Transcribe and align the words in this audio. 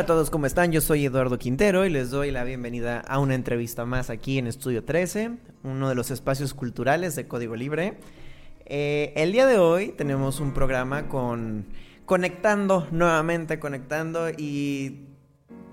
Hola 0.00 0.04
a 0.04 0.16
todos, 0.16 0.30
¿cómo 0.30 0.46
están? 0.46 0.72
Yo 0.72 0.80
soy 0.80 1.04
Eduardo 1.04 1.38
Quintero 1.38 1.84
y 1.84 1.90
les 1.90 2.08
doy 2.08 2.30
la 2.30 2.42
bienvenida 2.42 3.00
a 3.00 3.18
una 3.18 3.34
entrevista 3.34 3.84
más 3.84 4.08
aquí 4.08 4.38
en 4.38 4.46
Estudio 4.46 4.82
13, 4.82 5.32
uno 5.62 5.90
de 5.90 5.94
los 5.94 6.10
espacios 6.10 6.54
culturales 6.54 7.16
de 7.16 7.28
Código 7.28 7.54
Libre. 7.54 7.98
Eh, 8.64 9.12
el 9.14 9.30
día 9.30 9.46
de 9.46 9.58
hoy 9.58 9.88
tenemos 9.88 10.40
un 10.40 10.54
programa 10.54 11.06
con 11.10 11.66
conectando 12.06 12.88
nuevamente, 12.90 13.58
conectando 13.58 14.30
y 14.30 15.08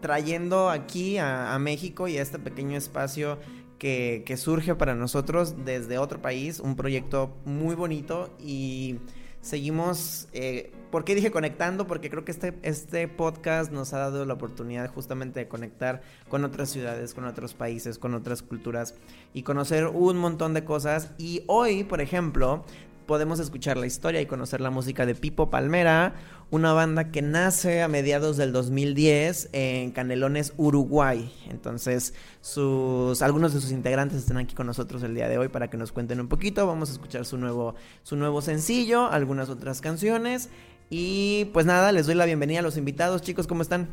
trayendo 0.02 0.72
aquí 0.72 1.18
a, 1.18 1.58
México 1.58 2.10
y 2.10 2.18
a 2.18 2.22
este 2.22 2.38
pequeño 2.38 2.78
espacio 2.78 3.40
que, 3.80 4.24
que 4.26 4.36
surge 4.36 4.76
para 4.76 4.94
nosotros 4.94 5.64
desde 5.64 6.00
otro 6.00 6.22
país, 6.22 6.60
un 6.60 6.76
proyecto 6.76 7.38
muy 7.46 7.76
bonito 7.76 8.36
y 8.42 8.98
seguimos 9.42 10.28
eh, 10.34 10.72
¿Por 10.92 11.04
qué 11.04 11.16
dije 11.16 11.32
conectando? 11.32 11.86
Porque 11.86 12.10
creo 12.10 12.24
que 12.24 12.32
este, 12.32 12.58
este 12.62 13.10
podcast 13.10 13.74
nos 13.74 13.94
ha 13.94 14.00
dado 14.00 14.26
la 14.26 14.36
oportunidad 14.36 14.90
justamente 14.90 15.42
de 15.42 15.48
conectar 15.50 16.02
con 16.30 16.46
otras 16.46 16.70
ciudades, 16.70 17.14
con 17.14 17.26
otros 17.26 17.54
países, 17.54 18.00
con 18.00 18.14
otras 18.14 18.42
culturas 18.42 18.96
y 19.34 19.44
conocer 19.44 19.88
un 19.88 20.18
montón 20.18 20.54
de 20.54 20.64
cosas. 20.64 21.12
Y 21.18 21.44
hoy, 21.48 21.84
por 21.84 22.00
ejemplo, 22.00 22.64
podemos 23.08 23.40
escuchar 23.40 23.78
la 23.78 23.88
historia 23.88 24.22
y 24.22 24.28
conocer 24.28 24.62
la 24.62 24.70
música 24.70 25.06
de 25.06 25.16
Pipo 25.16 25.50
Palmera, 25.50 26.14
una 26.52 26.74
banda 26.74 27.10
que 27.10 27.22
nace 27.22 27.82
a 27.82 27.88
mediados 27.88 28.38
del 28.38 28.52
2010 28.52 29.50
en 29.54 29.92
Canelones, 29.92 30.54
Uruguay. 30.58 31.34
Entonces, 31.50 32.14
sus, 32.42 33.22
algunos 33.22 33.54
de 33.54 33.62
sus 33.62 33.72
integrantes 33.72 34.20
están 34.20 34.38
aquí 34.38 34.54
con 34.54 34.68
nosotros 34.68 35.02
el 35.04 35.16
día 35.16 35.28
de 35.28 35.38
hoy 35.38 35.48
para 35.48 35.70
que 35.70 35.78
nos 35.78 35.92
cuenten 35.92 36.20
un 36.20 36.28
poquito. 36.28 36.68
Vamos 36.68 36.90
a 36.90 36.94
escuchar 36.94 37.26
su 37.26 37.38
nuevo, 37.38 37.74
su 38.04 38.16
nuevo 38.16 38.42
sencillo, 38.42 39.08
algunas 39.08 39.50
otras 39.50 39.82
canciones. 39.82 40.50
Y 40.90 41.46
pues 41.54 41.66
nada, 41.66 41.92
les 41.92 42.06
doy 42.06 42.16
la 42.16 42.26
bienvenida 42.26 42.60
a 42.60 42.64
los 42.64 42.78
invitados. 42.78 43.22
Chicos, 43.22 43.48
¿cómo 43.48 43.62
están? 43.62 43.88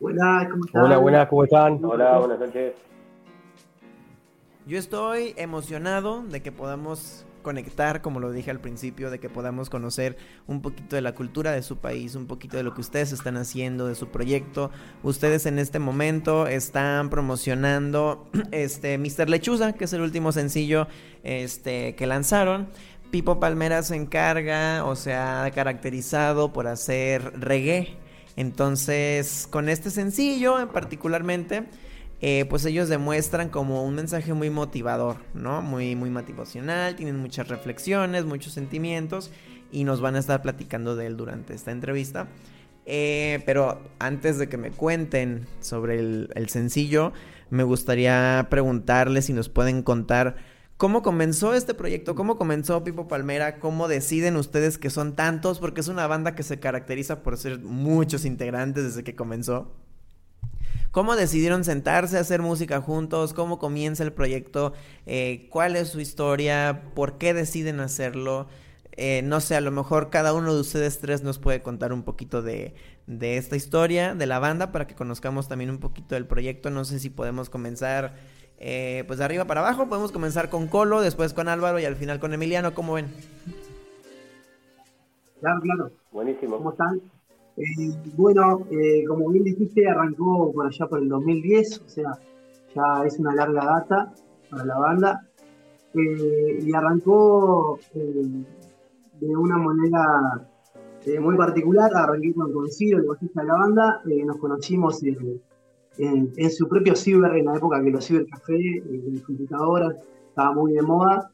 Hola, 0.00 0.48
¿cómo 0.50 0.64
están? 0.66 0.82
Hola, 0.82 0.98
buenas, 0.98 1.28
¿cómo 1.28 1.44
están? 1.44 1.84
Hola, 1.84 2.18
buenas 2.18 2.40
noches. 2.40 2.91
Yo 4.64 4.78
estoy 4.78 5.34
emocionado 5.36 6.22
de 6.22 6.40
que 6.40 6.52
podamos 6.52 7.26
conectar, 7.42 8.00
como 8.00 8.20
lo 8.20 8.30
dije 8.30 8.52
al 8.52 8.60
principio, 8.60 9.10
de 9.10 9.18
que 9.18 9.28
podamos 9.28 9.68
conocer 9.68 10.16
un 10.46 10.62
poquito 10.62 10.94
de 10.94 11.02
la 11.02 11.16
cultura 11.16 11.50
de 11.50 11.62
su 11.62 11.78
país, 11.78 12.14
un 12.14 12.28
poquito 12.28 12.56
de 12.56 12.62
lo 12.62 12.72
que 12.72 12.80
ustedes 12.80 13.10
están 13.10 13.36
haciendo, 13.36 13.88
de 13.88 13.96
su 13.96 14.08
proyecto. 14.08 14.70
Ustedes 15.02 15.46
en 15.46 15.58
este 15.58 15.80
momento 15.80 16.46
están 16.46 17.10
promocionando 17.10 18.30
este 18.52 18.98
Mr. 18.98 19.28
Lechuza, 19.28 19.72
que 19.72 19.84
es 19.84 19.92
el 19.94 20.00
último 20.00 20.30
sencillo 20.30 20.86
este, 21.24 21.96
que 21.96 22.06
lanzaron. 22.06 22.68
Pipo 23.10 23.40
Palmera 23.40 23.82
se 23.82 23.96
encarga 23.96 24.84
o 24.84 24.94
se 24.94 25.14
ha 25.14 25.50
caracterizado 25.52 26.52
por 26.52 26.68
hacer 26.68 27.40
reggae. 27.40 27.96
Entonces, 28.36 29.48
con 29.50 29.68
este 29.68 29.90
sencillo 29.90 30.70
particularmente, 30.72 31.64
eh, 32.22 32.46
pues 32.48 32.64
ellos 32.64 32.88
demuestran 32.88 33.48
como 33.48 33.84
un 33.84 33.96
mensaje 33.96 34.32
muy 34.32 34.48
motivador, 34.48 35.16
¿no? 35.34 35.60
Muy, 35.60 35.96
muy 35.96 36.08
motivacional, 36.08 36.94
tienen 36.94 37.18
muchas 37.18 37.48
reflexiones, 37.48 38.24
muchos 38.24 38.52
sentimientos 38.52 39.32
y 39.72 39.82
nos 39.82 40.00
van 40.00 40.14
a 40.14 40.20
estar 40.20 40.40
platicando 40.40 40.94
de 40.94 41.08
él 41.08 41.16
durante 41.16 41.52
esta 41.52 41.72
entrevista. 41.72 42.28
Eh, 42.86 43.42
pero 43.44 43.80
antes 43.98 44.38
de 44.38 44.48
que 44.48 44.56
me 44.56 44.70
cuenten 44.70 45.46
sobre 45.60 45.98
el, 45.98 46.30
el 46.36 46.48
sencillo, 46.48 47.12
me 47.50 47.64
gustaría 47.64 48.46
preguntarles 48.48 49.26
si 49.26 49.32
nos 49.32 49.48
pueden 49.48 49.82
contar 49.82 50.36
¿Cómo 50.82 51.02
comenzó 51.02 51.54
este 51.54 51.74
proyecto? 51.74 52.16
¿Cómo 52.16 52.36
comenzó 52.36 52.82
Pipo 52.82 53.06
Palmera? 53.06 53.60
¿Cómo 53.60 53.86
deciden 53.86 54.36
ustedes 54.36 54.78
que 54.78 54.90
son 54.90 55.14
tantos? 55.14 55.60
Porque 55.60 55.80
es 55.80 55.86
una 55.86 56.08
banda 56.08 56.34
que 56.34 56.42
se 56.42 56.58
caracteriza 56.58 57.22
por 57.22 57.36
ser 57.36 57.60
muchos 57.60 58.24
integrantes 58.24 58.82
desde 58.82 59.04
que 59.04 59.14
comenzó. 59.14 59.70
¿Cómo 60.92 61.16
decidieron 61.16 61.64
sentarse 61.64 62.18
a 62.18 62.20
hacer 62.20 62.42
música 62.42 62.82
juntos? 62.82 63.32
¿Cómo 63.32 63.58
comienza 63.58 64.04
el 64.04 64.12
proyecto? 64.12 64.74
Eh, 65.06 65.48
¿Cuál 65.50 65.74
es 65.74 65.88
su 65.88 66.00
historia? 66.00 66.82
¿Por 66.94 67.16
qué 67.16 67.32
deciden 67.32 67.80
hacerlo? 67.80 68.46
Eh, 68.98 69.22
no 69.24 69.40
sé, 69.40 69.56
a 69.56 69.62
lo 69.62 69.70
mejor 69.70 70.10
cada 70.10 70.34
uno 70.34 70.54
de 70.54 70.60
ustedes 70.60 71.00
tres 71.00 71.22
nos 71.22 71.38
puede 71.38 71.62
contar 71.62 71.94
un 71.94 72.02
poquito 72.02 72.42
de, 72.42 72.74
de, 73.06 73.38
esta 73.38 73.56
historia, 73.56 74.14
de 74.14 74.26
la 74.26 74.38
banda, 74.38 74.70
para 74.70 74.86
que 74.86 74.94
conozcamos 74.94 75.48
también 75.48 75.70
un 75.70 75.78
poquito 75.78 76.14
del 76.14 76.26
proyecto. 76.26 76.68
No 76.68 76.84
sé 76.84 76.98
si 76.98 77.08
podemos 77.08 77.48
comenzar 77.48 78.14
eh, 78.58 79.04
pues 79.06 79.18
de 79.18 79.24
arriba 79.24 79.46
para 79.46 79.62
abajo. 79.62 79.88
Podemos 79.88 80.12
comenzar 80.12 80.50
con 80.50 80.68
Colo, 80.68 81.00
después 81.00 81.32
con 81.32 81.48
Álvaro 81.48 81.78
y 81.80 81.86
al 81.86 81.96
final 81.96 82.20
con 82.20 82.34
Emiliano. 82.34 82.74
¿Cómo 82.74 82.92
ven? 82.92 83.06
Claro, 85.40 85.60
claro. 85.62 85.90
Buenísimo. 86.10 86.58
¿Cómo 86.58 86.72
están? 86.72 87.00
Eh, 87.56 87.64
bueno, 88.16 88.66
eh, 88.70 89.04
como 89.06 89.28
bien 89.30 89.44
dijiste, 89.44 89.86
arrancó 89.86 90.52
por 90.52 90.66
allá 90.66 90.86
por 90.86 91.00
el 91.00 91.08
2010, 91.08 91.82
o 91.84 91.88
sea, 91.88 92.18
ya 92.74 93.04
es 93.04 93.18
una 93.18 93.34
larga 93.34 93.64
data 93.64 94.14
para 94.50 94.64
la 94.64 94.78
banda. 94.78 95.28
Eh, 95.94 96.60
y 96.62 96.74
arrancó 96.74 97.78
de 97.92 99.36
una 99.36 99.58
manera 99.58 100.48
muy 101.20 101.36
particular. 101.36 101.90
Arranqué 101.94 102.32
con, 102.32 102.52
con 102.52 102.70
Ciro, 102.70 102.98
el 102.98 103.06
bajista 103.06 103.42
de 103.42 103.46
la 103.48 103.54
banda. 103.54 104.02
nos 104.24 104.38
conocimos 104.38 105.02
en, 105.02 106.50
su 106.50 106.66
propio 106.68 106.96
ciber, 106.96 107.36
en 107.36 107.46
la 107.46 107.56
época 107.56 107.82
que 107.82 107.90
los 107.90 108.06
cibercafé, 108.06 108.82
las 109.12 109.22
computadoras, 109.22 109.96
estaba 110.28 110.54
muy 110.54 110.72
de 110.72 110.82
moda. 110.82 111.30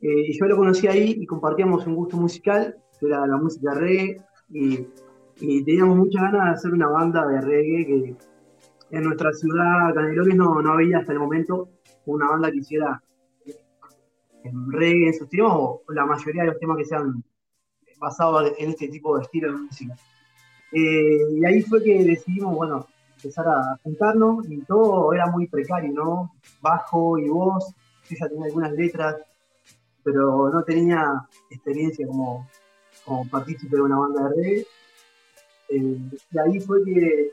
y 0.00 0.36
yo 0.36 0.46
lo 0.46 0.56
conocí 0.56 0.88
ahí 0.88 1.16
y 1.20 1.26
compartíamos 1.26 1.86
un 1.86 1.94
gusto 1.94 2.16
musical, 2.16 2.76
que 2.98 3.06
era 3.06 3.24
la 3.24 3.36
música 3.36 3.72
reggae. 3.74 4.16
Y 4.50 4.88
y 5.44 5.64
teníamos 5.64 5.96
muchas 5.96 6.22
ganas 6.22 6.44
de 6.44 6.50
hacer 6.52 6.72
una 6.72 6.86
banda 6.86 7.26
de 7.26 7.40
reggae 7.40 7.84
que 7.86 8.16
en 8.96 9.02
nuestra 9.02 9.32
ciudad, 9.32 9.92
Canelones, 9.92 10.36
no, 10.36 10.72
había 10.72 10.98
hasta 10.98 11.12
el 11.12 11.18
momento 11.18 11.68
una 12.06 12.28
banda 12.28 12.48
que 12.52 12.58
hiciera 12.58 13.02
en 14.44 14.70
reggae 14.70 15.08
en 15.08 15.14
sus 15.14 15.28
temas 15.28 15.52
o 15.52 15.82
la 15.88 16.06
mayoría 16.06 16.42
de 16.42 16.50
los 16.50 16.60
temas 16.60 16.76
que 16.76 16.84
sean 16.84 17.24
basados 17.98 18.52
en 18.56 18.70
este 18.70 18.86
tipo 18.86 19.16
de 19.16 19.22
estilo 19.22 19.50
de 19.50 19.58
música. 19.58 19.96
Eh, 20.70 21.18
y 21.32 21.44
ahí 21.44 21.60
fue 21.62 21.82
que 21.82 22.04
decidimos, 22.04 22.54
bueno, 22.54 22.86
empezar 23.16 23.48
a 23.48 23.76
juntarnos 23.82 24.48
y 24.48 24.60
todo 24.62 25.12
era 25.12 25.26
muy 25.26 25.48
precario, 25.48 25.92
¿no? 25.92 26.34
Bajo 26.60 27.18
y 27.18 27.28
voz, 27.28 27.74
yo 28.08 28.16
ya 28.16 28.28
tenía 28.28 28.46
algunas 28.46 28.72
letras, 28.72 29.16
pero 30.04 30.50
no 30.50 30.62
tenía 30.62 31.26
experiencia 31.50 32.06
como, 32.06 32.48
como 33.04 33.28
partícipe 33.28 33.74
de 33.74 33.82
una 33.82 33.98
banda 33.98 34.28
de 34.28 34.36
reggae 34.36 34.66
y 35.72 36.36
eh, 36.36 36.40
ahí 36.44 36.60
fue 36.60 36.84
que 36.84 37.30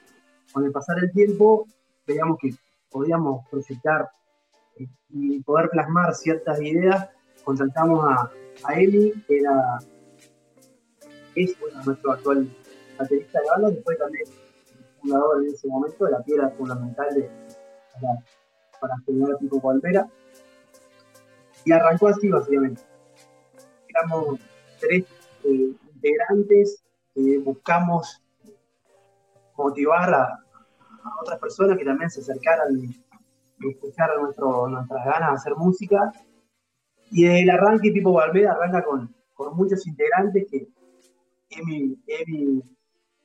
con 0.53 0.65
el 0.65 0.71
pasar 0.71 0.97
del 0.97 1.11
tiempo 1.11 1.67
veíamos 2.07 2.37
que 2.39 2.51
podíamos 2.89 3.47
proyectar 3.49 4.09
eh, 4.77 4.87
y 5.09 5.41
poder 5.41 5.69
plasmar 5.69 6.15
ciertas 6.15 6.61
ideas. 6.61 7.09
Contactamos 7.43 8.05
a, 8.05 8.31
a 8.63 8.79
Emi, 8.79 9.11
que 9.27 9.39
era 9.39 9.79
es 11.35 11.55
nuestro 11.85 12.11
actual 12.11 12.49
baterista 12.97 13.39
de 13.39 13.47
banda, 13.49 13.71
y 13.71 13.83
fue 13.83 13.95
también 13.95 14.25
fundador 14.99 15.43
en 15.43 15.53
ese 15.53 15.67
momento 15.67 16.05
de 16.05 16.11
la 16.11 16.23
piedra 16.23 16.49
fundamental 16.49 17.07
para, 17.93 18.23
para 18.81 18.93
generar 19.05 19.37
tipo 19.37 19.61
Palmera. 19.61 20.09
Y 21.65 21.71
arrancó 21.71 22.07
así 22.07 22.29
básicamente. 22.29 22.81
Éramos 23.87 24.39
tres 24.79 25.05
eh, 25.43 25.73
integrantes 25.93 26.83
que 27.13 27.37
buscamos 27.39 28.21
motivar 29.63 30.13
a, 30.13 30.45
otras 31.21 31.39
personas 31.39 31.77
que 31.77 31.85
también 31.85 32.09
se 32.09 32.21
acercaran 32.21 32.77
y, 32.77 33.69
escucharan 33.69 34.21
nuestras 34.21 35.05
ganas 35.05 35.29
de 35.31 35.35
hacer 35.35 35.55
música. 35.55 36.11
Y 37.11 37.25
el 37.25 37.49
arranque 37.49 37.91
tipo 37.91 38.13
Valveda 38.13 38.53
arranca 38.53 38.83
con, 38.83 39.13
muchos 39.53 39.85
integrantes 39.87 40.47
que 40.49 40.67
Emi, 41.49 41.97
Emi 42.07 42.61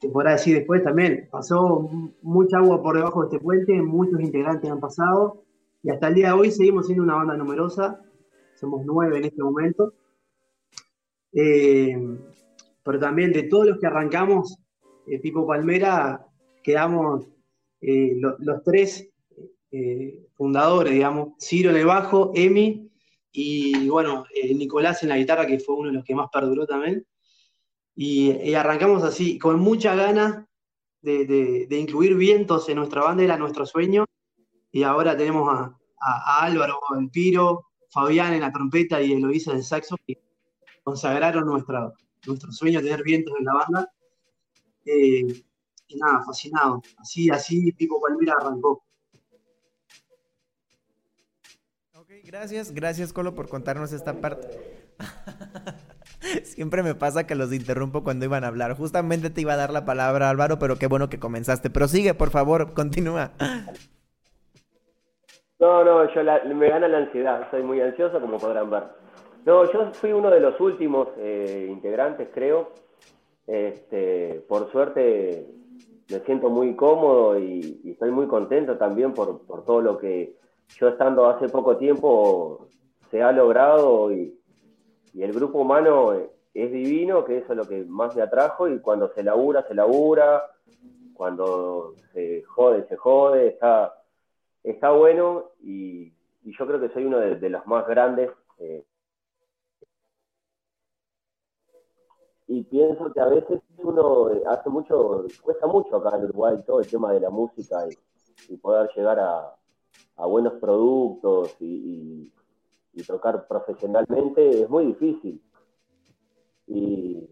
te 0.00 0.08
podrá 0.08 0.32
decir 0.32 0.56
después 0.56 0.82
también, 0.82 1.28
pasó 1.31 1.88
mucha 2.22 2.58
agua 2.58 2.82
por 2.82 2.96
debajo 2.96 3.22
de 3.22 3.28
este 3.28 3.40
puente, 3.40 3.82
muchos 3.82 4.20
integrantes 4.20 4.70
han 4.70 4.81
pasado 4.81 5.42
y 5.82 5.90
hasta 5.90 6.08
el 6.08 6.14
día 6.14 6.28
de 6.28 6.32
hoy 6.34 6.50
seguimos 6.50 6.86
siendo 6.86 7.04
una 7.04 7.16
banda 7.16 7.36
numerosa, 7.36 8.00
somos 8.54 8.82
nueve 8.84 9.19
en 9.19 9.25
este 9.25 9.42
momento. 9.42 9.92
Eh, 11.32 11.96
pero 12.84 12.98
también 12.98 13.32
de 13.32 13.44
todos 13.44 13.66
los 13.66 13.78
que 13.78 13.86
arrancamos, 13.86 14.58
eh, 15.06 15.19
Pipo 15.19 15.47
Palmera, 15.47 16.27
quedamos 16.62 17.27
eh, 17.81 18.17
los 18.19 18.62
tres 18.65 19.11
eh, 19.71 20.29
fundadores, 20.35 20.93
digamos, 20.93 21.35
Ciro 21.39 21.71
en 21.71 21.77
el 21.77 21.87
bajo, 21.87 22.33
Emi 22.35 22.91
y 23.31 23.89
bueno, 23.89 24.25
eh, 24.35 24.55
Nicolás 24.55 25.03
en 25.03 25.11
la 25.11 25.19
guitarra, 25.19 25.47
que 25.47 25.59
fue 25.59 25.75
uno 25.75 25.89
de 25.89 25.97
los 25.97 26.05
que 26.05 26.15
más 26.15 26.31
perduró 26.33 26.67
también. 26.67 27.06
Y, 27.97 28.55
arrancamos 28.55 29.03
así, 29.03 29.39
con 29.39 29.61
mucha 29.61 29.95
ganas 29.95 30.47
de, 31.03 31.67
incluir 31.71 32.15
vientos 32.15 32.69
en 32.69 32.77
nuestra 32.77 33.03
banda, 33.03 33.23
era 33.25 33.37
nuestro 33.37 33.67
sueño. 33.67 34.06
Y 34.73 34.85
ahora 34.85 35.17
tenemos 35.17 35.49
a, 35.49 35.77
Álvaro 36.45 36.79
en 36.97 37.11
piro, 37.11 37.67
Fabián 37.91 38.35
en 38.35 38.41
la 38.41 38.53
trompeta 38.53 39.03
y 39.03 39.12
Eloísa 39.12 39.51
en 39.51 39.59
el 39.59 39.65
saxo, 39.65 39.97
que 40.06 40.23
consagraron 40.85 41.47
nuestra, 41.47 41.93
nuestro 42.27 42.53
sueño 42.53 42.81
de 42.81 42.87
tener 42.87 43.03
vientos 43.05 43.35
en 43.39 43.45
la 43.45 43.55
banda. 43.55 43.93
Eh, 44.86 45.26
y 45.88 45.96
nada, 45.96 46.22
fascinado. 46.25 46.82
Así, 46.98 47.31
así, 47.31 47.72
tipo 47.72 48.00
Palmira 48.00 48.34
arrancó. 48.40 48.84
gracias, 52.25 52.72
gracias 52.72 53.12
Colo 53.12 53.34
por 53.34 53.48
contarnos 53.48 53.92
esta 53.92 54.20
parte. 54.20 54.48
Siempre 56.44 56.82
me 56.82 56.94
pasa 56.94 57.26
que 57.26 57.34
los 57.34 57.52
interrumpo 57.52 58.02
cuando 58.02 58.25
iban 58.25 58.44
a 58.44 58.48
hablar. 58.48 58.76
Justamente 58.76 59.31
te 59.31 59.40
iba 59.40 59.52
a 59.52 59.56
dar 59.56 59.70
la 59.70 59.84
palabra 59.84 60.31
Álvaro, 60.31 60.58
pero 60.58 60.76
qué 60.76 60.86
bueno 60.86 61.08
que 61.08 61.19
comenzaste. 61.19 61.70
Pero 61.70 61.88
sigue, 61.88 62.14
por 62.14 62.31
favor, 62.31 62.75
continúa. 62.75 63.32
No, 65.60 65.84
no, 65.84 66.12
yo 66.12 66.22
me 66.54 66.69
gana 66.69 66.88
la 66.88 66.98
ansiedad. 66.98 67.48
Soy 67.50 67.62
muy 67.62 67.81
ansioso, 67.81 68.20
como 68.20 68.38
podrán 68.38 68.70
ver. 68.70 68.84
No, 69.44 69.70
yo 69.72 69.92
fui 69.92 70.12
uno 70.12 70.31
de 70.31 70.40
los 70.40 70.58
últimos 70.60 71.08
eh, 71.19 71.69
integrantes, 71.70 72.28
creo. 72.34 72.72
Este, 73.46 74.44
por 74.49 74.70
suerte 74.73 75.46
me 76.11 76.20
siento 76.20 76.50
muy 76.50 76.75
cómodo 76.76 77.38
y, 77.38 77.81
estoy 77.85 78.11
muy 78.11 78.26
contento 78.26 78.76
también 78.76 79.14
por, 79.14 79.43
por 79.46 79.64
todo 79.64 79.81
lo 79.81 79.99
que 79.99 80.37
yo 80.79 80.88
estando 80.88 81.26
hace 81.26 81.49
poco 81.49 81.76
tiempo 81.76 82.69
se 83.11 83.23
ha 83.23 83.32
logrado 83.32 84.12
y, 84.12 84.38
el 85.17 85.32
grupo 85.32 85.61
humano 85.61 86.12
es 86.12 86.73
divino, 86.73 87.25
que 87.25 87.38
eso 87.38 87.52
es 87.52 87.56
lo 87.56 87.69
que 87.69 87.85
más 87.85 88.17
me 88.17 88.23
atrajo 88.23 88.69
y 88.69 88.81
cuando 88.81 89.12
se 89.14 89.23
labura, 89.23 89.64
se 89.69 89.75
labura, 89.75 90.43
cuando 91.12 91.94
se 92.12 92.43
jode, 92.43 92.85
se 92.88 92.96
jode, 92.96 93.46
está, 93.46 93.94
está 94.64 94.91
bueno 94.91 95.52
y, 95.62 96.12
yo 96.43 96.67
creo 96.67 96.81
que 96.81 96.88
soy 96.88 97.05
uno 97.05 97.19
de, 97.20 97.49
los 97.49 97.64
más 97.69 97.87
grandes. 97.87 98.31
Eh, 98.58 98.85
y 102.55 102.62
pienso 102.62 103.12
que 103.12 103.21
a 103.21 103.27
veces 103.27 103.61
uno 103.79 104.31
hace 104.47 104.71
mucho, 104.71 105.27
cuesta 105.43 105.67
mucho 105.67 105.97
acá 105.97 106.17
en 106.17 106.25
Uruguay 106.27 106.56
todo 106.65 106.81
el 106.81 106.87
tema 106.87 107.12
de 107.12 107.19
la 107.19 107.31
música 107.31 107.85
y 108.49 108.56
poder 108.59 108.89
llegar 108.95 109.19
a, 109.19 109.56
a 110.17 110.27
buenos 110.27 110.55
productos 110.55 111.56
y, 111.61 112.33
tocar 113.09 113.49
profesionalmente 113.49 114.62
es 114.62 114.71
muy 114.71 114.87
difícil. 114.87 115.43
Y, 116.69 117.29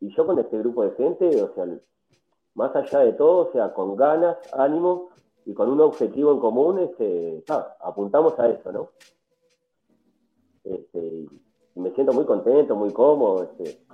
yo 0.00 0.26
con 0.26 0.38
este 0.38 0.58
grupo 0.58 0.84
de 0.84 0.90
gente, 0.92 1.42
o 1.42 1.54
sea, 1.54 1.66
más 2.54 2.74
allá 2.74 3.00
de 3.00 3.12
todo, 3.12 3.48
o 3.48 3.52
sea, 3.52 3.72
con 3.72 3.94
ganas, 3.94 4.36
ánimo 4.54 5.10
y 5.44 5.54
con 5.54 5.70
un 5.70 5.80
objetivo 5.80 6.32
en 6.32 6.40
común, 6.40 6.78
este, 6.80 7.44
apuntamos 7.80 8.38
a 8.38 8.48
eso, 8.48 8.72
¿no? 8.72 8.88
Este, 10.64 11.26
y 11.74 11.80
me 11.80 11.92
siento 11.92 12.12
muy 12.12 12.24
contento, 12.24 12.74
muy 12.74 12.90
cómodo. 12.90 13.44
Este, 13.44 13.84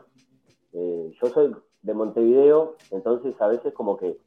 eh, 0.72 1.12
yo 1.20 1.28
soy 1.28 1.54
de 1.82 1.94
Montevideo, 1.94 2.76
entonces 2.90 3.34
a 3.40 3.46
veces 3.46 3.72
como 3.72 3.96
que 3.96 4.18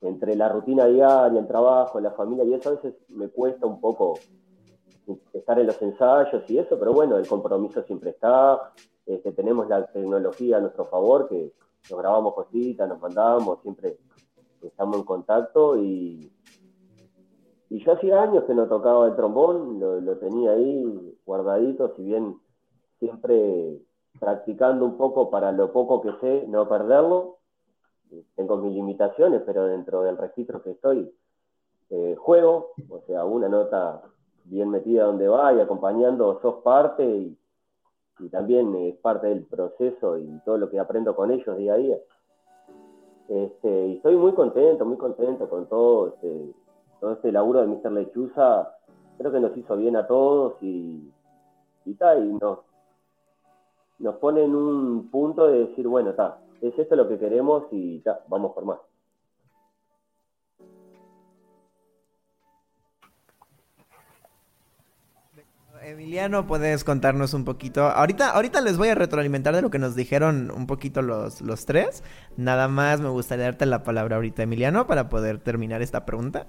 entre 0.00 0.34
la 0.34 0.48
rutina 0.48 0.86
diaria, 0.86 1.38
el 1.38 1.46
trabajo, 1.46 2.00
la 2.00 2.12
familia, 2.12 2.44
y 2.44 2.54
eso 2.54 2.70
a 2.70 2.72
veces 2.72 2.94
me 3.08 3.28
cuesta 3.28 3.66
un 3.66 3.80
poco 3.80 4.14
estar 5.32 5.58
en 5.58 5.66
los 5.66 5.80
ensayos 5.82 6.48
y 6.48 6.58
eso, 6.58 6.78
pero 6.78 6.92
bueno, 6.92 7.16
el 7.16 7.26
compromiso 7.26 7.82
siempre 7.82 8.10
está, 8.10 8.72
este, 9.06 9.32
tenemos 9.32 9.68
la 9.68 9.86
tecnología 9.86 10.58
a 10.58 10.60
nuestro 10.60 10.86
favor, 10.86 11.28
que 11.28 11.52
nos 11.90 11.98
grabamos 11.98 12.34
cositas, 12.34 12.88
nos 12.88 13.00
mandamos, 13.00 13.60
siempre 13.62 13.98
estamos 14.62 14.98
en 14.98 15.04
contacto 15.04 15.76
y, 15.78 16.32
y 17.70 17.84
yo 17.84 17.92
hacía 17.92 18.22
años 18.22 18.44
que 18.44 18.54
no 18.54 18.68
tocaba 18.68 19.06
el 19.08 19.16
trombón, 19.16 19.80
lo, 19.80 20.00
lo 20.00 20.16
tenía 20.18 20.52
ahí 20.52 21.18
guardadito, 21.26 21.94
si 21.96 22.02
bien 22.04 22.36
siempre 22.98 23.80
practicando 24.18 24.84
un 24.84 24.96
poco 24.96 25.30
para 25.30 25.52
lo 25.52 25.72
poco 25.72 26.00
que 26.02 26.12
sé, 26.20 26.46
no 26.48 26.68
perderlo, 26.68 27.38
tengo 28.34 28.56
mis 28.56 28.74
limitaciones, 28.74 29.42
pero 29.46 29.66
dentro 29.66 30.02
del 30.02 30.16
registro 30.16 30.62
que 30.62 30.72
estoy, 30.72 31.12
eh, 31.90 32.16
juego, 32.18 32.72
o 32.88 33.00
sea, 33.06 33.24
una 33.24 33.48
nota 33.48 34.02
bien 34.44 34.70
metida 34.70 35.04
donde 35.04 35.28
va 35.28 35.52
y 35.52 35.60
acompañando, 35.60 36.40
sos 36.40 36.56
parte 36.62 37.04
y, 37.04 37.36
también 38.30 38.74
es 38.74 38.96
parte 38.96 39.28
del 39.28 39.46
proceso 39.46 40.18
y 40.18 40.26
todo 40.44 40.58
lo 40.58 40.68
que 40.68 40.78
aprendo 40.78 41.16
con 41.16 41.30
ellos 41.30 41.56
día 41.56 41.72
a 41.72 41.76
día. 41.78 41.96
Este, 43.28 43.86
y 43.86 43.96
estoy 43.96 44.14
muy 44.16 44.34
contento, 44.34 44.84
muy 44.84 44.98
contento 44.98 45.48
con 45.48 45.66
todo 45.66 46.08
este, 46.08 46.52
todo 47.00 47.12
este 47.12 47.32
laburo 47.32 47.62
de 47.62 47.68
Mr. 47.68 47.92
Lechuza. 47.92 48.76
Creo 49.16 49.32
que 49.32 49.40
nos 49.40 49.56
hizo 49.56 49.74
bien 49.74 49.96
a 49.96 50.06
todos 50.06 50.62
y, 50.62 51.10
y, 51.86 51.90
y 51.90 52.38
nos, 52.38 52.58
nos 54.00 54.16
pone 54.16 54.42
en 54.44 54.54
un 54.54 55.10
punto 55.10 55.46
de 55.46 55.66
decir, 55.66 55.86
bueno, 55.86 56.10
está, 56.10 56.38
es 56.60 56.76
esto 56.78 56.96
lo 56.96 57.08
que 57.08 57.18
queremos 57.18 57.64
y 57.70 58.02
ya, 58.02 58.20
vamos 58.28 58.52
por 58.52 58.64
más. 58.64 58.78
Emiliano, 65.82 66.46
puedes 66.46 66.84
contarnos 66.84 67.32
un 67.32 67.44
poquito. 67.44 67.84
Ahorita, 67.84 68.30
ahorita 68.30 68.60
les 68.60 68.76
voy 68.76 68.88
a 68.88 68.94
retroalimentar 68.94 69.54
de 69.54 69.62
lo 69.62 69.70
que 69.70 69.78
nos 69.78 69.96
dijeron 69.96 70.50
un 70.50 70.66
poquito 70.66 71.00
los, 71.00 71.40
los 71.40 71.64
tres. 71.64 72.04
Nada 72.36 72.68
más 72.68 73.00
me 73.00 73.08
gustaría 73.08 73.46
darte 73.46 73.64
la 73.64 73.82
palabra 73.82 74.16
ahorita, 74.16 74.42
Emiliano, 74.42 74.86
para 74.86 75.08
poder 75.08 75.38
terminar 75.38 75.80
esta 75.80 76.04
pregunta. 76.04 76.46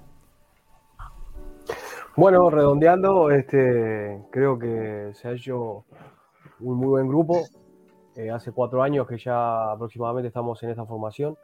Bueno, 2.14 2.50
redondeando, 2.50 3.30
este, 3.30 4.22
creo 4.30 4.58
que 4.58 5.12
se 5.14 5.28
ha 5.28 5.32
hecho 5.32 5.86
un 6.62 6.78
muy 6.78 6.88
buen 6.88 7.08
grupo. 7.08 7.40
Eh, 8.16 8.30
hace 8.30 8.52
cuatro 8.52 8.82
años 8.82 9.06
que 9.06 9.16
ya 9.16 9.72
aproximadamente 9.72 10.28
estamos 10.28 10.62
en 10.62 10.70
esta 10.70 10.84
formación. 10.84 11.36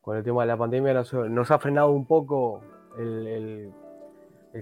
Con 0.00 0.16
el 0.16 0.24
tema 0.24 0.42
de 0.42 0.48
la 0.48 0.56
pandemia 0.56 0.94
nos, 0.94 1.50
ha 1.50 1.58
frenado 1.58 1.90
un 1.90 2.06
poco 2.06 2.62
el, 2.96 3.72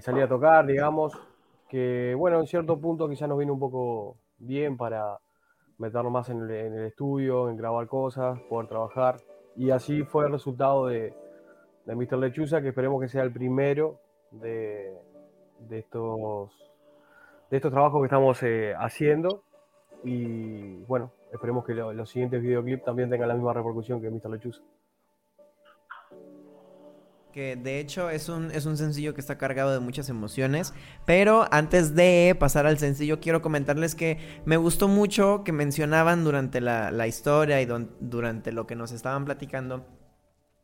salir 0.01 0.23
a 0.23 0.27
tocar, 0.27 0.65
digamos, 0.65 1.13
que 1.69 2.13
bueno, 2.17 2.39
en 2.39 2.47
cierto 2.47 2.79
punto 2.79 3.07
quizás 3.07 3.29
nos 3.29 3.37
viene 3.37 3.51
un 3.51 3.59
poco 3.59 4.17
bien 4.37 4.75
para 4.75 5.17
meternos 5.77 6.11
más 6.11 6.29
en 6.29 6.41
el, 6.41 6.85
estudio, 6.85 7.49
en 7.49 7.55
grabar 7.55 7.87
cosas, 7.87 8.39
poder 8.49 8.67
trabajar. 8.67 9.17
Y 9.55 9.69
así 9.69 10.03
fue 10.03 10.25
el 10.25 10.31
resultado 10.31 10.87
de, 10.87 11.13
de 11.85 11.95
Mr. 11.95 12.17
Lechuza, 12.17 12.61
que 12.61 12.69
esperemos 12.69 12.99
que 12.99 13.07
sea 13.07 13.23
el 13.23 13.31
primero 13.31 13.99
de, 14.31 14.97
estos, 15.69 16.51
de 17.49 17.57
estos 17.57 17.71
trabajos 17.71 18.01
que 18.01 18.05
estamos 18.05 18.43
eh, 18.43 18.73
haciendo. 18.77 19.43
Y 20.03 20.77
bueno, 20.87 21.11
esperemos 21.31 21.65
que 21.65 21.73
los 21.73 22.09
siguientes 22.09 22.41
videoclips 22.41 22.83
también 22.83 23.09
tengan 23.09 23.27
la 23.27 23.35
misma 23.35 23.53
repercusión 23.53 24.01
que 24.01 24.09
Mr. 24.09 24.29
Lechuza. 24.29 24.61
Que 27.33 27.55
de 27.55 27.79
hecho 27.79 28.09
es 28.09 28.27
un, 28.27 28.49
es 28.51 28.65
un 28.65 28.75
sencillo 28.75 29.13
que 29.13 29.21
está 29.21 29.37
cargado 29.37 29.71
de 29.71 29.79
muchas 29.79 30.09
emociones. 30.09 30.73
Pero 31.05 31.45
antes 31.51 31.93
de 31.93 32.35
pasar 32.39 32.65
al 32.65 32.79
sencillo, 32.79 33.19
quiero 33.19 33.41
comentarles 33.41 33.93
que 33.93 34.17
me 34.45 34.57
gustó 34.57 34.87
mucho 34.87 35.43
que 35.43 35.51
mencionaban 35.51 36.23
durante 36.23 36.59
la, 36.59 36.91
la 36.91 37.05
historia 37.07 37.61
y 37.61 37.67
durante 37.99 38.51
lo 38.51 38.65
que 38.65 38.75
nos 38.75 38.91
estaban 38.91 39.25
platicando 39.25 39.85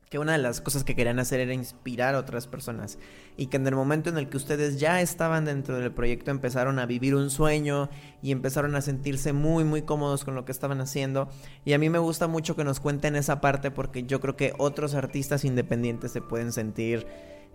que 0.09 0.19
una 0.19 0.33
de 0.33 0.37
las 0.37 0.61
cosas 0.61 0.83
que 0.83 0.95
querían 0.95 1.19
hacer 1.19 1.39
era 1.39 1.53
inspirar 1.53 2.15
a 2.15 2.19
otras 2.19 2.47
personas. 2.47 2.99
Y 3.37 3.47
que 3.47 3.57
en 3.57 3.67
el 3.67 3.75
momento 3.75 4.09
en 4.09 4.17
el 4.17 4.29
que 4.29 4.37
ustedes 4.37 4.79
ya 4.79 5.01
estaban 5.01 5.45
dentro 5.45 5.77
del 5.77 5.91
proyecto 5.91 6.31
empezaron 6.31 6.79
a 6.79 6.85
vivir 6.85 7.15
un 7.15 7.29
sueño 7.29 7.89
y 8.21 8.31
empezaron 8.31 8.75
a 8.75 8.81
sentirse 8.81 9.33
muy 9.33 9.63
muy 9.63 9.81
cómodos 9.81 10.23
con 10.23 10.35
lo 10.35 10.45
que 10.45 10.51
estaban 10.51 10.79
haciendo. 10.79 11.29
Y 11.65 11.73
a 11.73 11.79
mí 11.79 11.89
me 11.89 11.99
gusta 11.99 12.27
mucho 12.27 12.55
que 12.55 12.63
nos 12.63 12.79
cuenten 12.79 13.15
esa 13.15 13.41
parte 13.41 13.71
porque 13.71 14.03
yo 14.03 14.21
creo 14.21 14.35
que 14.35 14.53
otros 14.57 14.93
artistas 14.93 15.43
independientes 15.43 16.11
se 16.11 16.21
pueden 16.21 16.51
sentir 16.51 17.07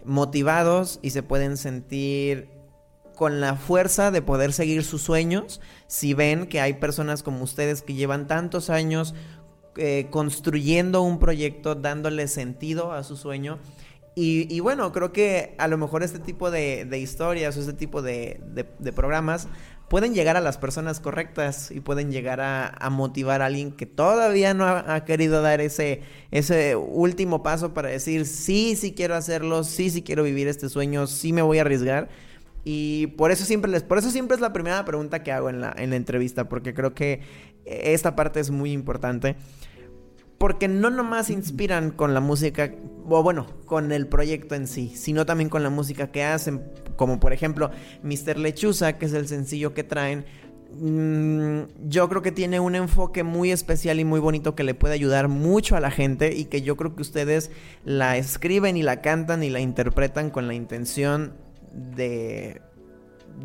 motivados 0.04 0.98
y 1.02 1.10
se 1.10 1.22
pueden 1.22 1.56
sentir 1.56 2.48
con 3.20 3.40
la 3.42 3.54
fuerza 3.54 4.10
de 4.10 4.22
poder 4.22 4.50
seguir 4.54 4.82
sus 4.82 5.02
sueños 5.02 5.60
si 5.86 6.14
ven 6.14 6.46
que 6.46 6.58
hay 6.58 6.72
personas 6.72 7.22
como 7.22 7.44
ustedes 7.44 7.82
que 7.82 7.92
llevan 7.92 8.26
tantos 8.26 8.70
años 8.70 9.14
eh, 9.82 10.08
construyendo 10.10 11.00
un 11.00 11.18
proyecto, 11.18 11.74
dándole 11.74 12.28
sentido 12.28 12.92
a 12.92 13.02
su 13.02 13.16
sueño. 13.16 13.58
Y, 14.14 14.60
bueno, 14.60 14.92
creo 14.92 15.10
que 15.10 15.54
a 15.56 15.68
lo 15.68 15.78
mejor 15.78 16.02
este 16.02 16.18
tipo 16.18 16.50
de, 16.50 16.86
historias 16.98 17.56
o 17.56 17.60
este 17.60 17.72
tipo 17.72 18.02
de, 18.02 18.38
programas 18.94 19.48
pueden 19.88 20.12
llegar 20.12 20.36
a 20.36 20.42
las 20.42 20.58
personas 20.58 21.00
correctas 21.00 21.70
y 21.70 21.80
pueden 21.80 22.12
llegar 22.12 22.42
a, 22.42 22.90
motivar 22.90 23.40
a 23.40 23.46
alguien 23.46 23.72
que 23.72 23.86
todavía 23.86 24.52
no 24.52 24.66
ha, 24.66 25.04
querido 25.06 25.40
dar 25.40 25.62
ese, 25.62 26.02
ese 26.30 26.76
último 26.76 27.42
paso 27.42 27.72
para 27.72 27.88
decir, 27.88 28.26
sí, 28.26 28.76
sí 28.76 28.92
quiero 28.92 29.14
hacerlo, 29.14 29.64
sí, 29.64 29.88
sí 29.88 30.02
quiero 30.02 30.24
vivir 30.24 30.46
este 30.46 30.68
sueño, 30.68 31.06
sí 31.06 31.32
me 31.32 31.40
voy 31.40 31.56
a 31.56 31.62
arriesgar. 31.62 32.10
Y 32.64 33.06
por 33.16 33.30
eso 33.30 33.46
siempre 33.46 33.70
les, 33.70 33.82
por 33.82 33.96
eso 33.96 34.10
siempre 34.10 34.34
es 34.34 34.42
la 34.42 34.52
primera 34.52 34.84
pregunta 34.84 35.22
que 35.22 35.32
hago 35.32 35.48
en 35.48 35.62
la, 35.62 35.74
en 35.74 35.88
la 35.88 35.96
entrevista, 35.96 36.50
porque 36.50 36.74
creo 36.74 36.92
que 36.92 37.22
esta 37.64 38.16
parte 38.16 38.40
es 38.40 38.50
muy 38.50 38.72
importante 38.72 39.36
porque 40.40 40.68
no 40.68 40.88
nomás 40.88 41.28
inspiran 41.28 41.90
con 41.90 42.14
la 42.14 42.20
música, 42.20 42.72
o 43.06 43.22
bueno, 43.22 43.46
con 43.66 43.92
el 43.92 44.06
proyecto 44.06 44.54
en 44.54 44.66
sí, 44.66 44.90
sino 44.96 45.26
también 45.26 45.50
con 45.50 45.62
la 45.62 45.68
música 45.68 46.10
que 46.10 46.24
hacen, 46.24 46.62
como 46.96 47.20
por 47.20 47.34
ejemplo 47.34 47.70
Mr. 48.02 48.38
Lechuza, 48.38 48.96
que 48.96 49.04
es 49.04 49.12
el 49.12 49.28
sencillo 49.28 49.74
que 49.74 49.84
traen. 49.84 50.24
Mm, 50.72 51.88
yo 51.90 52.08
creo 52.08 52.22
que 52.22 52.32
tiene 52.32 52.58
un 52.58 52.74
enfoque 52.74 53.22
muy 53.22 53.50
especial 53.50 54.00
y 54.00 54.06
muy 54.06 54.18
bonito 54.18 54.54
que 54.54 54.64
le 54.64 54.72
puede 54.72 54.94
ayudar 54.94 55.28
mucho 55.28 55.76
a 55.76 55.80
la 55.80 55.90
gente 55.90 56.34
y 56.34 56.46
que 56.46 56.62
yo 56.62 56.74
creo 56.74 56.96
que 56.96 57.02
ustedes 57.02 57.50
la 57.84 58.16
escriben 58.16 58.78
y 58.78 58.82
la 58.82 59.02
cantan 59.02 59.42
y 59.42 59.50
la 59.50 59.60
interpretan 59.60 60.30
con 60.30 60.46
la 60.46 60.54
intención 60.54 61.34
de, 61.74 62.62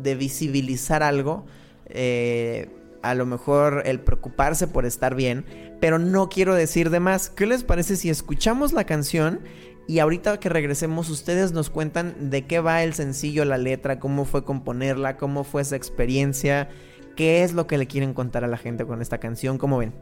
de 0.02 0.14
visibilizar 0.14 1.02
algo. 1.02 1.44
Eh, 1.88 2.70
a 3.10 3.14
lo 3.14 3.26
mejor 3.26 3.82
el 3.86 4.00
preocuparse 4.00 4.66
por 4.66 4.86
estar 4.86 5.14
bien, 5.14 5.44
pero 5.80 5.98
no 5.98 6.28
quiero 6.28 6.54
decir 6.54 6.90
de 6.90 7.00
más. 7.00 7.30
¿Qué 7.30 7.46
les 7.46 7.64
parece 7.64 7.96
si 7.96 8.10
escuchamos 8.10 8.72
la 8.72 8.84
canción 8.84 9.40
y 9.86 10.00
ahorita 10.00 10.40
que 10.40 10.48
regresemos 10.48 11.08
ustedes 11.10 11.52
nos 11.52 11.70
cuentan 11.70 12.30
de 12.30 12.46
qué 12.46 12.60
va 12.60 12.82
el 12.82 12.94
sencillo, 12.94 13.44
la 13.44 13.58
letra, 13.58 14.00
cómo 14.00 14.24
fue 14.24 14.44
componerla, 14.44 15.16
cómo 15.16 15.44
fue 15.44 15.62
esa 15.62 15.76
experiencia, 15.76 16.68
qué 17.14 17.44
es 17.44 17.54
lo 17.54 17.66
que 17.66 17.78
le 17.78 17.86
quieren 17.86 18.12
contar 18.12 18.44
a 18.44 18.48
la 18.48 18.56
gente 18.56 18.84
con 18.84 19.00
esta 19.00 19.18
canción, 19.18 19.58
¿cómo 19.58 19.78
ven? 19.78 19.92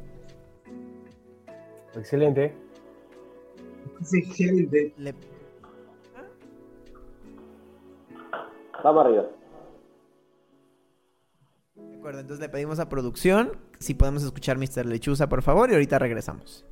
Excelente. 1.95 2.55
excelente. 4.13 4.95
Vamos 8.83 9.05
arriba 9.05 9.44
entonces 12.13 12.41
le 12.41 12.49
pedimos 12.49 12.79
a 12.79 12.89
producción 12.89 13.53
si 13.79 13.95
podemos 13.95 14.23
escuchar 14.23 14.59
Mr. 14.59 14.87
Lechuza, 14.87 15.29
por 15.29 15.43
favor, 15.43 15.71
y 15.71 15.75
ahorita 15.75 15.99
regresamos. 15.99 16.65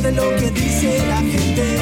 De 0.00 0.12
lo 0.12 0.34
que 0.36 0.50
dice 0.52 0.98
la 1.08 1.18
gente. 1.18 1.79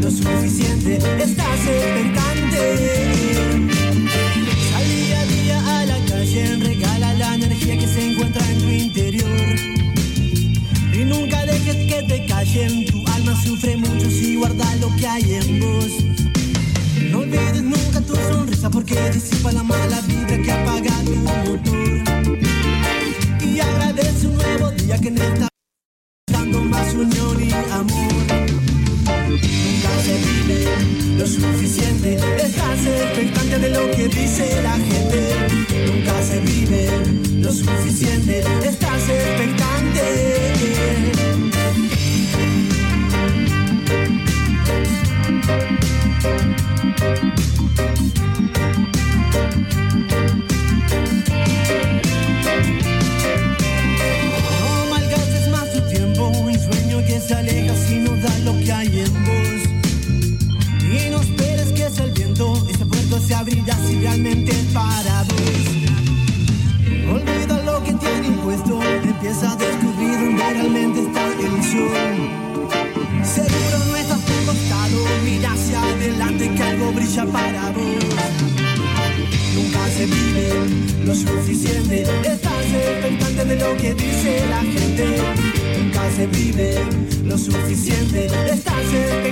Lo 0.00 0.10
suficiente. 0.10 0.96
Estás 0.96 1.60
expectante. 1.66 2.62
Sal 4.70 4.88
día 4.88 5.20
a 5.20 5.26
día 5.26 5.80
a 5.80 5.86
la 5.86 5.98
calle, 6.06 6.56
regala 6.56 7.14
la 7.14 7.34
energía 7.36 7.78
que 7.78 7.86
se 7.86 8.10
encuentra 8.12 8.46
en 8.50 8.58
tu 8.58 8.68
interior. 8.68 9.56
Y 10.92 11.04
nunca 11.04 11.46
dejes 11.46 11.76
que 11.76 12.02
te 12.02 12.26
callen. 12.26 12.84
Tu 12.86 13.06
alma 13.08 13.42
sufre 13.42 13.76
mucho 13.76 14.10
si 14.10 14.36
guarda 14.36 14.76
lo 14.76 14.94
que 14.96 15.06
hay 15.06 15.34
en 15.34 15.60
vos. 15.60 15.92
No 17.10 17.20
olvides 17.20 17.62
nunca 17.62 18.00
tu 18.02 18.14
sonrisa 18.14 18.68
porque 18.70 18.96
disipa 19.12 19.50
la 19.52 19.62
mala 19.62 20.00
vibra 20.02 20.42
que 20.42 20.52
apaga 20.52 20.94
tu 21.04 21.14
motor 21.14 22.02
y 23.44 23.60
agradece 23.60 24.26
un 24.26 24.36
nuevo 24.36 24.70
día 24.72 24.98
que 24.98 25.10
nos 25.10 25.24
está 25.24 25.48
dando 26.30 26.60
más 26.60 26.94
unión 26.94 27.42
y 27.42 27.52
amor. 27.72 28.21
Lo 31.22 31.28
suficiente, 31.28 32.16
estás 32.36 32.84
expectante 32.84 33.58
de 33.60 33.68
lo 33.68 33.88
que 33.92 34.08
dice 34.08 34.60
la 34.60 34.72
gente. 34.72 35.36
Nunca 35.86 36.20
se 36.20 36.40
vive 36.40 36.88
lo 37.38 37.52
suficiente, 37.52 38.40
estás 38.64 39.08
expectante. 39.08 39.61
Se 80.02 80.08
vive 80.08 80.48
lo 81.06 81.14
suficiente, 81.14 82.02
estás 82.24 82.66
expectante 82.66 83.44
de 83.44 83.56
lo 83.56 83.76
que 83.76 83.94
dice 83.94 84.44
la 84.50 84.60
gente 84.60 85.06
nunca 85.78 86.10
se 86.10 86.26
vive 86.26 86.74
lo 87.24 87.38
suficiente, 87.38 88.26
estás 88.26 88.82
expectante. 88.82 89.31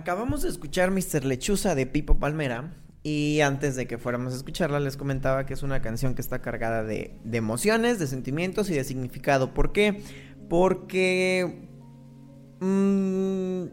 Acabamos 0.00 0.40
de 0.40 0.48
escuchar 0.48 0.90
Mr. 0.90 1.26
Lechuza 1.26 1.74
de 1.74 1.84
Pipo 1.84 2.18
Palmera. 2.18 2.72
Y 3.02 3.42
antes 3.42 3.76
de 3.76 3.86
que 3.86 3.98
fuéramos 3.98 4.32
a 4.32 4.36
escucharla, 4.36 4.80
les 4.80 4.96
comentaba 4.96 5.44
que 5.44 5.52
es 5.52 5.62
una 5.62 5.82
canción 5.82 6.14
que 6.14 6.22
está 6.22 6.40
cargada 6.40 6.82
de, 6.82 7.18
emociones, 7.30 7.98
de 7.98 8.06
sentimientos 8.06 8.70
y 8.70 8.74
de 8.74 8.84
significado. 8.84 9.52
¿Por 9.52 9.72
qué? 9.72 10.02
Porque... 10.48 11.68
Mmm, 12.60 13.64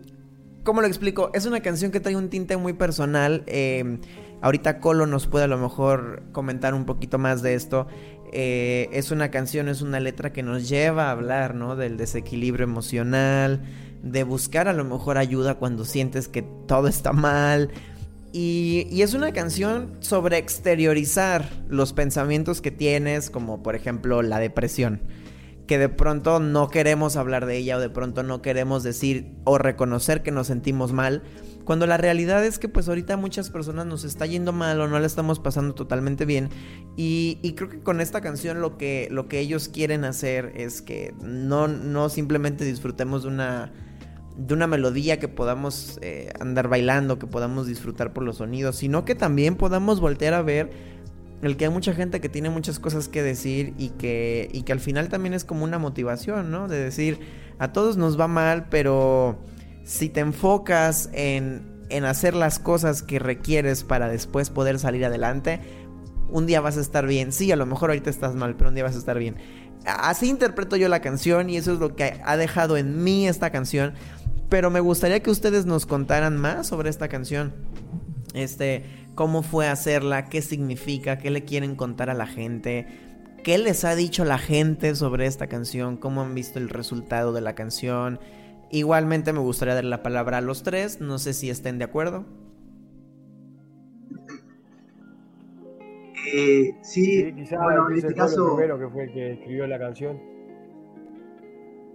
¿Cómo 0.66 0.82
lo 0.82 0.88
explico? 0.88 1.32
Es 1.34 1.46
una 1.46 1.62
canción 1.62 1.92
que 1.92 2.02
trae 2.02 2.18
un 2.18 2.30
tinte 2.30 2.58
muy 2.58 2.74
personal. 2.74 3.44
Eh, 3.48 3.98
ahorita 4.42 4.82
Colo 4.82 5.06
nos 5.06 5.28
puede 5.28 5.46
a 5.46 5.48
lo 5.48 5.58
mejor 5.58 6.24
comentar 6.34 6.74
un 6.74 6.84
poquito 6.84 7.18
más 7.18 7.42
de 7.42 7.54
esto. 7.54 7.88
Eh, 8.34 8.90
es 8.92 9.12
una 9.12 9.32
canción, 9.32 9.70
es 9.70 9.82
una 9.82 10.02
letra 10.02 10.34
que 10.34 10.44
nos 10.44 10.68
lleva 10.68 11.08
a 11.08 11.12
hablar, 11.12 11.56
¿no? 11.56 11.78
Del 11.78 11.96
desequilibrio 11.96 12.66
emocional 12.66 13.62
de 14.04 14.24
buscar 14.24 14.68
a 14.68 14.74
lo 14.74 14.84
mejor 14.84 15.18
ayuda 15.18 15.56
cuando 15.56 15.86
sientes 15.86 16.27
que 16.27 16.42
todo 16.42 16.88
está 16.88 17.13
mal. 17.13 17.72
Y, 18.34 19.01
es 19.01 19.13
una 19.13 19.32
canción 19.32 19.98
sobre 20.00 20.38
exteriorizar 20.38 21.50
los 21.70 21.94
pensamientos 21.94 22.62
que 22.62 22.72
tienes, 22.72 23.30
como 23.30 23.63
por 23.63 23.75
ejemplo 23.75 24.22
la 24.22 24.39
depresión. 24.39 25.01
Que 25.66 25.77
de 25.77 25.89
pronto 25.89 26.39
no 26.39 26.70
queremos 26.70 27.16
hablar 27.16 27.46
de 27.46 27.58
ella 27.58 27.77
o 27.77 27.80
de 27.80 27.89
pronto 27.89 28.24
no 28.24 28.42
queremos 28.42 28.84
decir 28.84 29.34
o 29.44 29.58
reconocer 29.58 30.24
que 30.24 30.32
nos 30.32 30.48
sentimos 30.48 30.94
mal. 30.94 31.24
Cuando 31.66 31.86
la 31.86 31.98
realidad 31.98 32.46
es 32.46 32.60
que 32.60 32.70
pues 32.70 32.88
ahorita 32.88 33.18
muchas 33.18 33.50
personas 33.50 33.86
nos 33.86 34.06
está 34.06 34.25
yendo 34.25 34.54
mal 34.54 34.80
o 34.80 34.88
no 34.88 35.00
la 35.00 35.08
estamos 35.08 35.39
pasando 35.39 35.74
totalmente 35.74 36.24
bien. 36.24 36.50
Y, 36.96 37.39
y, 37.42 37.54
creo 37.54 37.70
que 37.70 37.82
con 37.82 38.00
esta 38.00 38.22
canción 38.22 38.62
lo 38.62 38.77
que, 38.77 39.08
lo 39.12 39.27
que 39.27 39.39
ellos 39.39 39.68
quieren 39.68 40.06
hacer 40.06 40.54
es 40.56 40.82
que 40.82 41.13
no, 41.22 41.68
no 41.68 42.08
simplemente 42.10 42.63
disfrutemos 42.63 43.24
de 43.24 43.30
una 43.30 43.74
de 44.38 44.53
una 44.53 44.67
melodía 44.67 45.20
que 45.20 45.27
podamos 45.27 45.98
eh, 46.01 46.32
andar 46.39 46.67
bailando, 46.67 47.17
que 47.17 47.27
podamos 47.27 47.67
disfrutar 47.67 48.13
por 48.13 48.24
los 48.24 48.38
sonidos, 48.38 48.77
sino 48.77 49.03
que 49.03 49.15
también 49.15 49.56
podamos 49.56 50.00
voltear 50.00 50.34
a 50.36 50.41
ver 50.41 50.72
el 51.41 51.58
que 51.58 51.65
hay 51.65 51.72
mucha 51.72 51.94
gente 51.94 52.22
que 52.22 52.29
tiene 52.29 52.50
muchas 52.50 52.79
cosas 52.79 53.08
que 53.08 53.22
decir 53.22 53.74
y 53.77 53.89
que, 53.89 54.50
y 54.51 54.63
que 54.63 54.72
al 54.72 54.79
final 54.79 55.10
también 55.10 55.34
es 55.34 55.44
como 55.44 55.63
una 55.63 55.79
motivación, 55.79 56.51
¿no? 56.51 56.67
De 56.67 56.77
decir, 56.77 57.20
a 57.60 57.72
todos 57.74 57.98
nos 57.98 58.20
va 58.20 58.27
mal, 58.27 58.67
pero 58.70 59.39
si 59.84 60.10
te 60.10 60.20
enfocas 60.20 61.10
en, 61.13 61.86
en 61.89 62.06
hacer 62.06 62.34
las 62.34 62.60
cosas 62.60 63.03
que 63.03 63.20
requieres 63.20 63.84
para 63.84 64.08
después 64.08 64.50
poder 64.50 64.79
salir 64.79 65.06
adelante, 65.06 65.62
un 66.29 66.46
día 66.46 66.62
vas 66.62 66.77
a 66.77 66.82
estar 66.82 67.08
bien. 67.08 67.32
Sí, 67.32 67.51
a 67.51 67.56
lo 67.56 67.65
mejor 67.65 67.89
ahorita 67.89 68.10
estás 68.10 68.36
mal, 68.36 68.56
pero 68.56 68.70
un 68.70 68.75
día 68.75 68.84
vas 68.84 68.96
a 68.96 69.00
estar 69.00 69.17
bien. 69.17 69.38
Así 69.86 70.27
interpreto 70.27 70.75
yo 70.75 70.89
la 70.89 71.01
canción 71.01 71.50
y 71.50 71.58
eso 71.58 71.74
es 71.74 71.79
lo 71.79 71.96
que 71.96 72.20
ha 72.24 72.36
dejado 72.36 72.77
en 72.77 73.03
mí 73.03 73.27
esta 73.27 73.51
canción. 73.51 73.94
Pero 74.50 74.70
me 74.72 74.80
gustaría 74.80 75.22
que 75.22 75.30
ustedes 75.30 75.66
nos 75.66 75.86
contaran 75.86 76.38
más 76.38 76.68
sobre 76.68 76.89
esta 76.89 77.10
canción. 77.10 77.54
Este, 78.34 78.86
cómo 79.16 79.44
fue 79.44 79.68
hacerla, 79.68 80.30
qué 80.30 80.42
significa, 80.42 81.18
qué 81.18 81.32
le 81.32 81.44
quieren 81.44 81.75
contar 81.75 82.10
a 82.10 82.13
la 82.13 82.27
gente, 82.27 82.88
qué 83.44 83.58
les 83.58 83.84
ha 83.84 83.96
dicho 83.96 84.25
la 84.25 84.38
gente 84.38 84.96
sobre 84.96 85.25
esta 85.25 85.48
canción, 85.48 85.98
cómo 85.98 86.22
han 86.22 86.34
visto 86.36 86.60
el 86.60 86.70
resultado 86.70 87.34
de 87.34 87.42
la 87.42 87.56
canción. 87.56 88.20
Igualmente 88.72 89.34
me 89.34 89.39
gustaría 89.39 89.75
dar 89.75 89.86
la 89.86 90.04
palabra 90.04 90.38
a 90.38 90.42
los 90.42 90.63
tres, 90.63 91.01
no 91.01 91.20
sé 91.20 91.34
si 91.34 91.50
estén 91.50 91.77
de 91.77 91.86
acuerdo. 91.86 92.25
Eh, 96.34 96.77
sí, 96.82 97.06
Sí, 97.06 97.34
quizás 97.34 97.60
bueno, 97.63 97.89
en 97.89 97.98
este 97.98 98.13
caso, 98.13 98.56
primero 98.56 98.80
que 98.80 98.89
fue 98.89 99.04
el 99.06 99.13
que 99.13 99.34
escribió 99.34 99.68
la 99.68 99.80
canción. 99.80 100.20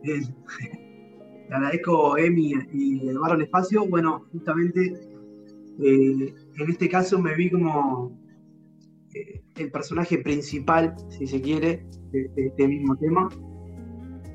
eh, 0.02 0.21
le 1.52 1.56
agradezco 1.56 2.16
Emi 2.16 2.54
y 2.73 3.09
Eduardo 3.09 3.35
el 3.35 3.42
espacio. 3.42 3.87
Bueno, 3.87 4.25
justamente 4.32 4.94
eh, 5.80 6.35
en 6.59 6.71
este 6.71 6.88
caso 6.88 7.18
me 7.21 7.35
vi 7.35 7.50
como 7.50 8.18
eh, 9.14 9.42
el 9.56 9.71
personaje 9.71 10.16
principal, 10.18 10.94
si 11.11 11.26
se 11.26 11.42
quiere, 11.42 11.85
de, 12.11 12.30
este 12.37 12.66
mismo 12.66 12.97
tema, 12.97 13.28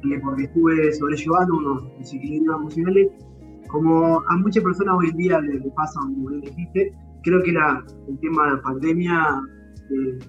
eh, 0.03 0.19
porque 0.21 0.43
estuve 0.43 0.93
sobrellevando 0.93 1.57
unos 1.57 1.97
desequilibrios 1.97 2.55
emocionales, 2.55 3.07
como 3.67 4.21
a 4.27 4.37
muchas 4.37 4.63
personas 4.63 4.95
hoy 4.99 5.09
en 5.09 5.17
día 5.17 5.41
le, 5.41 5.59
le 5.59 5.71
pasa, 5.71 5.99
como 5.99 6.29
bien 6.29 6.41
dijiste, 6.41 6.93
creo 7.23 7.41
que 7.41 7.51
la, 7.51 7.83
el 8.07 8.19
tema 8.19 8.45
de 8.45 8.51
la 8.57 8.61
pandemia 8.61 9.41
eh, 9.89 10.19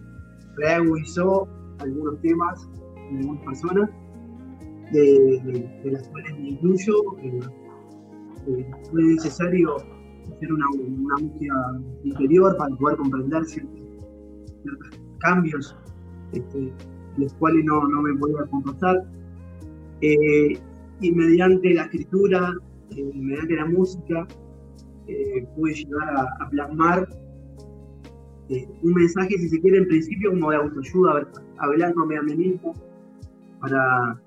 reagudizó 0.57 1.47
algunos 1.81 2.19
temas 2.23 2.67
en 3.11 3.19
algunas 3.19 3.45
personas, 3.45 3.91
de, 4.93 5.91
las 5.91 6.09
cuales 6.09 6.39
me 6.39 6.49
incluyo. 6.51 6.95
eh, 7.23 7.41
fue 8.91 9.03
necesario 9.03 9.77
hacer 9.77 10.53
una, 10.53 10.67
una 10.71 11.15
búsqueda 11.21 11.81
interior 12.05 12.57
para 12.57 12.75
poder 12.77 12.97
comprender 12.97 13.45
ciertos, 13.45 13.81
cambios 15.21 15.77
este, 16.33 16.73
los 17.17 17.33
cuales 17.35 17.65
no, 17.65 17.87
no 17.89 18.03
me 18.03 18.15
podía 18.17 18.45
comportar. 18.51 19.05
Eh, 20.01 20.59
y 21.01 21.13
mediante 21.13 21.75
la 21.75 21.85
escritura, 21.85 22.55
eh, 22.97 23.11
mediante 23.15 23.57
la 23.57 23.67
música, 23.67 24.27
eh, 25.07 25.47
pude 25.57 25.75
llegar 25.75 26.17
a, 26.17 26.45
a 26.45 26.51
plasmar 26.51 27.09
eh, 28.51 28.67
un 28.83 28.95
mensaje, 28.95 29.37
si 29.39 29.49
se 29.49 29.61
quiere, 29.61 29.79
en 29.79 29.89
principio 29.89 30.31
como 30.31 30.51
de 30.51 30.57
autoayuda, 30.57 31.29
hablándome 31.59 32.17
a 32.17 32.23
mí 32.23 32.35
mismo, 32.35 32.73
para, 33.61 34.21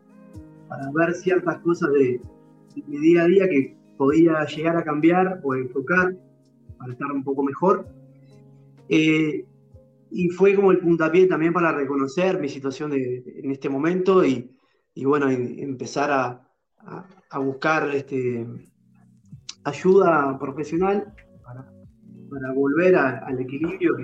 para 0.72 0.90
ver 0.94 1.13
ciertas 1.16 1.58
cosas 1.60 1.92
de, 1.92 2.22
mi 2.88 2.98
día 3.00 3.24
a 3.24 3.25
día 3.25 3.50
que 3.50 3.75
podía 3.98 4.46
llegar 4.46 4.78
a 4.78 4.86
cambiar 4.86 5.42
o 5.44 5.54
enfocar 5.54 6.16
para 6.78 6.94
estar 6.94 7.12
un 7.12 7.25
poco 7.25 7.44
mejor. 7.44 7.90
Eh, 8.88 9.46
y 10.12 10.30
fue 10.30 10.56
como 10.56 10.72
el 10.72 10.80
puntapié 10.80 11.28
también 11.28 11.51
para 11.51 11.74
reconocer 11.74 12.40
mi 12.40 12.48
situación 12.48 12.92
de- 12.92 13.22
en 13.44 13.51
este 13.51 13.68
momento 13.68 14.24
y, 14.25 14.50
bueno, 15.04 15.30
en- 15.30 15.60
empezar 15.60 16.10
a, 16.10 16.48
buscar 17.42 17.94
este, 17.94 18.48
ayuda 19.66 20.38
profesional 20.40 21.13
para, 21.44 22.54
volver 22.54 22.96
al 22.96 23.40
equilibrio 23.42 23.98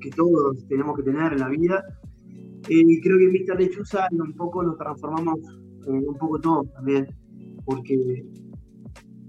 que, 0.00 0.10
todos 0.10 0.66
tenemos 0.68 0.96
que 0.96 1.04
tener 1.04 1.32
en 1.32 1.40
la 1.40 1.48
vida. 1.48 1.84
Eh, 2.68 2.82
y 2.86 3.00
creo 3.00 3.18
que 3.18 3.24
en 3.26 3.32
Mr. 3.32 3.60
Lechuza 3.60 4.08
un 4.10 4.34
poco 4.34 4.64
nos 4.64 4.76
transformamos 4.76 5.38
en 5.86 6.08
un 6.08 6.16
poco 6.18 6.38
todos 6.40 6.72
también, 6.72 7.06
porque 7.64 8.24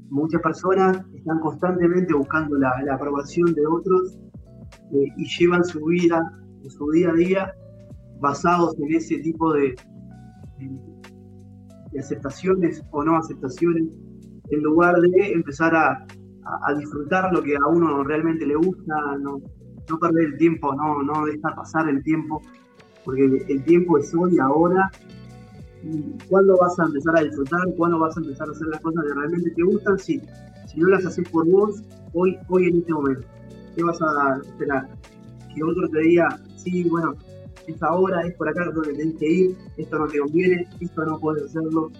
muchas 0.10 0.42
personas 0.42 1.04
están 1.14 1.40
constantemente 1.40 2.14
buscando 2.14 2.58
la, 2.58 2.72
la 2.86 2.96
aprobación 2.96 3.54
de 3.54 3.66
otros 3.66 4.18
eh, 4.94 5.08
y 5.18 5.26
llevan 5.38 5.64
su 5.66 5.84
vida, 5.86 6.22
su 6.70 6.90
día 6.92 7.10
a 7.10 7.14
día, 7.14 7.54
basados 8.20 8.76
en 8.80 8.94
ese 8.96 9.18
tipo 9.20 9.54
de, 9.54 9.76
de- 10.60 10.98
de 11.92 12.00
aceptaciones 12.00 12.84
o 12.92 13.04
no 13.04 13.16
aceptaciones, 13.18 13.84
en 14.50 14.62
lugar 14.64 15.00
de 15.00 15.32
empezar 15.32 15.74
a, 15.76 15.92
a- 15.92 16.60
a 16.68 16.74
disfrutar 16.76 17.32
lo 17.34 17.42
que 17.42 17.56
a 17.56 17.66
uno 17.68 18.04
realmente 18.04 18.46
le 18.46 18.56
gusta, 18.56 18.94
no, 19.22 19.40
no 19.90 20.00
perder 20.00 20.26
el 20.34 20.38
tiempo, 20.38 20.74
no, 20.76 21.02
no 21.04 21.26
dejar 21.26 21.56
pasar 21.56 21.88
el 21.90 22.04
tiempo, 22.04 22.42
porque 23.06 23.24
el 23.48 23.64
tiempo 23.64 23.98
es 23.98 24.14
hoy, 24.14 24.38
ahora. 24.40 24.92
¿Y 25.84 26.18
¿Cuándo 26.28 26.58
vas 26.58 26.80
a 26.80 26.86
empezar 26.86 27.18
a 27.18 27.24
disfrutar? 27.24 27.62
¿Cuándo 27.76 28.00
vas 28.00 28.18
a 28.18 28.20
empezar 28.20 28.48
a 28.48 28.52
hacer 28.52 28.68
las 28.68 28.82
cosas 28.82 29.04
que 29.06 29.14
realmente 29.14 29.52
te 29.52 29.64
gustan? 29.64 30.00
Si, 30.00 30.22
si 30.68 30.80
no 30.80 30.90
las 30.90 31.06
haces 31.06 31.28
por 31.30 31.48
vos, 31.48 31.84
hoy, 32.14 32.38
hoy 32.50 32.68
en 32.68 32.78
este 32.78 32.94
momento. 32.94 33.28
¿Qué 33.76 33.84
vas 33.84 34.02
a 34.02 34.42
esperar? 34.44 34.90
Que 35.54 35.64
otro 35.64 35.88
te 35.90 36.00
diga, 36.00 36.40
sí, 36.56 36.88
bueno, 36.90 37.16
es 37.68 37.84
ahora, 37.84 38.22
es 38.22 38.34
por 38.36 38.50
acá 38.50 38.66
donde 38.74 38.94
tenés 38.94 39.16
que 39.16 39.30
ir, 39.30 39.58
esto 39.78 40.00
no 40.00 40.08
te 40.08 40.20
conviene, 40.20 40.68
esto 40.80 41.06
no 41.06 41.20
puedes 41.20 41.44
hacerlo. 41.44 41.92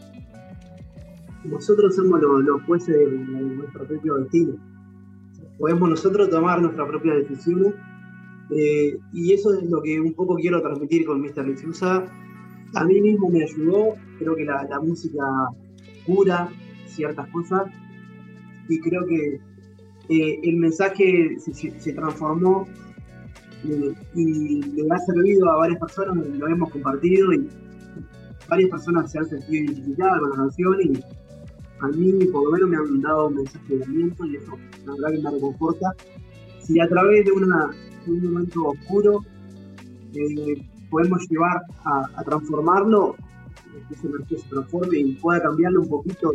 Nosotros 1.44 1.96
somos 1.96 2.22
los, 2.22 2.44
los 2.44 2.62
jueces 2.64 2.96
de, 2.98 3.06
nuestro 3.08 3.86
propio 3.86 4.16
destino. 4.16 4.56
Podemos 5.60 5.90
nosotros 5.90 6.30
tomar 6.30 6.62
nuestras 6.62 6.88
propias 6.88 7.18
decisiones 7.18 7.74
eh, 8.52 8.98
y 9.14 9.34
eso 9.34 9.54
es 9.54 9.64
lo 9.70 9.82
que 9.82 10.00
un 10.00 10.14
poco 10.14 10.36
quiero 10.36 10.62
transmitir 10.62 11.06
con 11.06 11.22
Mr. 11.22 11.48
Lechuza. 11.48 12.06
A 12.74 12.84
mí 12.84 13.02
mismo 13.02 13.30
me 13.30 13.44
ayudó, 13.44 13.96
creo 14.20 14.36
que 14.36 14.46
la, 14.46 14.80
música 14.82 15.24
cura 16.06 16.50
ciertas 16.86 17.28
cosas 17.30 17.64
y 18.68 18.80
creo 18.80 19.06
que 19.06 19.40
eh, 20.10 20.40
el 20.44 20.58
mensaje 20.58 21.38
se, 21.40 21.94
transformó 21.94 22.68
eh, 23.66 23.94
y 24.16 24.62
le 24.62 24.88
ha 24.92 24.98
servido 25.00 25.52
a 25.52 25.58
varias 25.58 25.80
personas, 25.80 26.16
lo 26.28 26.48
hemos 26.48 26.70
compartido 26.70 27.34
y 27.34 27.50
varias 28.50 28.70
personas 28.70 29.12
se 29.12 29.20
han 29.20 29.26
sentido 29.26 29.66
identificadas 29.66 30.20
con 30.20 30.30
la 30.30 30.36
canción 30.36 30.76
y 30.82 31.00
a 31.80 31.88
mí 31.90 32.26
por 32.26 32.46
lo 32.46 32.52
menos 32.52 32.70
me 32.70 32.78
han 32.78 33.02
dado 33.02 33.28
un 33.28 33.36
mensaje 33.36 33.78
de 33.78 33.84
aliento 33.84 34.26
y 34.26 34.36
eso 34.38 34.58
la 34.86 34.94
verdad 34.94 35.12
que 35.12 35.22
me 35.22 35.32
reconforta. 35.32 35.96
Si 36.60 36.80
a 36.80 36.88
través 36.88 37.26
de, 37.26 37.32
una, 37.32 37.70
un 38.08 38.24
momento 38.24 38.66
oscuro 38.66 39.24
eh, 40.14 40.66
podemos 40.90 41.28
llevar 41.30 41.62
a, 41.86 42.06
a 42.16 42.24
transformarlo, 42.24 43.16
que 43.88 43.94
esa 43.94 44.08
energía 44.08 44.40
se 44.40 44.48
transforme 44.50 44.98
y 44.98 45.14
pueda 45.16 45.42
cambiarle 45.42 45.80
un 45.80 45.90
poquito 45.90 46.34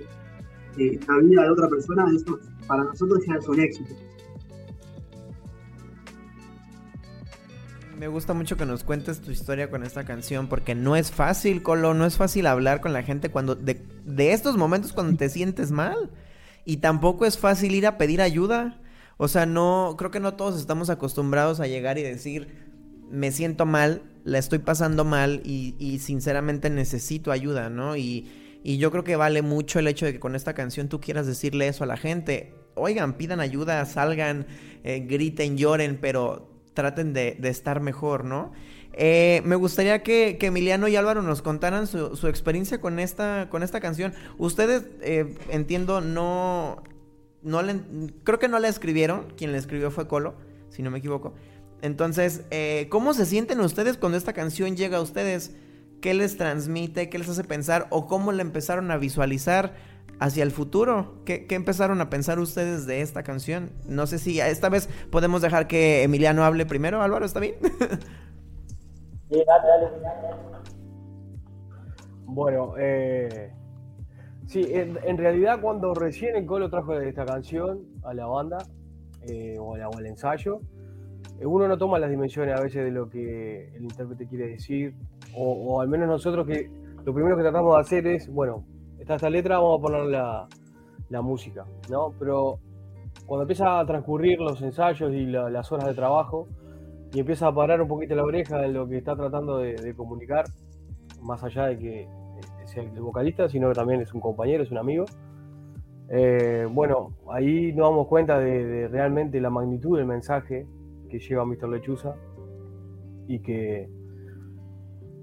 eh, 0.78 0.98
la 1.06 1.18
vida 1.18 1.42
de 1.42 1.50
otra 1.50 1.68
persona, 1.68 2.04
eso 2.14 2.38
para 2.66 2.84
nosotros 2.84 3.18
ya 3.26 3.34
es 3.34 3.48
un 3.48 3.60
éxito. 3.60 3.94
Me 7.98 8.08
gusta 8.08 8.34
mucho 8.34 8.56
que 8.56 8.66
nos 8.66 8.82
cuentes 8.82 9.20
tu 9.20 9.30
historia 9.30 9.70
con 9.70 9.84
esta 9.84 10.04
canción 10.04 10.48
porque 10.48 10.74
no 10.74 10.96
es 10.96 11.12
fácil, 11.12 11.62
Colo, 11.62 11.94
no 11.94 12.04
es 12.04 12.16
fácil 12.16 12.46
hablar 12.46 12.80
con 12.80 12.92
la 12.92 13.04
gente 13.04 13.30
cuando 13.30 13.54
de, 13.54 13.80
de 14.04 14.32
estos 14.32 14.56
momentos 14.56 14.92
cuando 14.92 15.16
te 15.16 15.28
sientes 15.28 15.70
mal 15.70 16.10
y 16.64 16.78
tampoco 16.78 17.26
es 17.26 17.38
fácil 17.38 17.74
ir 17.74 17.86
a 17.86 17.98
pedir 17.98 18.20
ayuda. 18.20 18.80
O 19.18 19.28
sea, 19.28 19.46
no 19.46 19.94
creo 19.98 20.10
que 20.10 20.18
no 20.18 20.34
todos 20.34 20.58
estamos 20.58 20.90
acostumbrados 20.90 21.60
a 21.60 21.68
llegar 21.68 21.96
y 21.96 22.02
decir 22.02 22.71
me 23.12 23.30
siento 23.30 23.66
mal, 23.66 24.02
la 24.24 24.38
estoy 24.38 24.58
pasando 24.58 25.04
mal 25.04 25.42
y, 25.44 25.76
y 25.78 25.98
sinceramente 25.98 26.70
necesito 26.70 27.30
ayuda, 27.30 27.70
¿no? 27.70 27.96
Y, 27.96 28.30
y 28.64 28.78
yo 28.78 28.90
creo 28.90 29.04
que 29.04 29.16
vale 29.16 29.42
mucho 29.42 29.78
el 29.78 29.86
hecho 29.86 30.06
de 30.06 30.12
que 30.14 30.20
con 30.20 30.34
esta 30.34 30.54
canción 30.54 30.88
tú 30.88 31.00
quieras 31.00 31.26
decirle 31.26 31.68
eso 31.68 31.84
a 31.84 31.86
la 31.86 31.96
gente. 31.96 32.54
Oigan, 32.74 33.14
pidan 33.14 33.40
ayuda, 33.40 33.84
salgan, 33.84 34.46
eh, 34.82 35.06
griten, 35.06 35.56
lloren, 35.58 35.98
pero 36.00 36.48
traten 36.74 37.12
de, 37.12 37.36
de 37.38 37.48
estar 37.50 37.80
mejor, 37.80 38.24
¿no? 38.24 38.52
Eh, 38.94 39.42
me 39.44 39.56
gustaría 39.56 40.02
que, 40.02 40.36
que 40.38 40.46
Emiliano 40.46 40.86
y 40.88 40.96
Álvaro 40.96 41.22
nos 41.22 41.42
contaran 41.42 41.86
su, 41.86 42.16
su 42.16 42.28
experiencia 42.28 42.80
con 42.80 42.98
esta, 42.98 43.48
con 43.50 43.62
esta 43.62 43.80
canción. 43.80 44.14
Ustedes, 44.38 44.84
eh, 45.00 45.34
entiendo, 45.50 46.00
no, 46.00 46.82
no 47.42 47.62
le, 47.62 47.80
creo 48.24 48.38
que 48.38 48.48
no 48.48 48.58
la 48.58 48.68
escribieron. 48.68 49.26
Quien 49.36 49.52
la 49.52 49.58
escribió 49.58 49.90
fue 49.90 50.08
Colo, 50.08 50.34
si 50.70 50.82
no 50.82 50.90
me 50.90 50.98
equivoco. 50.98 51.34
Entonces, 51.82 52.44
eh, 52.50 52.86
¿cómo 52.90 53.12
se 53.12 53.26
sienten 53.26 53.60
ustedes 53.60 53.98
cuando 53.98 54.16
esta 54.16 54.32
canción 54.32 54.76
llega 54.76 54.98
a 54.98 55.02
ustedes? 55.02 55.54
¿Qué 56.00 56.14
les 56.14 56.36
transmite? 56.36 57.10
¿Qué 57.10 57.18
les 57.18 57.28
hace 57.28 57.44
pensar? 57.44 57.86
¿O 57.90 58.06
cómo 58.06 58.32
la 58.32 58.42
empezaron 58.42 58.90
a 58.90 58.96
visualizar 58.96 59.74
hacia 60.22 60.44
el 60.44 60.52
futuro. 60.52 61.16
¿Qué, 61.24 61.46
¿Qué, 61.46 61.56
empezaron 61.56 62.00
a 62.00 62.08
pensar 62.08 62.38
ustedes 62.38 62.86
de 62.86 63.00
esta 63.00 63.24
canción? 63.24 63.72
No 63.86 64.06
sé 64.06 64.18
si 64.18 64.40
esta 64.40 64.68
vez 64.68 64.88
podemos 65.10 65.42
dejar 65.42 65.66
que 65.66 66.04
Emiliano 66.04 66.44
hable 66.44 66.64
primero. 66.64 67.02
Álvaro, 67.02 67.24
¿está 67.24 67.40
bien? 67.40 67.56
sí, 69.30 69.44
dale, 69.44 69.90
dale. 70.00 70.36
Bueno, 72.24 72.74
eh, 72.78 73.52
sí, 74.46 74.64
en, 74.70 74.98
en, 75.04 75.18
realidad 75.18 75.60
cuando 75.60 75.92
recién 75.92 76.36
el 76.36 76.46
Colo 76.46 76.70
trajo 76.70 76.98
esta 76.98 77.26
canción 77.26 77.80
a 78.04 78.14
la 78.14 78.26
banda 78.26 78.58
eh, 79.22 79.56
o, 79.58 79.74
a, 79.76 79.88
o, 79.88 79.98
al 79.98 80.06
ensayo, 80.06 80.60
uno 81.44 81.68
no 81.68 81.78
toma 81.78 81.98
las 81.98 82.10
dimensiones 82.10 82.58
a 82.58 82.62
veces 82.62 82.84
de 82.84 82.90
lo 82.90 83.08
que 83.08 83.74
el 83.74 83.82
intérprete 83.82 84.26
quiere 84.26 84.48
decir, 84.48 84.94
o, 85.34 85.80
al 85.80 85.88
menos 85.88 86.08
nosotros 86.08 86.46
que 86.46 86.70
lo 87.04 87.14
primero 87.14 87.36
que 87.36 87.42
tratamos 87.42 87.74
de 87.74 87.80
hacer 87.80 88.06
es, 88.06 88.32
bueno, 88.32 88.64
está 88.98 89.16
esta 89.16 89.30
letra, 89.30 89.58
vamos 89.58 89.78
a 89.78 89.82
poner 89.82 90.04
la, 90.04 90.48
música, 91.22 91.66
¿no? 91.90 92.14
Pero 92.18 92.58
cuando 93.26 93.42
empieza 93.42 93.78
a 93.78 93.84
transcurrir 93.84 94.40
los 94.40 94.62
ensayos 94.62 95.12
y 95.12 95.26
la, 95.26 95.50
las 95.50 95.70
horas 95.70 95.86
de 95.86 95.94
trabajo 95.94 96.48
y 97.12 97.20
empieza 97.20 97.48
a 97.48 97.54
parar 97.54 97.82
un 97.82 97.88
poquito 97.88 98.14
la 98.14 98.24
oreja 98.24 98.58
de 98.58 98.68
lo 98.68 98.88
que 98.88 98.96
está 98.96 99.14
tratando 99.14 99.58
de, 99.58 99.94
comunicar, 99.94 100.46
más 101.20 101.44
allá 101.44 101.66
de 101.66 101.78
que 101.78 102.08
sea 102.64 102.82
el 102.82 103.00
vocalista, 103.00 103.48
sino 103.48 103.68
que 103.68 103.74
también 103.74 104.00
es 104.00 104.14
un 104.14 104.20
compañero, 104.20 104.62
es 104.62 104.70
un 104.70 104.78
amigo. 104.78 105.04
Eh, 106.08 106.66
bueno, 106.70 107.14
ahí 107.30 107.72
nos 107.72 107.90
damos 107.90 108.06
cuenta 108.06 108.38
de, 108.38 108.88
realmente 108.88 109.40
la 109.40 109.50
magnitud 109.50 109.98
del 109.98 110.06
mensaje 110.06 110.66
que 111.12 111.18
lleva 111.18 111.44
Mr. 111.44 111.68
Lechuza 111.68 112.14
y 113.28 113.40
que, 113.40 113.88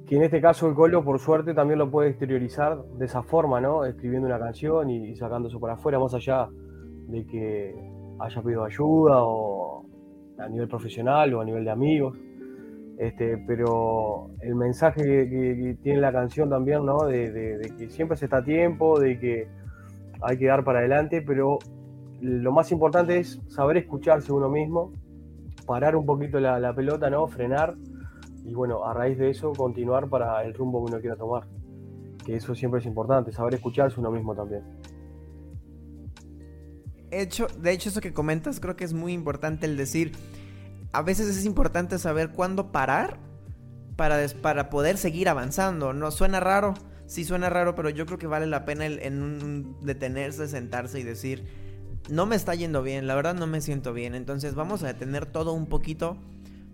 que 0.05 0.15
en 0.15 0.23
este 0.23 0.39
caso 0.39 0.67
el 0.67 0.75
Colo, 0.75 1.03
por 1.03 1.17
suerte, 1.19 1.55
también 1.55 1.79
lo 1.79 1.89
puede 1.89 2.09
exteriorizar 2.09 2.83
de 2.97 3.05
esa 3.05 3.23
forma, 3.23 3.59
¿no? 3.59 3.85
Escribiendo 3.85 4.27
una 4.27 4.37
canción 4.37 4.89
y, 4.91 5.09
y 5.09 5.15
sacando 5.15 5.49
eso 5.49 5.59
para 5.59 5.73
afuera, 5.73 5.97
más 5.97 6.13
allá 6.13 6.47
de 7.07 7.25
que 7.25 7.75
haya 8.19 8.41
pedido 8.43 8.63
ayuda 8.63 9.23
o 9.23 9.83
a 10.37 10.47
nivel 10.47 10.67
profesional 10.67 11.33
o 11.33 11.41
a 11.41 11.45
nivel 11.45 11.65
de 11.65 11.71
amigos. 11.71 12.17
Este, 12.99 13.37
pero 13.47 14.29
el 14.41 14.55
mensaje 14.55 15.01
que, 15.01 15.77
tiene 15.81 16.01
la 16.01 16.11
canción 16.11 16.49
también, 16.49 16.85
¿no? 16.85 17.05
De, 17.05 17.31
de, 17.31 17.57
de, 17.57 17.75
que 17.75 17.89
siempre 17.89 18.15
se 18.15 18.25
está 18.25 18.37
a 18.37 18.43
tiempo, 18.43 18.99
de 18.99 19.17
que 19.17 19.47
hay 20.21 20.37
que 20.37 20.45
dar 20.45 20.63
para 20.63 20.79
adelante, 20.79 21.23
pero 21.25 21.57
lo 22.21 22.51
más 22.51 22.71
importante 22.71 23.17
es 23.17 23.41
saber 23.47 23.77
escucharse 23.77 24.31
uno 24.33 24.49
mismo, 24.49 24.91
parar 25.69 25.95
un 25.95 26.03
poquito 26.03 26.39
la, 26.39 26.73
pelota, 26.73 27.11
¿no? 27.11 27.27
Frenar 27.27 27.75
y 28.43 28.55
bueno, 28.55 28.83
a 28.85 28.91
raíz 28.91 29.19
de 29.19 29.29
eso 29.29 29.51
continuar 29.51 30.09
para 30.09 30.43
el 30.43 30.55
rumbo 30.55 30.83
que 30.83 30.93
uno 30.93 30.99
quiera 30.99 31.15
tomar. 31.15 31.43
Que 32.25 32.35
eso 32.35 32.55
siempre 32.55 32.79
es 32.79 32.87
importante, 32.87 33.31
saber 33.31 33.53
escucharse 33.53 33.99
uno 33.99 34.09
mismo 34.09 34.33
también. 34.33 34.63
Hecho, 37.11 37.45
de 37.59 37.71
hecho, 37.71 37.89
eso 37.89 38.01
que 38.01 38.13
comentas 38.13 38.59
creo 38.59 38.75
que 38.75 38.83
es 38.83 38.93
muy 38.93 39.13
importante 39.13 39.67
el 39.67 39.77
decir, 39.77 40.13
a 40.91 41.03
veces 41.03 41.27
es 41.27 41.45
importante 41.45 41.99
saber 41.99 42.31
cuándo 42.31 42.71
parar 42.71 43.19
para, 43.95 44.17
para 44.41 44.71
poder 44.71 44.97
seguir 44.97 45.29
avanzando. 45.29 45.93
No 45.93 46.09
suena 46.09 46.39
raro, 46.39 46.73
sí 47.05 47.25
suena 47.25 47.47
raro, 47.51 47.75
pero 47.75 47.91
yo 47.91 48.07
creo 48.07 48.17
que 48.17 48.25
vale 48.25 48.47
la 48.47 48.65
pena 48.65 48.87
el, 48.87 49.75
detenerse, 49.81 50.47
sentarse 50.47 50.99
y 50.99 51.03
decir, 51.03 51.68
no 52.07 52.25
me 52.25 52.35
está 52.35 52.55
yendo 52.55 52.81
bien, 52.81 53.07
la 53.07 53.15
verdad 53.15 53.35
no 53.35 53.47
me 53.47 53.61
siento 53.61 53.93
bien. 53.93 54.15
Entonces 54.15 54.55
vamos 54.55 54.83
a 54.83 54.87
detener 54.87 55.25
todo 55.25 55.53
un 55.53 55.67
poquito. 55.67 56.17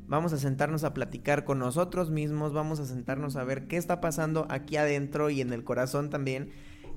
Vamos 0.07 0.33
a 0.33 0.37
sentarnos 0.37 0.83
a 0.83 0.93
platicar 0.93 1.45
con 1.45 1.57
nosotros 1.57 2.11
mismos, 2.11 2.53
vamos 2.53 2.79
a 2.79 2.85
sentarnos 2.85 3.35
a 3.37 3.43
ver 3.43 3.67
qué 3.67 3.77
está 3.77 4.01
pasando 4.01 4.45
aquí 4.49 4.77
adentro 4.77 5.31
y 5.31 5.41
en 5.41 5.51
el 5.51 5.63
corazón 5.63 6.11
también. 6.11 6.51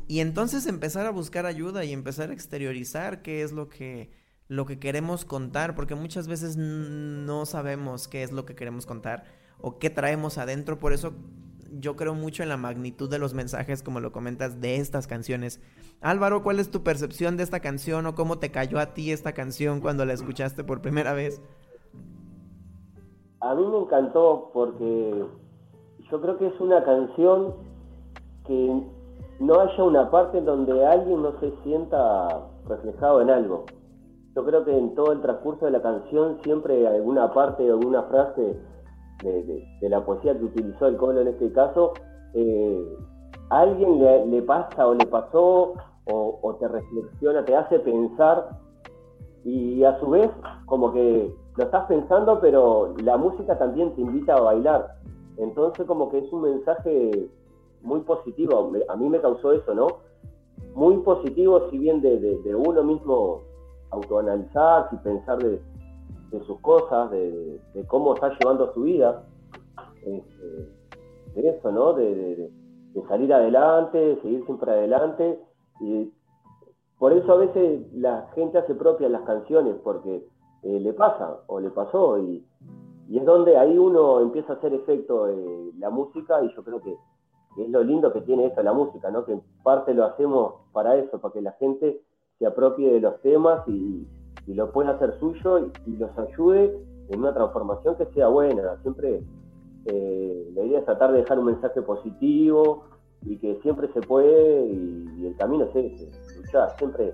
Y 0.09 0.21
entonces 0.21 0.67
empezar 0.67 1.07
a 1.07 1.11
buscar 1.11 1.47
ayuda 1.47 1.85
y 1.85 1.93
empezar 1.93 2.31
a 2.31 2.35
exteriorizar 2.35 3.23
qué 3.23 3.43
es 3.43 3.53
lo 3.53 3.71
que, 3.71 4.11
lo 4.47 4.67
que 4.67 4.79
queremos 4.79 5.25
contar, 5.25 5.75
porque 5.75 5.95
muchas 5.95 6.29
veces 6.29 6.59
no 6.59 7.47
sabemos 7.47 8.09
qué 8.09 8.23
es 8.23 8.33
lo 8.33 8.45
que 8.45 8.55
queremos 8.55 8.85
contar 8.85 9.25
o 9.59 9.79
qué 9.79 9.91
traemos 9.91 10.39
adentro, 10.39 10.79
por 10.79 10.93
eso 10.93 11.15
yo 11.73 11.97
creo 11.97 12.15
mucho 12.15 12.43
en 12.43 12.49
la 12.49 12.57
magnitud 12.57 13.11
de 13.11 13.19
los 13.19 13.35
mensajes, 13.35 13.83
como 13.83 14.01
lo 14.01 14.13
comentas, 14.13 14.61
de 14.61 14.77
estas 14.77 15.07
canciones. 15.07 15.61
Álvaro, 16.01 16.43
¿cuál 16.43 16.61
es 16.61 16.71
tu 16.71 16.83
percepción 16.83 17.37
de 17.37 17.43
esta 17.43 17.61
canción 17.61 18.07
o 18.07 18.15
cómo 18.15 18.39
te 18.39 18.51
cayó 18.51 18.79
a 18.79 18.95
ti 18.95 19.13
esta 19.13 19.33
canción 19.33 19.81
cuando 19.81 20.05
la 20.05 20.13
escuchaste 20.13 20.65
por 20.65 20.81
primera 20.81 21.13
vez? 21.13 21.43
A 23.41 23.55
mí 23.55 23.65
me 23.67 23.79
encantó 23.79 24.51
porque 24.53 25.25
yo 26.11 26.21
creo 26.21 26.39
que 26.39 26.47
es 26.49 26.61
una 26.61 26.83
canción 26.85 27.55
que 28.47 28.83
no 29.41 29.61
haya 29.61 29.85
una 29.85 30.11
parte 30.11 30.41
donde 30.41 30.85
alguien 30.85 31.23
no 31.23 31.39
se 31.39 31.53
sienta 31.63 32.47
reflejado 32.67 33.23
en 33.23 33.31
algo. 33.31 33.67
Yo 34.35 34.45
creo 34.45 34.65
que 34.65 34.77
en 34.77 34.95
todo 34.95 35.13
el 35.13 35.21
transcurso 35.21 35.67
de 35.67 35.73
la 35.73 35.83
canción 35.83 36.39
siempre 36.43 36.87
alguna 36.87 37.33
parte, 37.33 37.69
alguna 37.69 38.03
frase 38.05 38.57
de, 39.23 39.89
la 39.89 40.05
poesía 40.05 40.37
que 40.39 40.45
utilizó 40.45 40.87
el 40.87 40.97
Colo 40.97 41.21
en 41.21 41.29
este 41.29 41.53
caso, 41.53 41.93
eh, 42.35 42.97
alguien 43.51 43.99
le, 43.99 44.27
le, 44.27 44.43
pasa 44.43 44.87
o 44.87 44.95
le 44.95 45.07
pasó 45.07 45.75
o, 46.11 46.57
te 46.59 46.69
reflexiona, 46.69 47.45
te 47.45 47.55
hace 47.55 47.79
pensar 47.81 48.49
y 49.45 49.85
a 49.85 49.99
su 50.01 50.09
vez 50.11 50.31
como 50.67 50.93
que 50.93 51.35
lo 51.57 51.65
estás 51.65 51.87
pensando 51.87 52.41
pero 52.41 52.95
la 53.03 53.17
música 53.17 53.59
también 53.59 53.95
te 53.95 54.01
invita 54.01 54.35
a 54.35 54.41
bailar. 54.41 54.95
Entonces 55.37 55.87
como 55.87 56.11
que 56.11 56.19
es 56.19 56.33
un 56.33 56.43
mensaje 56.43 57.29
muy 57.83 58.01
positivo, 58.01 58.73
a 58.89 58.97
mí 58.97 59.09
me 59.09 59.21
causó 59.21 59.53
eso, 59.53 59.75
¿no? 59.75 59.87
Muy 60.75 60.97
positivo, 60.99 61.69
si 61.71 61.79
bien 61.79 62.01
de 62.01 62.55
uno 62.55 62.83
mismo 62.83 63.43
autoanalizar 63.91 64.89
y 64.93 64.97
pensar 64.97 65.39
de, 65.39 65.61
de 66.31 66.45
sus 66.45 66.61
cosas, 66.61 67.11
de, 67.11 67.61
cómo 67.87 68.15
está 68.15 68.31
llevando 68.39 68.73
su 68.75 68.83
vida, 68.83 69.25
este, 70.05 70.69
de 71.35 71.49
eso, 71.49 71.73
¿no? 71.73 71.93
De, 71.95 72.51
salir 73.09 73.33
adelante, 73.33 73.97
de 73.97 74.21
seguir 74.23 74.45
siempre 74.45 74.73
adelante. 74.73 75.39
Y 75.81 76.13
por 76.99 77.13
eso 77.13 77.33
a 77.33 77.37
veces 77.37 77.93
la 77.95 78.29
gente 78.35 78.59
hace 78.59 78.75
propias 78.75 79.11
las 79.11 79.23
canciones, 79.23 79.77
porque 79.85 80.27
eh, 80.65 80.81
le 80.81 80.93
pasa 80.93 81.39
o 81.47 81.61
le 81.61 81.71
pasó, 81.71 82.19
y, 82.19 82.45
y, 83.09 83.19
es 83.19 83.25
donde 83.25 83.57
ahí 83.57 83.79
uno 83.79 84.21
empieza 84.21 84.55
a 84.55 84.57
hacer 84.57 84.75
efecto 84.75 85.29
eh, 85.29 85.71
la 85.79 85.91
música, 85.91 86.43
y 86.43 86.53
yo 86.55 86.65
creo 86.65 86.81
que 86.81 86.97
es 87.57 87.69
lo 87.71 87.83
lindo 87.83 88.13
que 88.13 88.21
tiene 88.23 88.47
esto 88.47 88.63
la 88.63 88.73
música, 88.73 89.11
¿no? 89.11 89.25
Que 89.25 89.33
en 89.33 89.43
parte 89.63 89.95
lo 89.95 90.05
hacemos 90.05 90.55
para 90.73 90.97
eso, 90.97 91.21
para 91.21 91.33
que 91.33 91.43
la 91.43 91.53
gente 91.53 92.03
se 92.39 92.47
apropie 92.47 92.93
de 92.93 93.01
los 93.01 93.21
temas 93.21 93.67
y, 93.69 94.07
y 94.49 94.55
lo 94.55 94.73
pueda 94.73 94.93
hacer 94.93 95.19
suyo 95.21 95.59
y, 95.59 95.73
y, 95.87 95.97
los 95.97 96.11
ayude 96.19 96.75
en 97.11 97.21
una 97.21 97.35
transformación 97.35 97.97
que 97.97 98.07
sea 98.07 98.29
buena. 98.29 98.77
Siempre 98.83 99.23
eh, 99.85 100.51
la 100.55 100.65
idea 100.65 100.79
es 100.81 100.85
tratar 100.87 101.13
de 101.13 101.19
dejar 101.19 101.39
un 101.39 101.47
mensaje 101.47 101.83
positivo 101.83 102.85
y 103.27 103.37
que 103.37 103.59
siempre 103.63 103.93
se 103.93 104.01
puede 104.01 104.67
y, 104.67 105.07
y 105.19 105.27
el 105.27 105.37
camino 105.37 105.65
es 105.65 105.77
ese, 105.77 106.11
luchar, 106.37 106.75
siempre, 106.79 107.13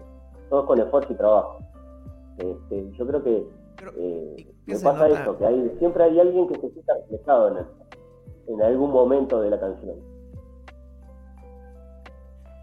todos 0.49 0.65
con 0.67 0.81
esfuerzo 0.81 1.13
y 1.13 1.17
trabajo. 1.17 1.59
Este, 2.39 2.91
yo 2.93 3.07
creo 3.07 3.23
que 3.23 3.47
eh, 3.97 4.55
me 4.67 4.79
pasa 4.79 5.09
eso, 5.09 5.37
que 5.37 5.47
hay, 5.47 5.77
siempre 5.79 6.05
hay 6.05 6.21
alguien 6.21 6.47
que 6.49 6.61
se 6.61 6.71
sienta 6.71 6.95
reflejado 6.95 7.49
en, 7.49 7.57
el, 7.59 7.67
en 8.47 8.63
algún 8.63 8.93
momento 8.93 9.41
de 9.41 9.51
la 9.51 9.59
canción. 9.59 9.97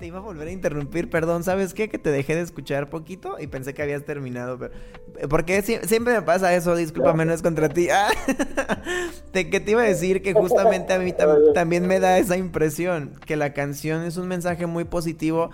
Te 0.02 0.08
iba 0.08 0.18
a 0.18 0.22
volver 0.22 0.48
a 0.48 0.52
interrumpir, 0.52 1.12
perdón, 1.12 1.44
¿sabes 1.44 1.76
qué? 1.76 1.88
Que 1.88 2.00
te 2.00 2.10
dejé 2.10 2.34
de 2.34 2.42
escuchar 2.42 2.90
poquito 2.90 3.38
y 3.40 3.46
pensé 3.46 3.76
que 3.76 3.84
habías 3.84 4.04
terminado, 4.04 4.58
pero... 4.58 4.74
Porque 5.30 5.62
siempre 5.62 6.16
me 6.16 6.24
pasa 6.24 6.56
eso, 6.56 6.76
discúlpame, 6.76 7.24
no 7.24 7.34
es 7.34 7.44
contra 7.44 7.70
ti. 7.70 7.88
Ah, 7.92 8.10
te, 9.32 9.52
que 9.52 9.60
te 9.60 9.70
iba 9.70 9.84
a 9.84 9.86
decir 9.86 10.24
que 10.24 10.34
justamente 10.34 10.94
a 10.94 10.98
mí 10.98 11.14
tam 11.14 11.54
también 11.54 11.86
me 11.86 12.00
da 12.00 12.18
esa 12.18 12.36
impresión, 12.36 13.14
que 13.28 13.36
la 13.36 13.54
canción 13.54 14.02
es 14.02 14.18
un 14.18 14.28
mensaje 14.28 14.66
muy 14.66 14.86
positivo, 14.86 15.52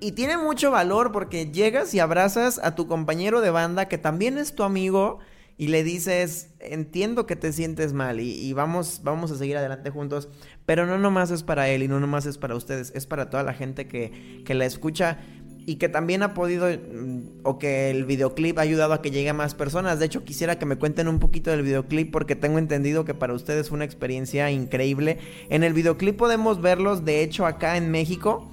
y 0.00 0.10
tiene 0.10 0.36
mucho 0.36 0.72
valor 0.72 1.12
porque 1.12 1.46
llegas 1.46 1.94
y 1.94 2.00
abrazas 2.00 2.58
a 2.60 2.74
tu 2.74 2.88
compañero 2.88 3.40
de 3.40 3.50
banda 3.50 3.86
que 3.86 3.98
también 3.98 4.36
es 4.36 4.56
tu 4.56 4.64
amigo 4.64 5.20
y 5.56 5.68
le 5.68 5.84
dices, 5.84 6.50
entiendo 6.60 7.26
que 7.26 7.36
te 7.36 7.52
sientes 7.52 7.92
mal 7.92 8.20
y, 8.20 8.52
vamos, 8.52 9.00
vamos 9.04 9.30
a 9.30 9.36
seguir 9.36 9.56
adelante 9.56 9.90
juntos, 9.90 10.28
pero 10.66 10.86
no 10.86 10.98
nomás 10.98 11.30
es 11.30 11.42
para 11.42 11.68
él 11.68 11.82
y 11.82 11.88
no 11.88 12.00
nomás 12.00 12.26
es 12.26 12.38
para 12.38 12.54
ustedes, 12.54 12.92
es 12.94 13.06
para 13.06 13.30
toda 13.30 13.42
la 13.42 13.54
gente 13.54 13.86
que, 13.86 14.42
que 14.44 14.54
la 14.54 14.64
escucha 14.64 15.18
y 15.66 15.76
que 15.76 15.88
también 15.88 16.22
ha 16.22 16.34
podido 16.34 16.66
mm, 16.68 17.40
o 17.42 17.58
que 17.58 17.90
el 17.90 18.04
videoclip 18.04 18.58
ha 18.58 18.62
ayudado 18.62 18.92
a 18.94 19.02
que 19.02 19.10
llegue 19.10 19.30
a 19.30 19.34
más 19.34 19.54
personas. 19.54 19.98
De 19.98 20.06
hecho, 20.06 20.24
quisiera 20.24 20.58
que 20.58 20.66
me 20.66 20.76
cuenten 20.76 21.08
un 21.08 21.18
poquito 21.18 21.50
del 21.50 21.62
videoclip 21.62 22.10
porque 22.10 22.36
tengo 22.36 22.58
entendido 22.58 23.04
que 23.04 23.14
para 23.14 23.32
ustedes 23.32 23.68
fue 23.68 23.76
una 23.76 23.84
experiencia 23.84 24.50
increíble. 24.50 25.18
En 25.48 25.62
el 25.62 25.72
videoclip 25.72 26.16
podemos 26.16 26.60
verlos, 26.60 27.04
de 27.04 27.22
hecho, 27.22 27.46
acá 27.46 27.76
en 27.76 27.90
México. 27.90 28.50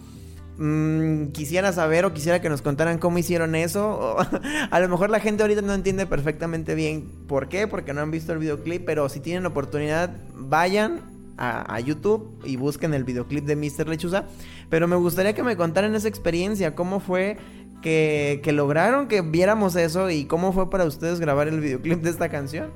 Mm, 0.61 1.27
quisiera 1.31 1.71
saber 1.71 2.03
o 2.03 2.13
quisiera 2.13 2.41
que 2.41 2.49
nos 2.49 2.61
contaran 2.61 2.97
cómo 2.97 3.17
hicieron 3.17 3.55
eso. 3.55 4.17
A 4.71 4.79
lo 4.81 4.89
mejor 4.89 5.09
la 5.09 5.21
gente 5.21 5.41
ahorita 5.41 5.61
no 5.61 5.73
entiende 5.73 6.05
perfectamente 6.05 6.75
bien 6.75 7.09
por 7.27 7.47
qué, 7.47 7.65
porque 7.65 7.93
no 7.93 8.01
han 8.01 8.11
visto 8.11 8.33
el 8.33 8.39
videoclip, 8.39 8.83
pero 8.85 9.07
si 9.07 9.21
tienen 9.21 9.45
oportunidad, 9.45 10.11
vayan 10.35 10.99
a, 11.37 11.73
a 11.73 11.79
YouTube 11.79 12.41
y 12.43 12.57
busquen 12.57 12.93
el 12.93 13.05
videoclip 13.05 13.45
de 13.45 13.55
Mr. 13.55 13.87
Lechuza. 13.87 14.25
Pero 14.69 14.85
me 14.89 14.97
gustaría 14.97 15.33
que 15.33 15.43
me 15.43 15.55
contaran 15.55 15.95
esa 15.95 16.09
experiencia, 16.09 16.75
cómo 16.75 16.99
fue 16.99 17.37
que, 17.81 18.41
que 18.43 18.51
lograron 18.51 19.07
que 19.07 19.21
viéramos 19.21 19.77
eso 19.77 20.09
y 20.09 20.25
cómo 20.25 20.51
fue 20.51 20.69
para 20.69 20.83
ustedes 20.83 21.21
grabar 21.21 21.47
el 21.47 21.61
videoclip 21.61 22.01
de 22.01 22.09
esta 22.09 22.27
canción. 22.27 22.71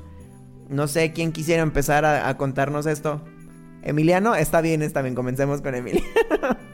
No 0.69 0.87
sé 0.87 1.11
quién 1.11 1.33
quisiera 1.33 1.61
empezar 1.61 2.05
a, 2.05 2.29
a 2.29 2.37
contarnos 2.37 2.85
esto. 2.85 3.21
Emiliano, 3.81 4.35
está 4.35 4.61
bien, 4.61 4.81
está 4.81 5.01
bien, 5.01 5.15
comencemos 5.15 5.61
con 5.61 5.75
Emiliano. 5.75 6.07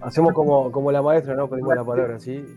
Hacemos 0.00 0.32
como, 0.32 0.72
como 0.72 0.90
la 0.90 1.02
maestra, 1.02 1.34
¿no? 1.34 1.48
Pedimos 1.48 1.74
la 1.74 1.84
palabra, 1.84 2.18
¿sí? 2.18 2.44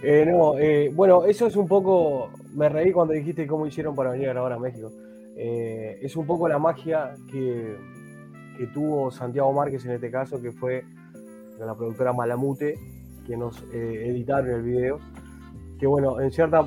Eh, 0.00 0.24
no, 0.24 0.56
eh, 0.56 0.92
bueno, 0.94 1.24
eso 1.24 1.48
es 1.48 1.56
un 1.56 1.66
poco. 1.66 2.30
Me 2.54 2.68
reí 2.68 2.92
cuando 2.92 3.14
dijiste 3.14 3.48
cómo 3.48 3.66
hicieron 3.66 3.96
para 3.96 4.12
venir 4.12 4.28
a 4.28 4.32
grabar 4.32 4.52
a 4.52 4.58
México. 4.60 4.92
Eh, 5.36 5.98
es 6.00 6.14
un 6.14 6.24
poco 6.24 6.46
la 6.46 6.60
magia 6.60 7.14
que, 7.28 7.76
que 8.56 8.66
tuvo 8.68 9.10
Santiago 9.10 9.52
Márquez 9.52 9.84
en 9.86 9.90
este 9.90 10.08
caso, 10.08 10.40
que 10.40 10.52
fue 10.52 10.84
la 11.58 11.74
productora 11.74 12.12
Malamute, 12.12 12.74
que 13.26 13.36
nos 13.36 13.60
editaron 13.72 14.50
el 14.50 14.62
video. 14.62 15.00
Que 15.80 15.88
bueno, 15.88 16.20
en 16.20 16.30
cierta 16.30 16.62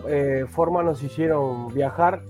forma 0.50 0.84
nos 0.84 1.02
hicieron 1.02 1.74
viajar 1.74 2.24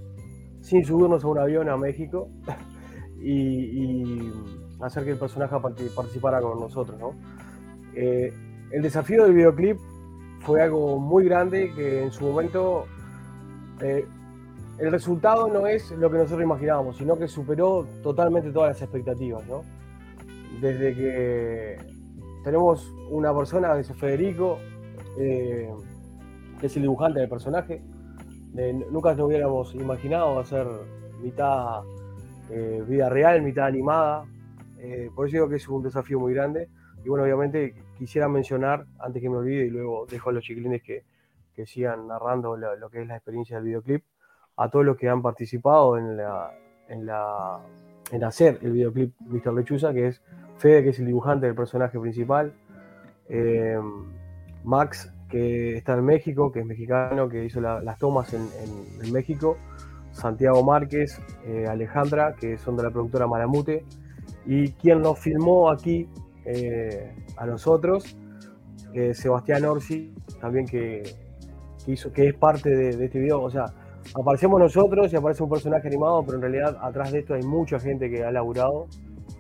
sin 0.60 0.86
subirnos 0.86 1.24
a 1.24 1.28
un 1.30 1.40
avión 1.40 1.68
a 1.68 1.78
México 1.78 2.30
y, 3.20 3.32
y 3.32 4.61
hacer 4.82 5.04
que 5.04 5.12
el 5.12 5.18
personaje 5.18 5.56
parti- 5.60 5.90
participara 5.96 6.42
con 6.42 6.60
nosotros, 6.60 7.00
¿no? 7.00 7.14
Eh, 7.94 8.34
el 8.72 8.82
desafío 8.82 9.24
del 9.24 9.34
videoclip 9.34 9.78
fue 10.40 10.62
algo 10.62 10.98
muy 10.98 11.26
grande 11.26 11.72
que 11.74 12.04
en 12.04 12.12
su 12.12 12.26
momento 12.26 12.86
eh, 13.82 14.06
el 14.78 14.92
resultado 14.92 15.48
no 15.48 15.68
es 15.68 15.92
lo 15.92 16.10
que 16.10 16.18
nosotros 16.18 16.42
imaginábamos, 16.42 16.98
sino 16.98 17.18
que 17.18 17.28
superó 17.28 17.86
totalmente 18.02 18.52
todas 18.52 18.70
las 18.70 18.82
expectativas, 18.82 19.46
¿no? 19.48 19.62
Desde 20.62 20.96
que 20.96 21.78
tenemos 22.44 22.92
una 23.10 23.36
persona, 23.36 23.78
es 23.78 23.94
Federico, 23.94 24.58
eh, 25.20 25.70
que 26.60 26.66
es 26.68 26.76
el 26.76 26.84
dibujante 26.84 27.20
del 27.20 27.30
personaje, 27.30 27.82
eh, 28.58 28.86
nunca 28.92 29.14
nos 29.14 29.28
hubiéramos 29.28 29.76
imaginado 29.76 30.40
hacer 30.40 30.68
mitad 31.22 31.82
vida 32.86 33.08
real, 33.08 33.42
mitad 33.44 33.66
animada, 33.68 34.26
eh, 34.82 35.10
por 35.16 35.28
eso 35.28 35.36
digo 35.38 35.50
que 35.50 35.56
es 35.58 35.68
un 35.70 35.84
desafío 35.84 36.20
muy 36.20 36.34
grande. 36.34 36.68
Y 37.04 37.10
bueno, 37.10 37.24
obviamente 37.24 37.74
quisiera 37.98 38.28
mencionar, 38.28 38.86
antes 39.00 39.22
que 39.22 39.30
me 39.30 39.38
olvide, 39.38 39.66
y 39.66 39.70
luego 39.70 40.06
dejo 40.10 40.30
a 40.30 40.34
los 40.34 40.44
chiquilines 40.44 40.84
que, 40.84 41.04
que 41.56 41.66
sigan 41.66 42.08
narrando 42.08 42.56
lo, 42.58 42.90
que 42.90 43.02
es 43.02 43.08
la 43.08 43.16
experiencia 43.16 43.58
del 43.58 43.66
videoclip, 43.66 44.04
a 44.58 44.70
todos 44.70 44.86
los 44.86 44.98
que 44.98 45.10
han 45.10 45.22
participado 45.22 45.98
en, 45.98 46.18
la, 46.18 46.52
en, 46.90 47.06
la, 47.06 47.60
en 48.12 48.24
hacer 48.24 48.60
el 48.62 48.72
videoclip 48.74 49.14
Mr. 49.22 49.54
Lechuza, 49.54 49.94
que 49.94 50.08
es 50.08 50.22
Fede, 50.58 50.84
que 50.84 50.90
es 50.90 51.00
el 51.00 51.08
dibujante 51.08 51.48
del 51.48 51.56
personaje 51.56 52.00
principal, 52.00 52.54
eh, 53.30 53.80
Max, 54.64 55.12
que 55.30 55.78
está 55.78 55.94
en 55.96 56.06
México, 56.06 56.52
que 56.52 56.60
es 56.60 56.66
mexicano, 56.66 57.30
que 57.30 57.46
hizo 57.46 57.62
la- 57.62 57.82
las 57.82 57.98
tomas 57.98 58.34
en, 58.34 58.42
en- 58.42 59.06
en 59.06 59.12
México, 59.14 59.58
Santiago 60.12 60.62
Márquez, 60.64 61.20
eh, 61.46 61.66
Alejandra, 61.68 62.36
que 62.36 62.58
son 62.58 62.76
de 62.76 62.84
la 62.84 62.92
productora 62.92 63.26
Malamute, 63.28 63.86
y 64.46 64.70
quien 64.74 65.02
nos 65.02 65.20
filmó 65.20 65.70
aquí 65.70 66.08
eh, 66.46 67.14
a 67.38 67.46
nosotros, 67.46 68.18
eh, 68.94 69.14
Sebastián 69.14 69.66
Orsi, 69.66 70.14
también 70.40 70.66
que, 70.66 71.04
que 71.86 71.92
hizo, 71.92 72.12
que 72.12 72.28
es 72.28 72.34
parte 72.34 72.70
de, 72.70 72.98
de 72.98 73.06
este 73.06 73.20
video. 73.20 73.42
O 73.42 73.50
sea, 73.50 73.66
aparecemos 74.16 74.60
nosotros 74.60 75.14
y 75.14 75.16
aparece 75.16 75.44
un 75.44 75.50
personaje 75.50 75.88
animado, 75.88 76.24
pero 76.26 76.38
en 76.38 76.42
realidad 76.42 76.78
atrás 76.82 77.12
de 77.12 77.20
esto 77.20 77.34
hay 77.34 77.44
mucha 77.44 77.80
gente 77.80 78.10
que 78.10 78.24
ha 78.24 78.32
laburado 78.32 78.88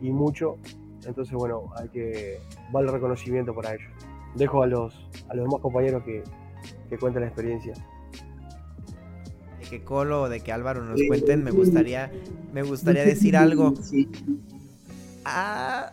y 0.01 0.11
mucho. 0.11 0.57
Entonces, 1.05 1.33
bueno, 1.33 1.63
hay 1.75 1.89
que 1.89 2.37
va 2.73 2.81
el 2.81 2.87
reconocimiento 2.87 3.53
para 3.55 3.73
ellos. 3.73 3.89
Dejo 4.35 4.63
a 4.63 4.67
los, 4.67 4.93
a 5.29 5.35
los 5.35 5.45
demás 5.45 5.61
compañeros 5.61 6.03
que, 6.03 6.23
que 6.89 6.97
cuenten 6.97 7.21
la 7.23 7.27
experiencia. 7.27 7.73
De 9.59 9.65
que 9.69 9.83
Colo 9.83 10.23
o 10.23 10.29
de 10.29 10.39
que 10.41 10.51
Álvaro 10.51 10.83
nos 10.83 11.01
cuenten, 11.07 11.43
me 11.43 11.51
gustaría, 11.51 12.11
me 12.53 12.61
gustaría 12.61 13.03
decir 13.03 13.35
algo. 13.35 13.73
Ah. 15.25 15.91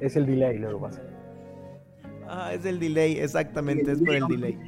Es 0.00 0.16
el 0.16 0.26
delay 0.26 0.58
lo 0.58 0.74
que 0.74 0.82
pasa. 0.82 1.02
Ah, 2.28 2.52
es 2.52 2.64
el 2.64 2.78
delay, 2.78 3.18
exactamente, 3.18 3.92
es 3.92 3.98
por 3.98 4.14
el 4.14 4.26
delay. 4.26 4.58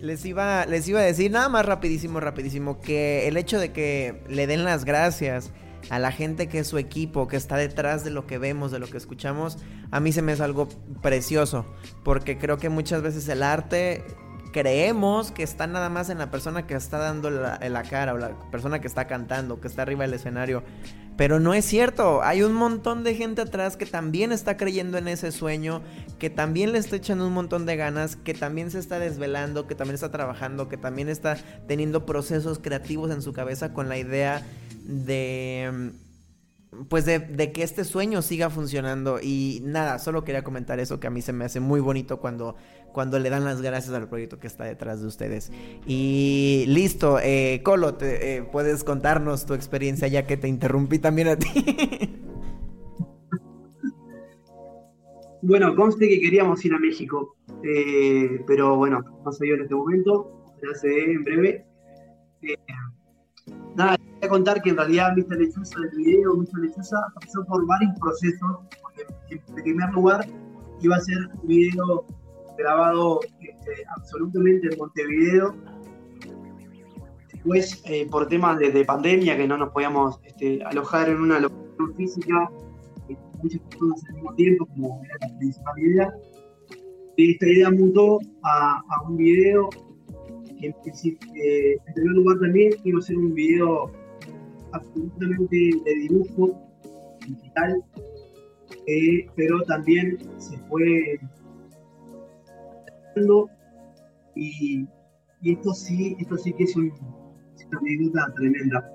Les 0.00 0.24
iba, 0.24 0.64
les 0.64 0.88
iba 0.88 1.00
a 1.00 1.02
decir 1.02 1.30
nada 1.30 1.48
más 1.50 1.66
rapidísimo, 1.66 2.20
rapidísimo, 2.20 2.80
que 2.80 3.28
el 3.28 3.36
hecho 3.36 3.58
de 3.58 3.70
que 3.70 4.22
le 4.28 4.46
den 4.46 4.64
las 4.64 4.86
gracias 4.86 5.52
a 5.90 5.98
la 5.98 6.10
gente 6.10 6.48
que 6.48 6.60
es 6.60 6.66
su 6.66 6.78
equipo, 6.78 7.28
que 7.28 7.36
está 7.36 7.56
detrás 7.56 8.02
de 8.02 8.10
lo 8.10 8.26
que 8.26 8.38
vemos, 8.38 8.70
de 8.70 8.78
lo 8.78 8.86
que 8.86 8.96
escuchamos, 8.96 9.58
a 9.90 10.00
mí 10.00 10.12
se 10.12 10.22
me 10.22 10.32
es 10.32 10.40
algo 10.40 10.68
precioso, 11.02 11.66
porque 12.02 12.38
creo 12.38 12.56
que 12.56 12.70
muchas 12.70 13.02
veces 13.02 13.28
el 13.28 13.42
arte 13.42 14.04
creemos 14.52 15.30
que 15.30 15.42
está 15.42 15.66
nada 15.66 15.88
más 15.88 16.10
en 16.10 16.18
la 16.18 16.30
persona 16.30 16.66
que 16.66 16.74
está 16.74 16.98
dando 16.98 17.30
la, 17.30 17.82
cara 17.88 18.14
o 18.14 18.18
la 18.18 18.38
persona 18.50 18.80
que 18.80 18.86
está 18.86 19.06
cantando, 19.06 19.60
que 19.60 19.68
está 19.68 19.82
arriba 19.82 20.04
del 20.04 20.14
escenario. 20.14 20.62
Pero 21.16 21.38
no 21.38 21.52
es 21.52 21.66
cierto, 21.66 22.22
hay 22.22 22.42
un 22.42 22.54
montón 22.54 23.04
de 23.04 23.14
gente 23.14 23.42
atrás 23.42 23.76
que 23.76 23.84
también 23.84 24.32
está 24.32 24.56
creyendo 24.56 24.96
en 24.96 25.06
ese 25.06 25.32
sueño, 25.32 25.82
que 26.18 26.30
también 26.30 26.72
le 26.72 26.78
está 26.78 26.96
echando 26.96 27.26
un 27.26 27.34
montón 27.34 27.66
de 27.66 27.76
ganas, 27.76 28.16
que 28.16 28.32
también 28.32 28.70
se 28.70 28.78
está 28.78 28.98
desvelando, 28.98 29.66
que 29.66 29.74
también 29.74 29.96
está 29.96 30.10
trabajando, 30.10 30.68
que 30.68 30.78
también 30.78 31.08
está 31.10 31.36
teniendo 31.68 32.06
procesos 32.06 32.58
creativos 32.58 33.10
en 33.10 33.20
su 33.20 33.32
cabeza 33.34 33.74
con 33.74 33.88
la 33.88 33.98
idea 33.98 34.42
de 34.84 35.92
pues 36.88 37.04
de, 37.04 37.18
de, 37.18 37.52
que 37.52 37.62
este 37.62 37.84
sueño 37.84 38.22
siga 38.22 38.48
funcionando 38.48 39.18
y 39.20 39.60
nada, 39.64 39.98
solo 39.98 40.24
quería 40.24 40.44
comentar 40.44 40.78
eso 40.78 41.00
que 41.00 41.08
a 41.08 41.10
mí 41.10 41.20
se 41.20 41.32
me 41.32 41.44
hace 41.44 41.58
muy 41.58 41.80
bonito 41.80 42.20
cuando, 42.20 42.54
cuando 42.92 43.18
le 43.18 43.28
dan 43.28 43.44
las 43.44 43.60
gracias 43.60 43.92
al 43.94 44.08
proyecto 44.08 44.38
que 44.38 44.46
está 44.46 44.64
detrás 44.64 45.00
de 45.00 45.08
ustedes. 45.08 45.50
Y 45.86 46.64
listo, 46.68 47.18
eh, 47.20 47.60
Colo, 47.64 47.94
te, 47.94 48.36
eh, 48.36 48.42
puedes 48.42 48.84
contarnos 48.84 49.46
tu 49.46 49.54
experiencia 49.54 50.06
ya 50.08 50.26
que 50.26 50.36
te 50.36 50.48
interrumpí 50.48 50.98
también 50.98 51.28
a 51.28 51.36
ti. 51.36 51.48
Bueno, 55.42 55.74
conste 55.74 56.06
que 56.06 56.20
queríamos 56.20 56.62
ir 56.66 56.74
a 56.74 56.78
México, 56.78 57.34
eh, 57.64 58.42
pero 58.46 58.76
bueno, 58.76 59.02
no 59.24 59.32
se 59.32 59.46
dio 59.46 59.54
en 59.54 59.62
este 59.62 59.74
momento, 59.74 60.44
se 60.60 60.66
hace 60.68 61.12
en 61.12 61.24
breve. 61.24 61.64
Nada, 63.76 63.96
voy 63.98 64.18
a 64.22 64.28
contar 64.28 64.62
que 64.62 64.70
en 64.70 64.76
realidad 64.76 65.12
Mr. 65.16 65.38
Lechuza, 65.38 65.78
el 65.80 65.96
video 65.96 66.36
Mr. 66.36 66.60
Lechuza, 66.60 66.98
pasó 67.14 67.44
por 67.44 67.66
varios 67.66 67.92
procesos. 67.98 68.58
Porque 68.82 69.06
en 69.30 69.54
primer 69.54 69.90
lugar, 69.90 70.26
iba 70.80 70.96
a 70.96 71.00
ser 71.00 71.18
un 71.40 71.48
video 71.48 72.06
grabado 72.58 73.20
este, 73.40 73.84
absolutamente 73.96 74.68
en 74.70 74.78
Montevideo. 74.78 75.54
Después, 77.32 77.82
eh, 77.86 78.06
por 78.10 78.28
temas 78.28 78.58
de, 78.58 78.70
de, 78.70 78.84
pandemia, 78.84 79.36
que 79.36 79.48
no 79.48 79.56
nos 79.56 79.70
podíamos 79.70 80.20
este, 80.24 80.62
alojar 80.64 81.08
en 81.08 81.20
una 81.20 81.40
locación 81.40 81.94
física, 81.96 82.50
eh, 83.08 83.16
muchas 83.42 83.60
personas 83.62 84.04
al 84.08 84.14
mismo 84.14 84.34
tiempo, 84.34 84.66
como 84.66 85.02
era 85.04 85.28
la 85.28 85.38
principal 85.38 85.78
idea. 85.78 86.14
Esta 87.16 87.46
idea 87.46 87.70
mutó 87.70 88.18
a, 88.42 88.82
un 89.08 89.16
video 89.16 89.68
en, 90.66 90.74
primer 90.82 92.12
lugar 92.14 92.38
también 92.40 92.72
a 92.72 93.00
ser 93.00 93.16
un 93.16 93.34
video 93.34 93.90
absolutamente 94.72 95.56
de 95.84 95.94
dibujo 95.94 96.58
digital, 97.26 97.82
eh, 98.86 99.26
pero 99.36 99.60
también 99.62 100.18
se 100.38 100.56
fue 100.68 101.18
y, 104.34 104.86
esto 105.42 105.72
sí, 105.74 106.16
esto 106.18 106.36
sí 106.36 106.52
que 106.52 106.64
es 106.64 106.76
una 106.76 106.92
anécdota 107.78 108.32
tremenda, 108.36 108.90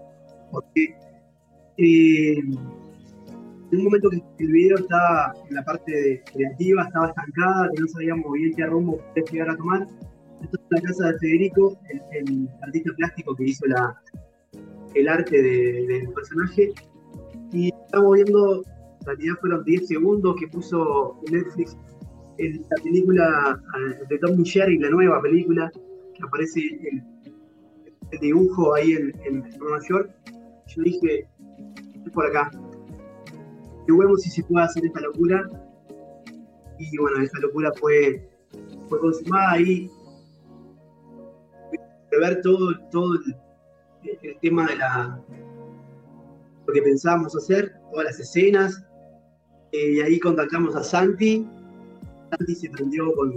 porque 0.52 0.96
eh, 1.78 2.38
en 2.38 3.80
un 3.80 3.84
momento 3.84 4.10
que 4.10 4.44
el 4.44 4.52
video 4.52 4.78
estaba 4.78 5.34
en 5.50 5.56
la 5.56 5.64
parte 5.64 6.24
creativa, 6.32 6.84
estaba 6.84 7.08
estancada, 7.10 7.70
que 7.74 7.82
no 7.82 7.88
sabíamos 7.88 8.32
bien 8.34 8.54
qué 8.56 8.66
rumbo 8.66 8.98
podía 8.98 9.32
llegar 9.32 9.50
a 9.50 9.58
tomar, 9.58 9.88
es 10.54 10.60
la 10.70 10.82
casa 10.82 11.12
de 11.12 11.20
Federico, 11.20 11.78
el, 12.12 12.50
artista 12.62 12.92
plástico 12.98 13.36
que 13.36 13.44
hizo 13.46 13.66
el 14.94 15.08
arte 15.08 15.42
de, 15.42 15.88
del 15.88 16.10
personaje. 16.14 16.74
Y 17.52 17.70
estamos 17.70 18.16
viendo, 18.16 18.64
en 19.02 19.06
realidad 19.06 19.36
fueron 19.40 19.64
10 19.64 19.88
segundos 19.88 20.36
que 20.40 20.48
puso 20.48 21.20
Netflix 21.32 21.78
en 22.38 22.62
la 22.70 22.84
película 22.84 23.62
de 24.10 24.18
Tom 24.20 24.44
Jerry, 24.44 24.78
la 24.80 24.90
nueva 24.90 25.22
película, 25.22 25.72
que 26.14 26.24
aparece 26.24 26.60
el, 26.60 27.04
el 28.12 28.20
dibujo 28.20 28.76
ahí 28.76 28.94
en, 28.94 29.14
en, 29.26 29.44
Nueva 29.60 29.80
York. 29.88 30.12
Yo 30.68 30.84
dije, 30.84 31.28
es 32.06 32.12
por 32.12 32.26
acá. 32.26 32.52
Y 33.88 33.92
vemos 33.92 34.22
si 34.22 34.30
se 34.30 34.44
puede 34.44 34.66
hacer 34.66 34.86
esta 34.86 35.02
locura. 35.02 35.48
Y 36.80 36.98
bueno, 36.98 37.22
esta 37.22 37.40
locura 37.40 37.72
fue, 37.80 38.28
fue 38.90 39.00
consumada 39.00 39.52
ahí 39.52 39.90
ver 42.20 42.42
todo, 42.42 42.70
el, 42.72 44.38
tema 44.42 44.68
de 44.68 44.76
lo 46.68 46.74
que 46.74 46.82
pensábamos 46.82 47.36
hacer, 47.36 47.74
todas 47.92 48.06
las 48.06 48.20
escenas, 48.20 48.84
eh, 49.72 49.94
y 49.94 50.02
ahí 50.02 50.20
contactamos 50.20 50.76
a 50.76 50.84
Santi. 50.84 51.48
Santi 52.30 52.56
se 52.56 52.70
prendió 52.70 53.14
con, 53.14 53.34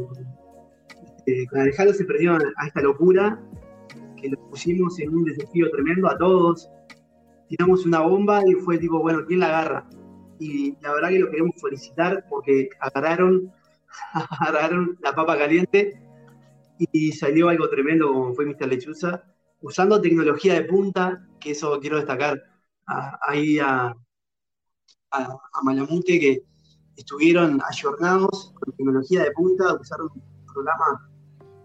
este, 1.16 1.46
con 1.48 1.60
Alejandro, 1.60 1.94
se 1.94 2.04
prendió 2.04 2.34
a 2.34 2.66
esta 2.66 2.80
locura, 2.80 3.40
que 4.20 4.28
lo 4.28 4.38
pusimos 4.50 4.98
en 4.98 5.14
un 5.14 5.24
desafío 5.24 5.70
tremendo 5.70 6.08
a 6.08 6.16
todos. 6.18 6.70
Tiramos 7.48 7.86
una 7.86 8.00
bomba 8.00 8.42
y 8.46 8.52
fue 8.54 8.78
tipo, 8.78 9.00
bueno, 9.00 9.24
¿quién 9.26 9.40
la 9.40 9.48
agarra? 9.48 9.86
Y 10.38 10.76
la 10.82 10.92
verdad 10.92 11.08
que 11.08 11.18
lo 11.18 11.30
queremos 11.30 11.54
felicitar 11.60 12.24
porque 12.28 12.68
agarraron, 12.80 13.50
agarraron 14.12 14.98
la 15.02 15.14
papa 15.14 15.36
caliente 15.38 16.00
y 16.78 17.12
salió 17.12 17.48
algo 17.48 17.68
tremendo 17.68 18.08
como 18.08 18.34
fue 18.34 18.46
Mr. 18.46 18.68
Lechuza, 18.68 19.22
usando 19.60 20.00
tecnología 20.00 20.54
de 20.54 20.64
punta, 20.64 21.26
que 21.40 21.52
eso 21.52 21.78
quiero 21.80 21.96
destacar 21.96 22.40
ahí 23.26 23.58
a, 23.58 23.94
a, 25.10 25.62
Malamute, 25.62 26.18
que 26.18 26.44
estuvieron 26.96 27.60
ayornados 27.68 28.52
con 28.54 28.74
tecnología 28.74 29.24
de 29.24 29.32
punta, 29.32 29.74
usaron 29.74 30.08
un 30.14 30.46
programa 30.46 31.10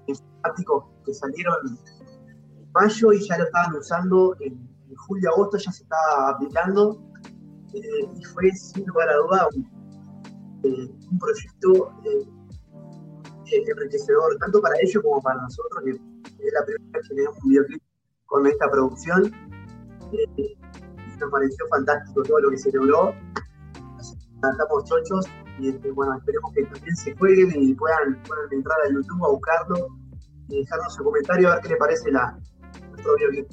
informático 0.07 0.93
que 1.05 1.13
salieron 1.13 1.55
en 1.67 2.71
mayo 2.71 3.13
y 3.13 3.27
ya 3.27 3.37
lo 3.37 3.45
estaban 3.45 3.75
usando 3.75 4.35
en, 4.39 4.73
julio, 5.07 5.31
agosto, 5.31 5.57
ya 5.57 5.71
se 5.71 5.83
estaba 5.83 6.29
aplicando 6.29 7.01
eh, 7.73 8.07
y 8.15 8.23
fue 8.25 8.51
sin 8.51 8.85
lugar 8.85 9.09
a 9.09 9.15
duda 9.15 9.47
un, 9.55 10.61
eh, 10.63 10.91
proyecto 11.19 11.91
eh, 12.05 12.27
enriquecedor, 13.51 14.37
tanto 14.39 14.61
para 14.61 14.75
ellos 14.81 15.01
como 15.03 15.21
para 15.21 15.41
nosotros, 15.41 15.83
que 15.83 15.91
es 15.91 16.53
la 16.53 16.65
primera 16.65 16.99
vez 16.99 17.07
que 17.09 17.15
tenemos 17.15 17.37
un 17.43 17.49
videoclip 17.49 17.81
con 18.25 18.47
esta 18.47 18.69
producción 18.69 19.31
nos 21.23 21.31
pareció 21.31 21.67
fantástico 21.69 22.23
todo 22.23 22.39
lo 22.39 22.49
que 22.51 22.57
se 22.57 22.71
logró. 22.71 23.13
Estamos 23.99 24.83
chochos 24.85 25.25
y 25.59 25.69
este, 25.69 25.91
bueno, 25.91 26.15
esperemos 26.15 26.51
que 26.53 26.63
también 26.65 26.95
se 26.95 27.15
jueguen 27.15 27.51
y 27.55 27.73
puedan, 27.75 28.21
entrar 28.51 28.77
a 28.85 28.91
YouTube 28.91 29.25
a 29.25 29.29
buscarlo 29.29 29.87
y 30.49 30.59
dejarnos 30.59 30.93
su 30.93 31.03
comentario 31.03 31.49
a 31.49 31.55
ver 31.55 31.63
qué 31.63 31.69
le 31.69 31.77
parece 31.77 32.11
la, 32.11 32.37
nuestro 32.89 33.15
videoclip. 33.15 33.47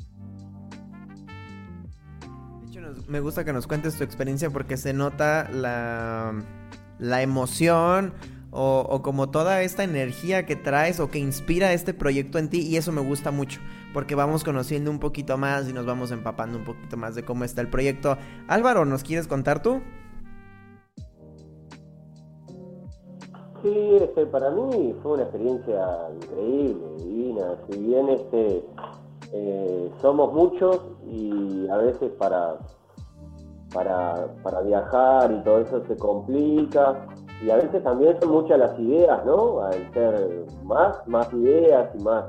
Me 3.06 3.20
gusta 3.20 3.44
que 3.44 3.52
nos 3.52 3.66
cuentes 3.66 3.96
tu 3.96 4.04
experiencia 4.04 4.50
porque 4.50 4.76
se 4.76 4.92
nota 4.92 5.48
la, 5.50 6.32
la 6.98 7.22
emoción, 7.22 8.12
o, 8.50 9.00
como 9.02 9.30
toda 9.30 9.62
esta 9.62 9.84
energía 9.84 10.46
que 10.46 10.56
traes 10.56 11.00
o 11.00 11.08
que 11.08 11.18
inspira 11.18 11.72
este 11.72 11.94
proyecto 11.94 12.38
en 12.38 12.50
ti 12.50 12.60
y 12.60 12.76
eso 12.76 12.92
me 12.92 13.00
gusta 13.00 13.30
mucho 13.30 13.60
porque 13.92 14.14
vamos 14.14 14.44
conociendo 14.44 14.90
un 14.90 14.98
poquito 14.98 15.36
más 15.36 15.68
y 15.68 15.72
nos 15.72 15.86
vamos 15.86 16.10
empapando 16.10 16.58
un 16.58 16.64
poquito 16.64 16.96
más 16.96 17.14
de 17.14 17.24
cómo 17.24 17.44
está 17.44 17.60
el 17.60 17.68
proyecto. 17.68 18.16
Álvaro, 18.48 18.84
¿nos 18.84 19.02
quieres 19.02 19.26
contar 19.26 19.62
tú? 19.62 19.80
Sí, 23.62 23.96
este, 24.00 24.24
para 24.26 24.50
mí 24.50 24.94
fue 25.02 25.12
una 25.12 25.22
experiencia 25.24 25.86
increíble, 26.16 26.86
divina. 26.98 27.56
Si 27.68 27.78
bien 27.78 28.08
este, 28.08 28.64
eh, 29.32 29.90
somos 30.00 30.32
muchos 30.32 30.80
y 31.06 31.68
a 31.68 31.76
veces 31.76 32.10
para, 32.12 32.58
para, 33.74 34.28
para 34.42 34.62
viajar 34.62 35.30
y 35.32 35.44
todo 35.44 35.60
eso 35.60 35.84
se 35.86 35.96
complica, 35.96 37.06
y 37.42 37.50
a 37.50 37.56
veces 37.56 37.82
también 37.82 38.20
son 38.20 38.32
muchas 38.32 38.58
las 38.58 38.78
ideas, 38.78 39.24
¿no? 39.24 39.62
Al 39.62 39.92
ser 39.94 40.46
más, 40.64 41.06
más 41.08 41.32
ideas 41.32 41.90
y 41.98 42.02
más. 42.02 42.24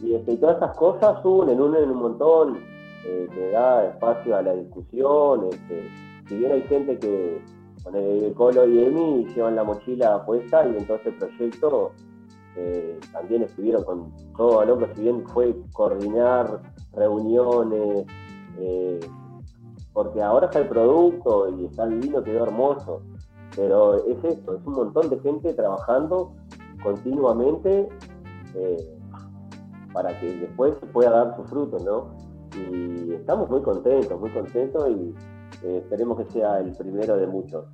Y, 0.00 0.14
este, 0.14 0.36
todas 0.36 0.56
esas 0.58 0.76
cosas 0.76 1.24
unen, 1.24 1.60
unen 1.60 1.90
un 1.90 1.98
montón, 1.98 2.58
eh, 3.06 3.28
que 3.32 3.50
da 3.50 3.86
espacio 3.86 4.36
a 4.36 4.42
la 4.42 4.54
discusión. 4.54 5.48
Este, 5.50 5.88
si 6.28 6.36
bien 6.36 6.52
hay 6.52 6.62
gente 6.62 6.98
que 6.98 7.42
con 7.82 7.94
el 7.96 8.34
Colo 8.34 8.66
y 8.66 8.84
Emi 8.84 9.26
llevan 9.34 9.56
la 9.56 9.64
mochila 9.64 10.24
puesta 10.26 10.66
y 10.66 10.76
entonces 10.76 11.06
el 11.06 11.14
proyecto 11.14 11.92
eh, 12.56 13.00
también 13.12 13.42
estuvieron 13.42 13.84
con 13.84 14.12
todo 14.36 14.64
lo 14.66 14.78
que 14.78 14.94
si 14.94 15.02
bien 15.02 15.26
fue 15.28 15.56
coordinar 15.72 16.60
reuniones, 16.92 18.06
eh, 18.58 19.00
porque 19.94 20.20
ahora 20.20 20.46
está 20.46 20.58
el 20.58 20.68
producto 20.68 21.48
y 21.56 21.64
está 21.64 21.84
el 21.84 22.00
vino, 22.00 22.22
quedó 22.22 22.44
hermoso 22.44 23.00
pero 23.56 24.04
es 24.06 24.22
esto, 24.24 24.56
es 24.56 24.66
un 24.66 24.74
montón 24.74 25.10
de 25.10 25.18
gente 25.20 25.52
trabajando 25.54 26.32
continuamente 26.82 27.88
eh, 28.54 28.98
para 29.92 30.18
que 30.18 30.36
después 30.36 30.74
pueda 30.92 31.10
dar 31.10 31.36
su 31.36 31.44
fruto, 31.44 31.78
¿no? 31.78 32.14
Y 32.56 33.12
estamos 33.12 33.48
muy 33.50 33.62
contentos, 33.62 34.18
muy 34.20 34.30
contentos 34.30 34.88
y 34.88 35.14
eh, 35.62 35.78
esperemos 35.78 36.18
que 36.18 36.32
sea 36.32 36.60
el 36.60 36.72
primero 36.76 37.16
de 37.16 37.26
muchos. 37.26 37.64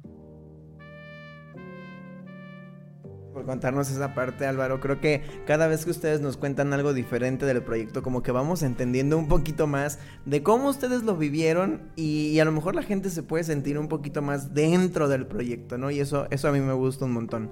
Por 3.36 3.44
contarnos 3.44 3.90
esa 3.90 4.14
parte, 4.14 4.46
Álvaro. 4.46 4.80
Creo 4.80 4.98
que 4.98 5.20
cada 5.46 5.66
vez 5.66 5.84
que 5.84 5.90
ustedes 5.90 6.22
nos 6.22 6.38
cuentan 6.38 6.72
algo 6.72 6.94
diferente 6.94 7.44
del 7.44 7.62
proyecto, 7.62 8.02
como 8.02 8.22
que 8.22 8.32
vamos 8.32 8.62
entendiendo 8.62 9.18
un 9.18 9.28
poquito 9.28 9.66
más 9.66 9.98
de 10.24 10.42
cómo 10.42 10.70
ustedes 10.70 11.02
lo 11.02 11.18
vivieron 11.18 11.82
y, 11.96 12.38
a 12.38 12.46
lo 12.46 12.52
mejor 12.52 12.74
la 12.74 12.82
gente 12.82 13.10
se 13.10 13.22
puede 13.22 13.44
sentir 13.44 13.78
un 13.78 13.88
poquito 13.88 14.22
más 14.22 14.54
dentro 14.54 15.06
del 15.06 15.26
proyecto, 15.26 15.76
¿no? 15.76 15.90
Y 15.90 16.00
eso, 16.00 16.26
eso 16.30 16.48
a 16.48 16.52
mí 16.52 16.60
me 16.60 16.72
gusta 16.72 17.04
un 17.04 17.12
montón. 17.12 17.50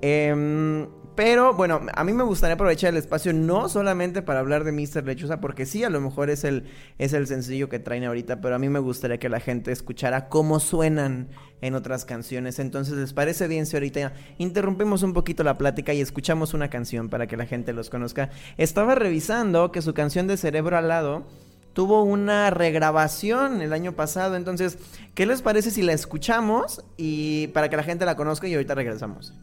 Eh, 0.00 0.86
pero 1.14 1.52
bueno, 1.52 1.80
a 1.94 2.04
mí 2.04 2.12
me 2.12 2.24
gustaría 2.24 2.54
aprovechar 2.54 2.90
el 2.90 2.96
espacio 2.96 3.32
no 3.32 3.68
solamente 3.68 4.22
para 4.22 4.40
hablar 4.40 4.64
de 4.64 4.72
Mr. 4.72 5.04
Lechuza, 5.04 5.40
porque 5.40 5.66
sí, 5.66 5.84
a 5.84 5.90
lo 5.90 6.00
mejor 6.00 6.30
es 6.30 6.44
el, 6.44 6.64
es 6.98 7.12
el 7.12 7.26
sencillo 7.26 7.68
que 7.68 7.78
traen 7.78 8.04
ahorita, 8.04 8.40
pero 8.40 8.54
a 8.54 8.58
mí 8.58 8.68
me 8.70 8.78
gustaría 8.78 9.18
que 9.18 9.28
la 9.28 9.40
gente 9.40 9.72
escuchara 9.72 10.28
cómo 10.28 10.58
suenan 10.58 11.28
en 11.60 11.74
otras 11.74 12.06
canciones. 12.06 12.58
Entonces, 12.58 12.94
¿les 12.94 13.12
parece 13.12 13.46
bien 13.46 13.66
si 13.66 13.76
ahorita 13.76 14.14
interrumpimos 14.38 15.02
un 15.02 15.12
poquito 15.12 15.44
la 15.44 15.58
plática 15.58 15.92
y 15.92 16.00
escuchamos 16.00 16.54
una 16.54 16.70
canción 16.70 17.10
para 17.10 17.26
que 17.26 17.36
la 17.36 17.46
gente 17.46 17.74
los 17.74 17.90
conozca? 17.90 18.30
Estaba 18.56 18.94
revisando 18.94 19.70
que 19.70 19.82
su 19.82 19.92
canción 19.92 20.26
de 20.26 20.38
Cerebro 20.38 20.78
al 20.78 20.88
lado 20.88 21.26
tuvo 21.74 22.02
una 22.02 22.50
regrabación 22.50 23.60
el 23.60 23.72
año 23.72 23.92
pasado, 23.92 24.36
entonces, 24.36 24.78
¿qué 25.14 25.26
les 25.26 25.42
parece 25.42 25.70
si 25.70 25.82
la 25.82 25.92
escuchamos 25.92 26.84
y 26.96 27.48
para 27.48 27.68
que 27.68 27.76
la 27.76 27.82
gente 27.82 28.04
la 28.04 28.16
conozca 28.16 28.48
y 28.48 28.54
ahorita 28.54 28.74
regresamos? 28.74 29.34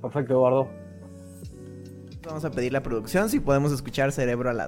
Perfecto, 0.00 0.34
Eduardo. 0.34 0.68
Vamos 2.24 2.44
a 2.44 2.50
pedir 2.50 2.72
la 2.72 2.82
producción 2.82 3.28
si 3.30 3.40
podemos 3.40 3.72
escuchar 3.72 4.12
Cerebro 4.12 4.50
al 4.50 4.60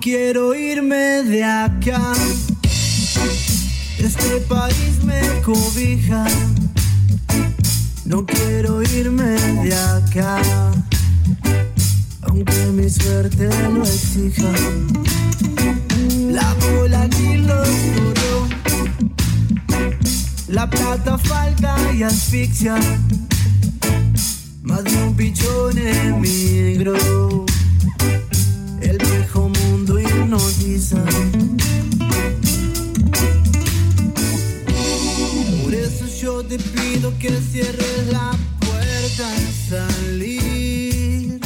quiero 0.00 0.54
irme 0.54 1.22
de 1.24 1.44
acá. 1.44 2.12
Este 3.98 4.40
país 4.48 5.04
me 5.04 5.20
cobija. 5.42 6.24
No 8.06 8.24
quiero 8.24 8.82
irme 8.82 9.30
de 9.62 9.74
acá, 9.74 10.40
aunque 12.22 12.66
mi 12.72 12.88
suerte 12.88 13.48
lo 13.72 13.82
exija. 13.82 14.50
La 16.28 16.56
ni 17.18 17.36
lo 17.36 17.62
duró. 17.94 18.48
La 20.48 20.68
plata 20.68 21.18
falta 21.18 21.76
y 21.94 22.02
asfixia. 22.02 22.76
Más 24.62 24.84
de 24.84 24.96
un 25.02 25.14
pichón 25.14 25.78
por 30.30 30.38
eso 35.74 36.06
yo 36.22 36.44
te 36.44 36.56
pido 36.56 37.12
que 37.18 37.30
cierres 37.50 38.06
la 38.12 38.30
puerta 38.60 39.28
al 39.28 39.52
salir. 39.68 41.40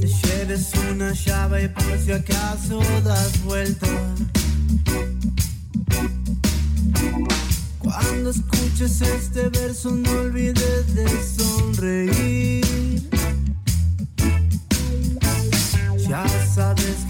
Te 0.00 0.08
lleves 0.08 0.72
una 0.90 1.12
llave 1.12 1.64
y 1.64 1.68
por 1.68 1.98
si 2.04 2.10
acaso 2.10 2.80
das 3.04 3.44
vuelta. 3.44 3.86
Cuando 7.78 8.30
escuches 8.30 9.00
este 9.02 9.50
verso 9.50 9.92
no 9.92 10.10
olvides 10.10 10.94
de 10.96 11.06
sonreír. 11.22 12.59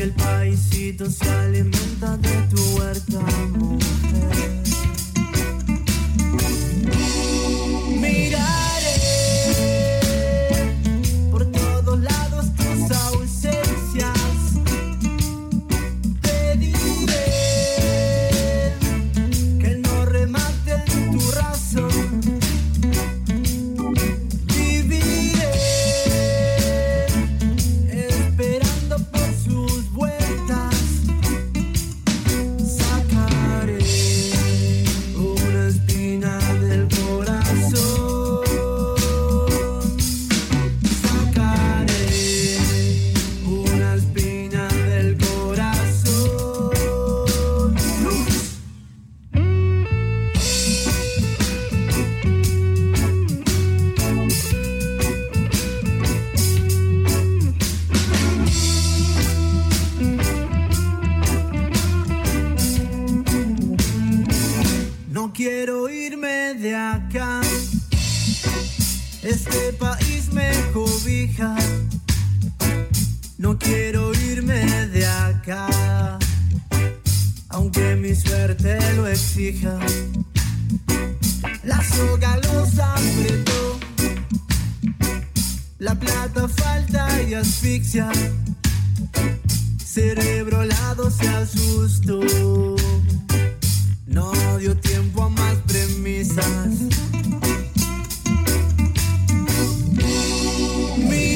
Que 0.01 0.05
el 0.05 0.13
paisito 0.13 1.11
se 1.11 1.29
alimenta 1.29 2.17
de 2.17 2.31
tu 2.49 2.63
huerta, 2.79 3.10
suerte 78.21 78.79
lo 78.97 79.07
exija. 79.07 79.79
La 81.65 81.83
soga 81.83 82.37
los 82.39 82.79
apretó. 82.79 83.81
La 85.79 85.95
plata 85.95 86.49
falta 86.49 87.23
y 87.23 87.35
asfixia. 87.35 88.11
Cerebro 89.85 90.65
lado 90.65 91.11
se 91.11 91.29
asustó. 91.29 92.21
No 94.07 94.33
dio 94.59 94.77
tiempo 94.77 95.25
a 95.25 95.29
más 95.29 95.57
premisas. 95.67 96.47
Miraré 100.99 101.30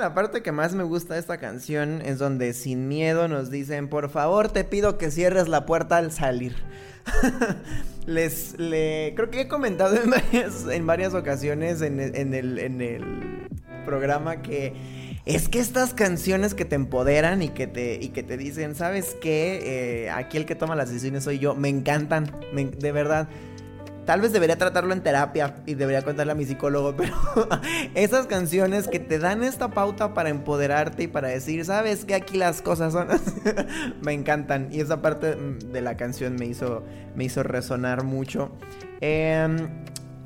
la 0.00 0.14
parte 0.14 0.42
que 0.42 0.50
más 0.50 0.74
me 0.74 0.82
gusta 0.82 1.14
de 1.14 1.20
esta 1.20 1.38
canción 1.38 2.02
es 2.02 2.18
donde 2.18 2.52
sin 2.54 2.88
miedo 2.88 3.28
nos 3.28 3.50
dicen, 3.50 3.88
por 3.88 4.10
favor 4.10 4.48
te 4.50 4.64
pido 4.64 4.98
que 4.98 5.10
cierres 5.10 5.46
la 5.48 5.66
puerta 5.66 5.98
al 5.98 6.10
salir. 6.10 6.56
Les, 8.06 8.58
le, 8.58 9.12
creo 9.14 9.30
que 9.30 9.42
he 9.42 9.48
comentado 9.48 9.96
en 9.96 10.86
varias, 10.86 11.14
ocasiones 11.14 11.82
en, 11.82 12.00
el- 12.00 13.48
programa 13.84 14.42
que 14.42 14.74
es 15.26 15.48
que 15.48 15.58
estas 15.58 15.94
canciones 15.94 16.54
que 16.54 16.64
te 16.64 16.74
empoderan 16.76 17.42
y 17.42 17.48
que 17.48 17.66
te, 17.66 17.94
y 18.00 18.08
que 18.08 18.22
te 18.22 18.36
dicen, 18.36 18.74
¿sabes 18.74 19.16
qué? 19.20 20.04
Eh, 20.04 20.10
aquí 20.10 20.36
el 20.36 20.46
que 20.46 20.54
toma 20.54 20.76
las 20.76 20.88
decisiones 20.88 21.24
soy 21.24 21.38
yo, 21.38 21.54
me 21.54 21.68
encantan, 21.68 22.30
de 22.52 22.92
verdad. 22.92 23.28
Tal 24.10 24.20
vez 24.20 24.32
debería 24.32 24.58
tratarlo 24.58 24.92
en 24.92 25.04
terapia 25.04 25.54
y 25.66 25.74
debería 25.74 26.02
contarle 26.02 26.32
a 26.32 26.34
mi 26.34 26.44
psicólogo, 26.44 26.94
pero 26.96 27.14
esas 27.94 28.26
canciones 28.26 28.88
que 28.88 28.98
te 28.98 29.20
dan 29.20 29.44
esta 29.44 29.68
pauta 29.68 30.14
para 30.14 30.30
empoderarte 30.30 31.04
y 31.04 31.06
para 31.06 31.28
decir, 31.28 31.64
sabes 31.64 32.04
que 32.04 32.16
aquí 32.16 32.36
las 32.36 32.60
cosas 32.60 32.92
son, 32.92 33.06
me 34.02 34.12
encantan. 34.12 34.66
Y 34.72 34.80
esa 34.80 35.00
parte 35.00 35.36
mm, 35.36 35.70
de 35.70 35.80
la 35.80 35.96
canción 35.96 36.34
me 36.34 36.46
hizo, 36.46 36.82
me 37.14 37.22
hizo 37.22 37.44
resonar 37.44 38.02
mucho. 38.02 38.50
Em, 39.00 39.68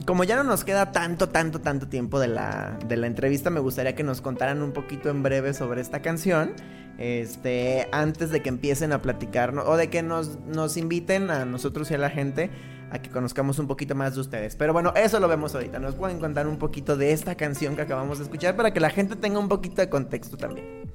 como 0.07 0.25
ya 0.25 0.37
no 0.37 0.45
nos 0.45 0.65
queda 0.65 0.91
tanto, 0.91 1.29
tanto, 1.29 1.61
tanto 1.61 1.87
tiempo 1.87 2.19
de 2.19 2.29
la, 2.29 2.79
de 2.89 2.97
la 2.97 3.07
entrevista, 3.07 3.51
me 3.51 3.61
gustaría 3.61 3.95
que 3.95 4.03
nos 4.03 4.23
contaran 4.23 4.63
un 4.63 4.73
poquito 4.73 5.11
en 5.11 5.23
breve 5.23 5.53
sobre 5.53 5.83
esta 5.83 6.01
canción. 6.01 6.55
Este, 6.97 7.89
antes 7.93 8.31
de 8.31 8.41
que 8.41 8.49
empiecen 8.49 8.95
a 8.95 9.03
platicarnos, 9.03 9.69
o 9.69 9.77
de 9.77 9.91
que 9.91 10.03
nos, 10.03 10.39
nos 10.47 10.79
inviten 10.79 11.29
a 11.31 11.45
nosotros 11.45 11.91
y 11.91 11.95
a 11.95 11.99
la 11.99 12.09
gente 12.09 12.51
a 12.91 12.99
que 13.01 13.11
conozcamos 13.11 13.59
un 13.59 13.67
poquito 13.67 13.95
más 13.95 14.15
de 14.15 14.21
ustedes. 14.21 14.57
Pero 14.57 14.73
bueno, 14.73 14.93
eso 14.95 15.21
lo 15.21 15.29
vemos 15.29 15.55
ahorita. 15.55 15.79
Nos 15.79 15.95
pueden 15.95 16.21
contar 16.21 16.47
un 16.47 16.59
poquito 16.59 16.97
de 16.97 17.13
esta 17.13 17.35
canción 17.35 17.77
que 17.77 17.83
acabamos 17.83 18.19
de 18.19 18.25
escuchar 18.25 18.57
para 18.57 18.73
que 18.73 18.81
la 18.81 18.91
gente 18.91 19.17
tenga 19.17 19.39
un 19.39 19.49
poquito 19.49 19.83
de 19.83 19.89
contexto 19.89 20.37
también. 20.37 20.91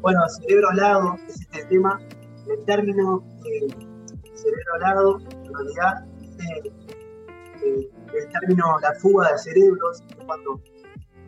Bueno, 0.00 0.20
cerebro 0.28 0.68
alado 0.70 1.16
es 1.28 1.40
este 1.40 1.64
tema. 1.64 2.00
El 2.46 2.64
término 2.66 3.24
eh, 3.44 3.66
cerebro 4.34 4.74
alado, 4.76 5.18
en 5.20 5.54
realidad, 5.54 6.04
eh, 6.38 6.72
eh, 7.64 7.90
el 8.14 8.28
término 8.28 8.78
la 8.80 8.92
fuga 9.00 9.32
de 9.32 9.38
cerebros, 9.38 10.02
cuando 10.26 10.60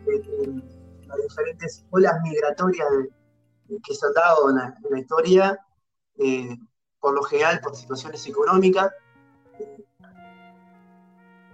eh, 0.07 0.21
eh, 0.23 0.61
las 1.07 1.17
diferentes 1.21 1.85
olas 1.89 2.13
migratorias 2.23 2.87
que 3.67 3.93
se 3.95 4.05
han 4.05 4.13
dado 4.13 4.49
en 4.49 4.55
la, 4.57 4.75
en 4.83 4.91
la 4.91 4.99
historia, 4.99 5.59
eh, 6.19 6.55
por 7.07 7.15
lo 7.15 7.23
general 7.23 7.61
por 7.63 7.73
situaciones 7.73 8.27
económicas, 8.27 8.91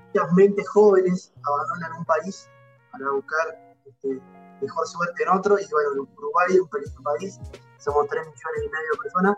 muchas 0.08 0.34
mentes 0.34 0.68
jóvenes 0.70 1.32
abandonan 1.44 2.00
un 2.00 2.06
país 2.06 2.50
para 2.92 3.12
buscar 3.12 3.76
este, 3.86 4.20
mejor 4.64 4.88
suerte 4.88 5.22
en 5.24 5.30
otro, 5.30 5.60
y 5.60 5.66
bueno, 5.72 6.10
Uruguay, 6.18 6.58
un 6.60 6.68
pequeño 6.70 7.04
país, 7.04 7.40
somos 7.78 8.08
3 8.08 8.22
millones 8.26 8.62
y 8.66 8.70
medio 8.70 8.92
de 8.94 8.98
personas, 9.04 9.36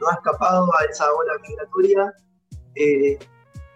no 0.00 0.08
ha 0.08 0.14
escapado 0.14 0.70
a 0.78 0.84
esa 0.84 1.12
ola 1.12 1.32
migratoria. 1.46 2.14
eh, 2.76 3.18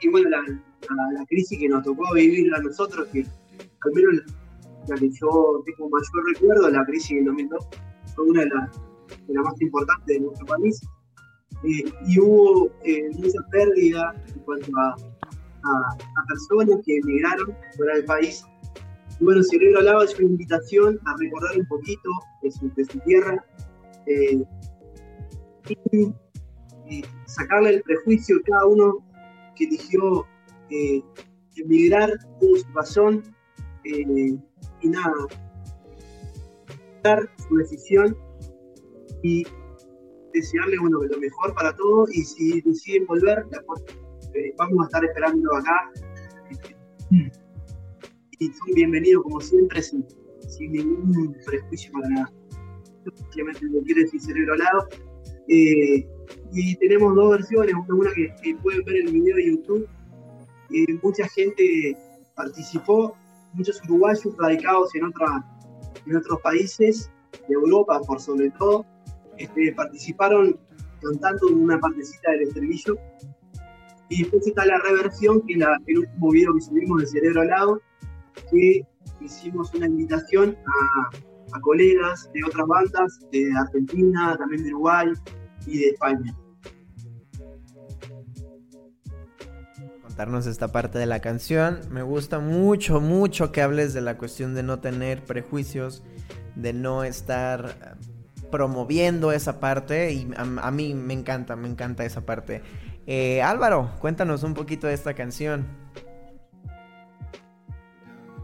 y 0.01 0.09
bueno, 0.09 0.30
la, 0.30 0.40
la- 0.40 1.12
la 1.20 1.26
crisis 1.26 1.59
que 1.59 1.68
nos 1.68 1.82
tocó 1.84 2.11
vivir 2.14 2.55
a 2.55 2.59
nosotros, 2.61 3.07
que 3.12 3.20
al 3.20 3.93
menos 3.93 4.14
la, 4.14 4.24
la 4.88 4.97
que 4.97 5.11
yo 5.11 5.62
tengo 5.66 5.90
mayor 5.90 6.24
recuerdo, 6.34 6.70
la 6.70 6.84
crisis 6.86 7.16
del 7.16 7.26
2002, 7.26 7.66
fue 8.14 8.24
una 8.24 8.40
de 8.45 8.49
las 8.49 8.80
las 9.28 9.45
más 9.45 9.61
importantes 9.61 10.07
de 10.07 10.20
nuestro 10.20 10.47
país. 10.47 10.80
Eh, 11.64 11.92
y 12.06 12.18
hubo 12.20 12.70
eh, 12.84 13.08
mucha 13.14 13.38
pérdida 13.50 14.14
en 14.34 14.40
cuanto 14.40 14.70
a, 14.76 14.96
a- 15.64 15.94
a 15.94 16.26
personas 16.28 16.80
que 16.84 16.96
emigraron 16.98 17.56
fuera 17.76 17.94
del 17.96 18.04
país. 18.04 18.44
Y 19.20 19.24
bueno, 19.24 19.42
Cerebro 19.44 19.78
Alaba 19.80 20.04
es 20.04 20.18
una 20.18 20.28
invitación 20.28 20.98
a 21.04 21.14
recordar 21.18 21.56
un 21.58 21.66
poquito 21.66 22.10
de 22.42 22.50
su, 22.50 22.68
de 22.74 22.84
su 22.84 22.98
tierra 23.00 23.44
eh, 24.06 24.42
y, 25.92 26.12
y 26.88 27.04
sacarle 27.26 27.76
el 27.76 27.82
prejuicio 27.82 28.36
a 28.38 28.42
cada 28.42 28.66
uno 28.66 28.98
que 29.54 29.64
eligió 29.64 30.26
eh, 30.70 31.00
emigrar, 31.56 32.10
tuvo 32.40 32.56
su 32.56 32.68
razón 32.74 33.22
eh, 33.84 34.36
y 34.80 34.88
nada, 34.88 35.12
dar 37.04 37.28
su 37.48 37.56
decisión 37.56 38.16
y 39.22 39.44
desearle 40.33 40.78
bueno, 40.78 40.99
lo 41.03 41.18
mejor 41.18 41.55
para 41.55 41.74
todos 41.76 42.14
y 42.14 42.24
si 42.24 42.61
deciden 42.61 43.07
volver, 43.07 43.45
eh, 44.35 44.55
vamos 44.57 44.83
a 44.83 44.87
estar 44.87 45.05
esperando 45.05 45.57
acá. 45.57 45.91
Y 48.39 48.47
son 48.47 48.74
bienvenidos 48.74 49.22
como 49.22 49.41
siempre, 49.41 49.83
sin, 49.83 50.05
sin 50.49 50.72
ningún 50.72 51.37
prejuicio 51.47 51.93
para 51.93 52.09
nada. 52.09 52.33
Simplemente 53.16 53.66
lo 53.66 53.83
quiere 53.83 54.03
decir 54.03 54.20
cerebro 54.20 54.55
al 54.55 54.59
lado. 54.59 54.89
Eh, 55.49 56.07
y 56.53 56.76
tenemos 56.76 57.14
dos 57.14 57.30
versiones, 57.30 57.74
una 57.89 58.11
que, 58.12 58.35
que 58.43 58.55
pueden 58.57 58.85
ver 58.85 58.97
en 58.97 59.09
el 59.09 59.12
video 59.12 59.37
de 59.37 59.47
YouTube. 59.47 59.89
Eh, 60.70 60.99
mucha 61.03 61.28
gente 61.28 61.97
participó, 62.35 63.16
muchos 63.53 63.80
uruguayos 63.85 64.26
radicados 64.39 64.95
en, 64.95 65.05
otra, 65.05 65.45
en 66.07 66.16
otros 66.16 66.41
países 66.41 67.11
de 67.49 67.55
Europa, 67.55 68.01
por 68.07 68.20
sobre 68.20 68.51
todo, 68.51 68.87
este, 69.39 69.72
participaron 69.72 70.59
cantando 71.01 71.49
una 71.49 71.78
partecita 71.78 72.33
del 72.33 72.43
estribillo. 72.43 72.97
Y 74.09 74.22
después 74.22 74.47
está 74.47 74.66
la 74.66 74.78
reversión, 74.78 75.41
que 75.47 75.55
es 75.55 75.61
el 75.87 75.99
último 75.99 76.30
video 76.30 76.55
que 76.55 76.61
subimos 76.61 77.01
de 77.01 77.07
Cerebro 77.07 77.41
al 77.43 77.49
lado, 77.49 77.83
que 78.51 78.87
hicimos 79.20 79.72
una 79.74 79.87
invitación 79.87 80.57
a, 80.66 81.57
a 81.57 81.61
colegas 81.61 82.30
de 82.35 82.45
otras 82.45 82.66
bandas, 82.66 83.20
de 83.30 83.51
Argentina, 83.59 84.37
también 84.37 84.64
de 84.64 84.74
Uruguay 84.74 85.12
y 85.66 85.78
de 85.78 85.87
España. 85.87 86.37
contarnos 90.12 90.47
esta 90.47 90.68
parte 90.68 90.99
de 90.99 91.07
la 91.07 91.20
canción. 91.20 91.80
Me 91.91 92.03
gusta 92.03 92.39
mucho, 92.39 93.01
mucho 93.01 93.51
que 93.51 93.62
hables 93.62 93.95
de 93.95 94.03
la 94.03 94.18
cuestión 94.18 94.55
de 94.55 94.62
no 94.62 94.78
tener 94.78 95.24
prejuicios, 95.24 96.03
de 96.55 96.74
no 96.74 97.03
estar 97.03 97.97
promoviendo 98.53 99.32
esa 99.32 99.59
parte 99.59 100.12
y 100.12 100.30
a, 100.36 100.68
a 100.68 100.70
mí 100.70 100.94
me 100.94 101.14
encanta, 101.14 101.57
me 101.57 101.66
encanta 101.66 102.05
esa 102.05 102.20
parte. 102.20 102.62
Eh, 103.09 103.42
Álvaro, 103.42 103.88
cuéntanos 104.00 104.44
un 104.44 104.55
poquito 104.55 104.86
de 104.86 104.94
esta 104.94 105.14
canción. 105.14 105.66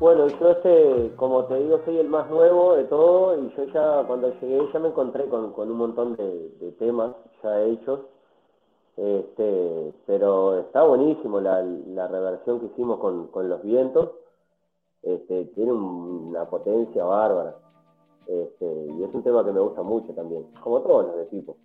Bueno, 0.00 0.28
yo 0.28 0.50
este, 0.52 1.12
como 1.16 1.44
te 1.46 1.56
digo, 1.56 1.80
soy 1.84 1.98
el 1.98 2.08
más 2.08 2.30
nuevo 2.30 2.76
de 2.76 2.84
todo 2.84 3.36
y 3.40 3.52
yo 3.56 3.64
ya 3.74 4.04
cuando 4.06 4.32
llegué 4.40 4.60
ya 4.72 4.78
me 4.78 4.88
encontré 4.88 5.26
con, 5.26 5.52
con 5.52 5.70
un 5.70 5.76
montón 5.76 6.16
de, 6.16 6.50
de 6.60 6.72
temas 6.78 7.12
ya 7.42 7.62
hechos, 7.64 8.00
este, 8.96 9.92
pero 10.06 10.60
está 10.60 10.84
buenísimo 10.84 11.40
la, 11.40 11.62
la 11.62 12.06
reversión 12.06 12.60
que 12.60 12.66
hicimos 12.66 13.00
con, 13.00 13.26
con 13.28 13.48
los 13.48 13.60
vientos, 13.62 14.10
este, 15.02 15.46
tiene 15.56 15.72
un- 15.72 16.28
una 16.28 16.44
potencia 16.44 17.04
bárbara, 17.04 17.56
este, 18.28 18.66
y 18.66 19.04
es 19.04 19.14
un 19.14 19.22
tema 19.22 19.42
que 19.42 19.52
me 19.52 19.60
gusta 19.60 19.82
mucho 19.82 20.12
también, 20.12 20.44
como 20.62 20.82
todos 20.82 21.06
los 21.06 21.16
de 21.16 21.24
tipo. 21.26 21.56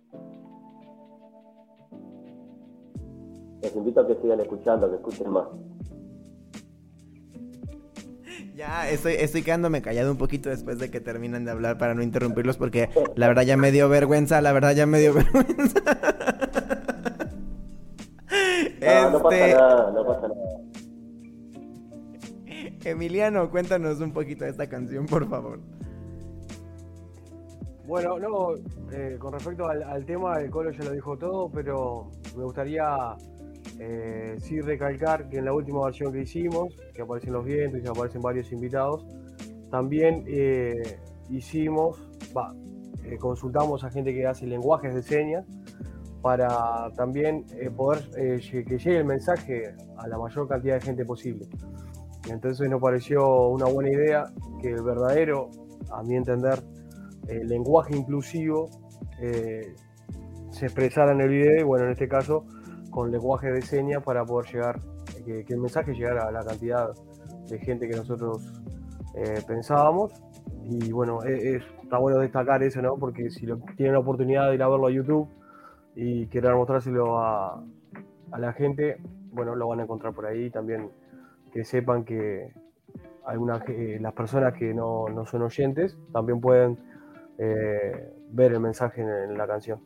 Les 3.60 3.76
invito 3.76 4.00
a 4.00 4.06
que 4.06 4.14
sigan 4.16 4.40
escuchando, 4.40 4.88
que 4.88 4.96
escuchen 4.96 5.30
más. 5.30 5.46
Ya, 8.54 8.88
estoy, 8.88 9.14
estoy 9.14 9.42
quedándome 9.42 9.82
callado 9.82 10.10
un 10.10 10.16
poquito 10.16 10.48
después 10.48 10.78
de 10.78 10.90
que 10.90 11.00
terminan 11.00 11.44
de 11.44 11.50
hablar 11.50 11.76
para 11.76 11.94
no 11.94 12.02
interrumpirlos 12.02 12.56
porque 12.56 12.88
la 13.16 13.26
verdad 13.28 13.42
ya 13.42 13.56
me 13.56 13.70
dio 13.72 13.88
vergüenza, 13.88 14.40
la 14.40 14.52
verdad 14.52 14.74
ya 14.74 14.86
me 14.86 15.00
dio 15.00 15.12
vergüenza. 15.14 15.80
No, 18.80 19.10
no 19.10 19.22
pasa 19.22 19.36
Este, 19.36 19.54
nada, 19.54 19.90
no 19.92 20.06
pasa 20.06 20.28
nada. 20.28 20.60
Emiliano, 22.84 23.50
cuéntanos 23.50 24.00
un 24.00 24.12
poquito 24.12 24.44
de 24.44 24.50
esta 24.50 24.68
canción, 24.68 25.06
por 25.06 25.28
favor. 25.28 25.58
Bueno, 27.86 28.18
no, 28.18 28.54
eh, 28.92 29.16
con 29.18 29.34
respecto 29.34 29.68
al, 29.68 30.06
tema, 30.06 30.40
el 30.40 30.50
Colo 30.50 30.70
ya 30.70 30.84
lo 30.84 30.92
dijo 30.92 31.18
todo, 31.18 31.50
pero 31.50 32.08
me 32.34 32.44
gustaría 32.44 33.14
eh, 33.78 34.36
sí 34.38 34.58
recalcar 34.62 35.28
que 35.28 35.38
en 35.38 35.44
la 35.44 35.52
última 35.52 35.84
versión 35.84 36.10
que 36.10 36.22
hicimos, 36.22 36.74
que 36.94 37.02
aparecen 37.02 37.34
los 37.34 37.44
vientos 37.44 37.82
y 37.84 37.86
aparecen 37.86 38.22
varios 38.22 38.50
invitados, 38.52 39.04
también 39.70 40.24
eh, 40.26 40.98
hicimos, 41.28 42.08
consultamos 43.18 43.84
a 43.84 43.90
gente 43.90 44.14
que 44.14 44.26
hace 44.26 44.46
lenguajes 44.46 44.94
de 44.94 45.02
señas 45.02 45.44
para 46.22 46.90
también 46.96 47.44
poder 47.76 48.08
que 48.10 48.78
llegue 48.78 48.96
el 48.96 49.04
mensaje 49.04 49.74
a 49.98 50.08
la 50.08 50.16
mayor 50.16 50.48
cantidad 50.48 50.76
de 50.76 50.80
gente 50.80 51.04
posible. 51.04 51.46
Entonces 52.30 52.70
nos 52.70 52.80
pareció 52.80 53.48
una 53.48 53.66
buena 53.66 53.90
idea 53.90 54.24
que 54.62 54.70
el 54.70 54.82
verdadero, 54.82 55.50
a 55.90 56.02
mi 56.02 56.16
entender, 56.16 56.62
el 57.28 57.48
lenguaje 57.48 57.96
inclusivo 57.96 58.68
eh, 59.20 59.74
se 60.50 60.66
expresara 60.66 61.12
en 61.12 61.20
el 61.20 61.28
video 61.28 61.60
y 61.60 61.62
bueno, 61.64 61.86
en 61.86 61.92
este 61.92 62.08
caso 62.08 62.44
con 62.90 63.10
lenguaje 63.10 63.50
de 63.50 63.60
señas 63.62 64.02
para 64.04 64.24
poder 64.24 64.52
llegar, 64.52 64.80
que, 65.24 65.44
el 65.48 65.58
mensaje 65.58 65.92
llegara 65.94 66.28
a 66.28 66.30
la 66.30 66.44
cantidad 66.44 66.90
de 67.48 67.58
gente 67.58 67.88
que 67.88 67.96
nosotros 67.96 68.62
eh, 69.16 69.42
pensábamos. 69.46 70.12
Y 70.62 70.92
bueno, 70.92 71.22
e- 71.24 71.56
es- 71.56 71.64
está 71.82 71.98
bueno 71.98 72.18
destacar 72.18 72.62
eso, 72.62 72.80
¿no? 72.82 72.96
Porque 72.96 73.30
si 73.30 73.46
tienen 73.76 73.94
la 73.94 73.98
oportunidad 73.98 74.48
de 74.48 74.54
ir 74.54 74.62
a 74.62 74.68
verlo 74.68 74.86
a 74.86 74.90
YouTube 74.92 75.28
y 75.96 76.26
querer 76.28 76.54
mostrárselo 76.54 77.18
a, 77.18 77.62
la 78.38 78.52
gente, 78.52 78.98
bueno, 79.32 79.54
lo 79.54 79.68
van 79.68 79.80
a 79.80 79.82
encontrar 79.82 80.14
por 80.14 80.26
ahí. 80.26 80.50
También 80.50 80.90
que 81.52 81.64
sepan 81.64 82.04
que 82.04 82.52
algunas, 83.26 83.62
eh, 83.68 83.98
las 84.00 84.12
personas 84.12 84.54
que 84.54 84.72
no, 84.72 85.08
no 85.08 85.26
son 85.26 85.42
oyentes 85.42 85.98
también 86.12 86.40
pueden 86.40 86.78
eh, 87.38 88.12
ver 88.30 88.52
el 88.52 88.60
mensaje 88.60 89.02
en, 89.02 89.36
la 89.36 89.46
canción. 89.46 89.80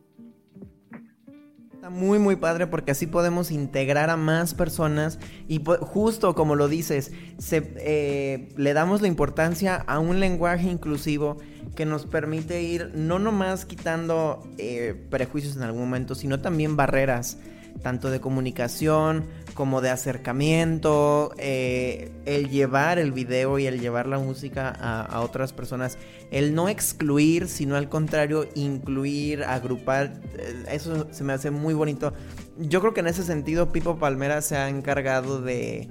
Está 1.73 1.91
muy 1.91 2.19
muy 2.19 2.35
padre 2.35 2.67
porque 2.67 2.91
así 2.91 3.07
podemos 3.07 3.53
integrar 3.53 4.11
a 4.11 4.17
más 4.17 4.53
personas 4.53 5.21
y 5.47 5.63
justo 5.65 6.35
como 6.35 6.57
lo 6.57 6.67
dices, 6.67 7.13
eh, 7.53 8.49
le 8.57 8.73
damos 8.73 9.01
la 9.01 9.07
importancia 9.07 9.77
a 9.77 10.01
un 10.01 10.19
lenguaje 10.19 10.69
inclusivo 10.69 11.37
que 11.77 11.87
nos 11.87 12.07
permite 12.07 12.63
ir 12.63 12.91
no 12.97 13.21
nomás 13.21 13.65
quitando 13.65 14.43
eh, 14.59 15.07
prejuicios 15.11 15.57
en 15.57 15.63
algún 15.63 15.83
momento, 15.83 16.17
sino 16.17 16.41
también 16.41 16.77
barreras, 16.77 17.39
tanto 17.83 18.11
de 18.11 18.21
comunicación 18.21 19.27
como 19.55 19.81
de 19.81 19.91
acercamiento, 19.91 21.33
eh, 21.37 22.13
el 22.27 22.49
llevar 22.49 22.99
el 22.99 23.11
video 23.13 23.59
y 23.59 23.67
el 23.67 23.81
llevar 23.81 24.07
la 24.07 24.19
música 24.19 24.71
a, 24.71 25.21
otras 25.21 25.53
personas, 25.53 25.99
el 26.31 26.55
no 26.55 26.69
excluir, 26.69 27.49
sino 27.49 27.75
al 27.75 27.89
contrario, 27.89 28.47
incluir, 28.55 29.43
agrupar, 29.43 30.21
eh, 30.39 30.65
eso 30.71 31.09
se 31.11 31.25
me 31.25 31.33
hace 31.33 31.51
muy 31.51 31.75
bonito. 31.75 32.13
Yo 32.59 32.81
creo 32.81 32.95
que 32.95 33.01
en 33.01 33.09
ese 33.09 33.25
sentido 33.25 33.73
Pipo 33.73 33.99
Palmera 33.99 34.43
se 34.43 34.57
ha 34.57 34.69
encargado 34.69 35.41
de, 35.41 35.89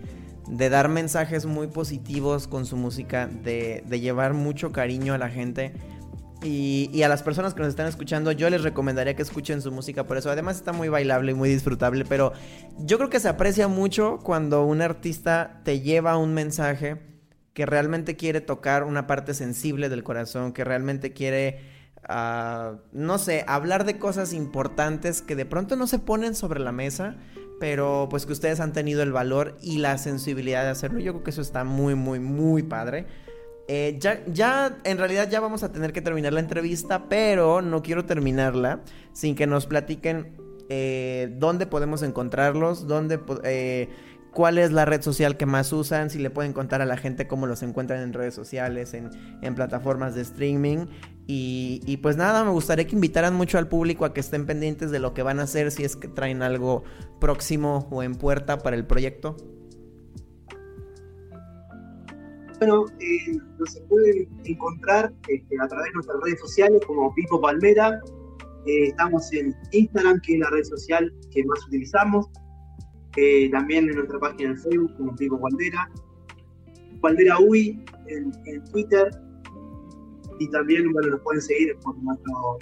de 0.48 0.70
dar 0.70 0.88
mensajes 0.88 1.46
muy 1.46 1.68
positivos 1.68 2.48
con 2.48 2.66
su 2.66 2.78
música, 2.78 3.28
de, 3.28 3.84
de 3.86 4.00
llevar 4.00 4.34
mucho 4.34 4.72
cariño 4.72 5.14
a 5.14 5.18
la 5.18 5.30
gente. 5.30 5.74
Y, 6.44 6.90
y 6.94 7.02
a 7.02 7.10
las 7.10 7.24
personas 7.24 7.54
que 7.54 7.62
nos 7.62 7.70
están 7.70 7.88
escuchando, 7.88 8.32
yo 8.32 8.50
les 8.50 8.62
recomendaría 8.62 9.16
que 9.16 9.24
escuchen 9.24 9.62
su 9.62 9.72
música 9.72 10.06
por 10.06 10.18
eso. 10.18 10.30
Además 10.30 10.58
está 10.58 10.72
muy 10.72 10.88
bailable 10.88 11.32
y 11.32 11.36
muy 11.36 11.50
disfrutable, 11.50 12.06
pero 12.06 12.34
yo 12.78 12.98
creo 12.98 13.10
que 13.10 13.20
se 13.20 13.30
aprecia 13.30 13.68
mucho 13.68 14.20
cuando 14.22 14.64
un 14.64 14.82
artista 14.82 15.62
te 15.64 15.80
lleva 15.80 16.18
un 16.18 16.34
mensaje 16.34 17.08
que 17.58 17.66
realmente 17.66 18.16
quiere 18.16 18.40
tocar 18.40 18.84
una 18.84 19.08
parte 19.08 19.34
sensible 19.34 19.90
del 19.90 20.04
corazón, 20.04 20.54
que 20.54 20.64
realmente 20.64 21.12
quiere, 21.12 21.60
ah, 22.08 22.76
no 22.92 23.18
sé, 23.18 23.44
hablar 23.48 23.84
de 23.84 23.98
cosas 23.98 24.32
importantes 24.32 25.24
que 25.24 25.36
de 25.36 25.48
pronto 25.48 25.76
no 25.76 25.88
se 25.88 25.98
ponen 25.98 26.36
sobre 26.36 26.60
la 26.60 26.72
mesa, 26.72 27.16
pero 27.60 28.10
pues 28.12 28.28
que 28.28 28.34
ustedes 28.34 28.60
han 28.60 28.74
tenido 28.74 29.02
el 29.02 29.12
valor 29.12 29.58
y 29.60 29.80
la 29.80 29.98
sensibilidad 29.98 30.66
de 30.66 30.70
hacerlo. 30.70 31.00
Yo 31.00 31.14
creo 31.14 31.24
que 31.24 31.32
eso 31.32 31.42
está 31.42 31.64
muy, 31.64 31.96
muy, 31.96 32.20
muy 32.20 32.62
padre. 32.62 33.08
Eh, 33.70 33.98
ya, 34.00 34.24
ya, 34.28 34.78
en 34.86 34.98
realidad 34.98 35.30
ya 35.30 35.42
vamos 35.42 35.62
a 35.64 35.72
tener 35.72 35.92
que 35.92 36.02
terminar 36.02 36.32
la 36.32 36.40
entrevista, 36.40 37.10
pero 37.10 37.62
no 37.62 37.84
quiero 37.84 38.06
terminarla 38.06 38.82
sin 39.12 39.36
que 39.36 39.46
nos 39.46 39.66
platiquen 39.66 40.38
eh, 40.70 41.34
dónde 41.38 41.68
podemos 41.68 42.02
encontrarlos, 42.02 42.88
dónde, 42.88 43.20
eh, 43.44 43.90
cuál 44.32 44.58
es 44.58 44.72
la 44.72 44.86
red 44.86 45.02
social 45.02 45.36
que 45.36 45.46
más 45.46 45.74
usan, 45.74 46.10
si 46.10 46.18
le 46.20 46.30
pueden 46.30 46.54
contar 46.54 46.82
a 46.82 46.86
la 46.86 46.96
gente 46.96 47.28
cómo 47.28 47.46
los 47.46 47.62
encuentran 47.62 48.02
en 48.02 48.14
redes 48.14 48.34
sociales, 48.34 48.94
en, 48.94 49.10
en 49.42 49.56
plataformas 49.56 50.16
de 50.16 50.22
streaming. 50.22 50.86
Y, 51.26 51.82
y 51.86 51.98
pues 51.98 52.16
nada, 52.16 52.46
me 52.46 52.52
gustaría 52.52 52.88
que 52.88 52.96
invitaran 52.96 53.34
mucho 53.34 53.58
al 53.58 53.68
público 53.68 54.06
a 54.06 54.14
que 54.14 54.22
estén 54.22 54.46
pendientes 54.46 54.92
de 54.92 55.00
lo 55.00 55.14
que 55.14 55.24
van 55.24 55.42
a 55.42 55.44
hacer 55.44 55.72
si 55.72 55.84
es 55.84 55.98
que 55.98 56.08
traen 56.08 56.42
algo 56.42 56.86
próximo 57.20 57.88
o 57.92 58.02
en 58.02 58.16
puerta 58.16 58.60
para 58.60 58.78
el 58.78 58.86
proyecto. 58.86 59.36
Bueno, 62.60 62.86
eh, 63.00 63.38
nos 63.60 63.80
pueden 63.88 64.28
encontrar 64.46 65.14
este, 65.28 65.60
a 65.62 65.68
través 65.68 65.86
de 65.88 65.94
nuestras 65.94 66.18
redes 66.24 66.40
sociales 66.40 66.82
como 66.88 67.14
Pipo 67.14 67.40
Palmera. 67.40 68.02
Eh, 68.66 68.88
estamos 68.88 69.32
en 69.32 69.56
Instagram, 69.72 70.20
que 70.22 70.34
es 70.34 70.40
la 70.40 70.50
red 70.50 70.64
social 70.64 71.14
que 71.32 71.46
más 71.46 71.64
utilizamos. 71.68 72.28
Eh, 73.16 73.50
también 73.52 73.88
en 73.90 73.96
nuestra 73.96 74.20
página 74.20 74.52
de 74.52 74.58
Facebook 74.58 74.92
como 74.98 75.16
Pipo 75.16 75.40
Palmera. 75.40 75.88
Palmera 77.00 77.40
UI 77.40 77.80
en, 78.08 78.64
Twitter. 78.72 79.12
Y 80.40 80.50
también 80.50 80.92
bueno, 80.94 81.10
nos 81.10 81.22
pueden 81.22 81.42
seguir 81.42 81.78
por 81.84 81.96
nuestro, 82.00 82.58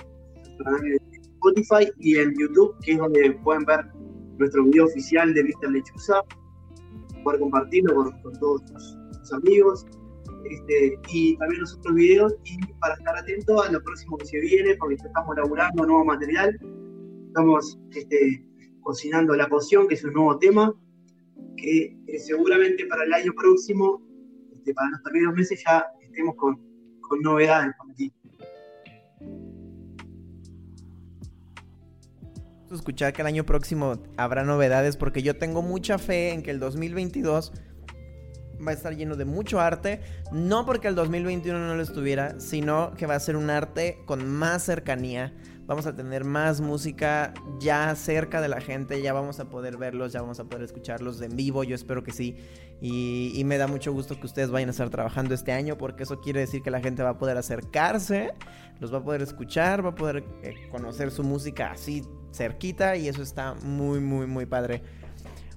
canal 0.62 0.82
de 0.82 1.00
Spotify 1.22 1.90
y 2.00 2.18
en 2.18 2.34
YouTube, 2.38 2.76
que 2.84 2.94
es 2.94 2.98
donde 2.98 3.32
pueden 3.44 3.64
ver 3.64 3.86
nuestro 4.38 4.66
video 4.66 4.86
oficial 4.86 5.34
de 5.34 5.44
Mr. 5.46 5.72
Lechuza, 5.72 6.22
poder 7.26 7.42
compartirlo 7.42 7.96
con, 7.96 8.22
con 8.22 8.34
todos 8.40 8.64
tus, 8.66 8.98
tus 9.20 9.34
amigos. 9.34 9.86
Este, 10.50 11.00
y 11.12 11.36
también 11.38 11.62
los 11.62 11.74
otros 11.74 11.96
videos 11.96 12.36
y 12.44 12.58
para 12.80 12.94
estar 12.94 13.18
atento 13.18 13.64
a 13.64 13.72
lo 13.72 13.82
próximo 13.82 14.16
que 14.18 14.26
se 14.28 14.40
viene 14.40 14.76
porque 14.76 14.94
estamos 14.94 15.36
elaborando 15.36 15.88
nuevo 15.88 16.06
material 16.06 16.56
estamos 17.26 17.80
este, 17.96 18.46
cocinando 18.82 19.36
la 19.36 19.48
poción 19.48 19.88
que 19.88 19.96
es 19.96 20.04
un 20.04 20.14
nuevo 20.14 20.38
tema 20.38 20.72
que 21.58 21.98
eh, 22.06 22.20
seguramente 22.20 22.86
para 22.86 23.06
el 23.06 23.14
año 23.14 23.34
próximo 23.36 24.06
este, 24.54 24.72
para 24.76 24.92
los 24.92 25.02
primeros 25.02 25.34
meses 25.34 25.64
ya 25.66 25.84
estemos 26.00 26.36
con, 26.36 26.60
con 27.02 27.22
novedades 27.22 27.74
para 27.78 27.94
ti. 27.96 28.14
Escuchar 32.76 33.14
que 33.14 33.22
el 33.22 33.28
año 33.28 33.46
próximo 33.46 34.02
habrá 34.18 34.44
novedades 34.44 34.98
porque 34.98 35.22
yo 35.22 35.38
tengo 35.38 35.62
mucha 35.62 35.98
fe 35.98 36.32
en 36.32 36.44
que 36.44 36.52
el 36.52 36.60
2022 36.60 37.52
va 38.66 38.72
a 38.72 38.74
estar 38.74 38.96
lleno 38.96 39.16
de 39.16 39.26
mucho 39.26 39.60
arte, 39.60 40.02
no 40.32 40.66
porque 40.66 40.88
el 40.88 40.96
2021 40.96 41.60
no 41.68 41.76
lo 41.76 41.82
estuviera, 41.82 42.40
sino 42.40 42.94
que 42.96 43.06
va 43.06 43.16
a 43.16 43.20
ser 43.20 43.36
un 43.36 43.50
arte 43.50 44.00
con 44.06 44.28
más 44.28 44.64
cercanía. 44.64 45.34
Vamos 45.66 45.88
a 45.88 45.96
tener 45.96 46.26
más 46.26 46.62
música 46.62 47.34
ya 47.60 47.96
cerca 47.96 48.40
de 48.40 48.48
la 48.48 48.62
gente, 48.62 49.02
ya 49.02 49.14
vamos 49.14 49.40
a 49.40 49.50
poder 49.50 49.78
verlos, 49.78 50.14
ya 50.14 50.22
vamos 50.22 50.40
a 50.40 50.44
poder 50.44 50.64
escucharlos 50.64 51.20
en 51.22 51.36
vivo, 51.36 51.64
yo 51.64 51.74
espero 51.74 52.04
que 52.04 52.12
sí. 52.12 52.38
Y, 52.82 53.42
me 53.46 53.58
da 53.58 53.66
mucho 53.66 53.92
gusto 53.92 54.20
que 54.20 54.28
ustedes 54.28 54.52
vayan 54.52 54.70
a 54.70 54.72
estar 54.72 54.90
trabajando 54.90 55.34
este 55.34 55.54
año 55.54 55.78
porque 55.78 56.04
eso 56.04 56.20
quiere 56.20 56.42
decir 56.42 56.62
que 56.62 56.70
la 56.70 56.82
gente 56.82 57.02
va 57.02 57.12
a 57.12 57.18
poder 57.18 57.38
acercarse, 57.38 58.34
los 58.80 58.94
va 58.94 59.00
a 59.00 59.04
poder 59.04 59.24
escuchar, 59.24 59.84
va 59.84 59.90
a 59.90 59.96
poder 59.96 60.24
eh, 60.44 60.54
conocer 60.70 61.10
su 61.10 61.24
música 61.24 61.72
así 61.72 62.04
cerquita 62.36 62.96
y 62.98 63.08
eso 63.08 63.22
está 63.22 63.56
muy, 63.56 64.00
muy, 64.00 64.28
muy 64.28 64.46
padre. 64.46 64.84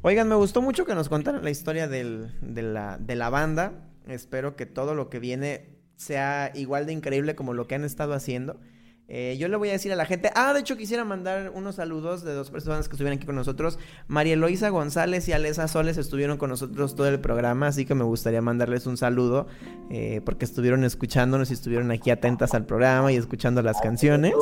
Oigan, 0.03 0.29
me 0.29 0.37
gustó 0.37 0.63
mucho 0.63 0.87
que 0.87 0.95
nos 0.95 1.09
contaran 1.09 1.43
la 1.43 1.51
historia 1.51 1.89
del, 1.89 2.33
de, 2.41 2.63
la, 2.63 2.99
de 2.99 3.17
la 3.17 3.31
banda. 3.31 3.73
Espero 4.07 4.57
que 4.57 4.65
todo 4.65 4.95
lo 4.95 5.11
que 5.11 5.19
viene 5.19 5.77
sea 5.97 6.53
igual 6.55 6.87
de 6.87 6.93
increíble 6.93 7.35
como 7.35 7.53
lo 7.53 7.67
que 7.67 7.75
han 7.75 7.85
estado 7.85 8.15
haciendo. 8.15 8.61
Eh, 9.11 9.39
yo 9.39 9.49
le 9.49 9.57
voy 9.57 9.71
a 9.71 9.73
decir 9.73 9.91
a 9.91 9.97
la 9.97 10.05
gente. 10.05 10.31
Ah, 10.35 10.53
de 10.53 10.61
hecho, 10.61 10.77
quisiera 10.77 11.03
mandar 11.03 11.51
unos 11.55 11.77
saludos 11.77 12.23
de 12.25 12.35
dos 12.35 12.51
personas 12.51 12.89
que 12.89 12.95
estuvieron 12.95 13.17
aquí 13.17 13.25
con 13.25 13.37
nosotros. 13.37 13.79
María 14.07 14.35
Eloisa 14.35 14.69
González 14.69 15.27
y 15.29 15.33
Alesa 15.33 15.67
Soles 15.67 15.97
estuvieron 15.97 16.37
con 16.37 16.51
nosotros 16.51 16.95
todo 16.95 17.09
el 17.09 17.19
programa, 17.19 17.69
así 17.69 17.87
que 17.87 17.95
me 17.95 18.05
gustaría 18.05 18.43
mandarles 18.43 18.87
un 18.87 18.99
saludo 18.99 19.47
eh, 19.91 20.21
porque 20.27 20.45
estuvieron 20.45 20.85
escuchándonos 20.85 21.51
y 21.51 21.55
estuvieron 21.55 21.91
aquí 21.91 22.11
atentas 22.11 22.53
al 22.53 22.67
programa 22.67 23.11
y 23.11 23.17
escuchando 23.17 23.63
las 23.63 23.81
canciones. 23.81 24.35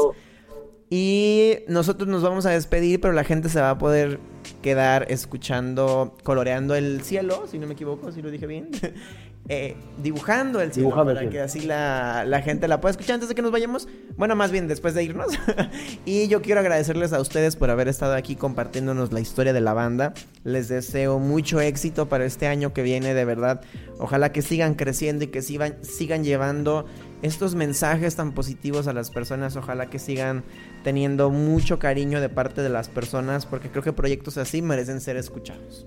Y 0.89 1.59
nosotros 1.67 2.09
nos 2.09 2.23
vamos 2.23 2.47
a 2.47 2.51
despedir, 2.51 3.01
pero 3.01 3.13
la 3.13 3.25
gente 3.25 3.49
se 3.49 3.61
va 3.61 3.71
a 3.71 3.79
poder 3.79 4.21
quedar 4.63 5.07
escuchando, 5.11 6.17
coloreando 6.23 6.75
el 6.77 7.03
cielo, 7.03 7.47
si 7.51 7.59
no 7.59 7.67
me 7.67 7.75
equivoco, 7.75 8.13
si 8.13 8.23
lo 8.23 8.31
dije 8.31 8.47
bien. 8.47 8.71
eh, 9.49 9.77
dibujando 10.03 10.61
el 10.61 10.73
cielo 10.73 10.89
el 10.89 10.95
para 10.95 11.21
cielo. 11.21 11.31
que 11.31 11.41
así 11.41 11.61
la, 11.61 12.25
la 12.25 12.43
gente 12.43 12.67
la 12.69 12.81
pueda 12.81 12.93
escuchar 12.93 13.15
antes 13.15 13.29
de 13.29 13.35
que 13.35 13.43
nos 13.43 13.51
vayamos. 13.51 13.89
Bueno, 14.17 14.37
más 14.37 14.51
bien 14.51 14.69
después 14.69 14.95
de 14.95 15.05
irnos. 15.05 15.33
y 16.05 16.29
yo 16.29 16.43
quiero 16.43 16.61
agradecerles 16.61 17.13
a 17.13 17.21
ustedes 17.21 17.57
por 17.57 17.71
haber 17.71 17.89
estado 17.89 18.15
aquí 18.15 18.37
compartiéndonos 18.37 19.13
la 19.13 19.21
historia 19.21 19.53
de 19.53 19.61
la 19.61 19.73
banda. 19.73 20.15
Les 20.45 20.69
deseo 20.69 21.19
mucho 21.19 21.61
éxito 21.61 22.09
para 22.09 22.25
este 22.25 22.47
año 22.47 22.73
que 22.73 22.83
viene, 22.83 23.15
de 23.15 23.25
verdad. 23.25 23.61
Ojalá 23.99 24.33
que 24.33 24.43
sigan 24.43 24.75
creciendo 24.75 25.25
y 25.25 25.29
que 25.29 25.43
sigan, 25.43 25.77
sigan 25.83 26.25
llevando 26.25 26.87
estos 27.23 27.55
mensajes 27.55 28.17
tan 28.17 28.33
positivos 28.33 28.89
a 28.89 28.93
las 28.93 29.11
personas. 29.11 29.57
Ojalá 29.57 29.87
que 29.87 29.99
sigan 29.99 30.45
teniendo 30.83 31.31
mucho 31.31 31.79
cariño 31.79 32.21
de 32.21 32.29
parte 32.29 32.63
de 32.63 32.69
las 32.69 32.89
personas, 32.89 33.47
porque 33.47 33.71
creo 33.71 33.83
que 33.83 33.93
proyectos 33.93 34.39
así 34.39 34.63
merecen 34.63 35.01
ser 35.01 35.17
escuchados. 35.17 35.85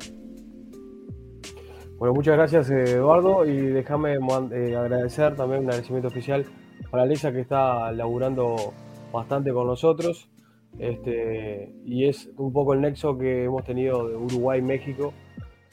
Bueno, 1.98 2.14
muchas 2.14 2.36
gracias 2.36 2.70
eh, 2.70 2.94
Eduardo 2.94 3.46
y 3.46 3.58
déjame 3.58 4.14
eh, 4.14 4.76
agradecer 4.76 5.36
también 5.36 5.64
un 5.64 5.68
agradecimiento 5.68 6.08
oficial 6.08 6.46
para 6.90 7.06
Lisa 7.06 7.34
que 7.34 7.42
está 7.42 7.92
laburando 7.92 8.74
bastante 9.12 9.52
con 9.52 9.68
nosotros 9.68 10.30
este, 10.78 11.74
y 11.84 12.08
es 12.08 12.30
un 12.38 12.54
poco 12.54 12.74
el 12.74 12.82
nexo 12.82 13.18
que 13.18 13.46
hemos 13.46 13.64
tenido 13.64 14.08
de 14.08 14.16
Uruguay 14.16 14.60
y 14.60 14.62
México 14.62 15.14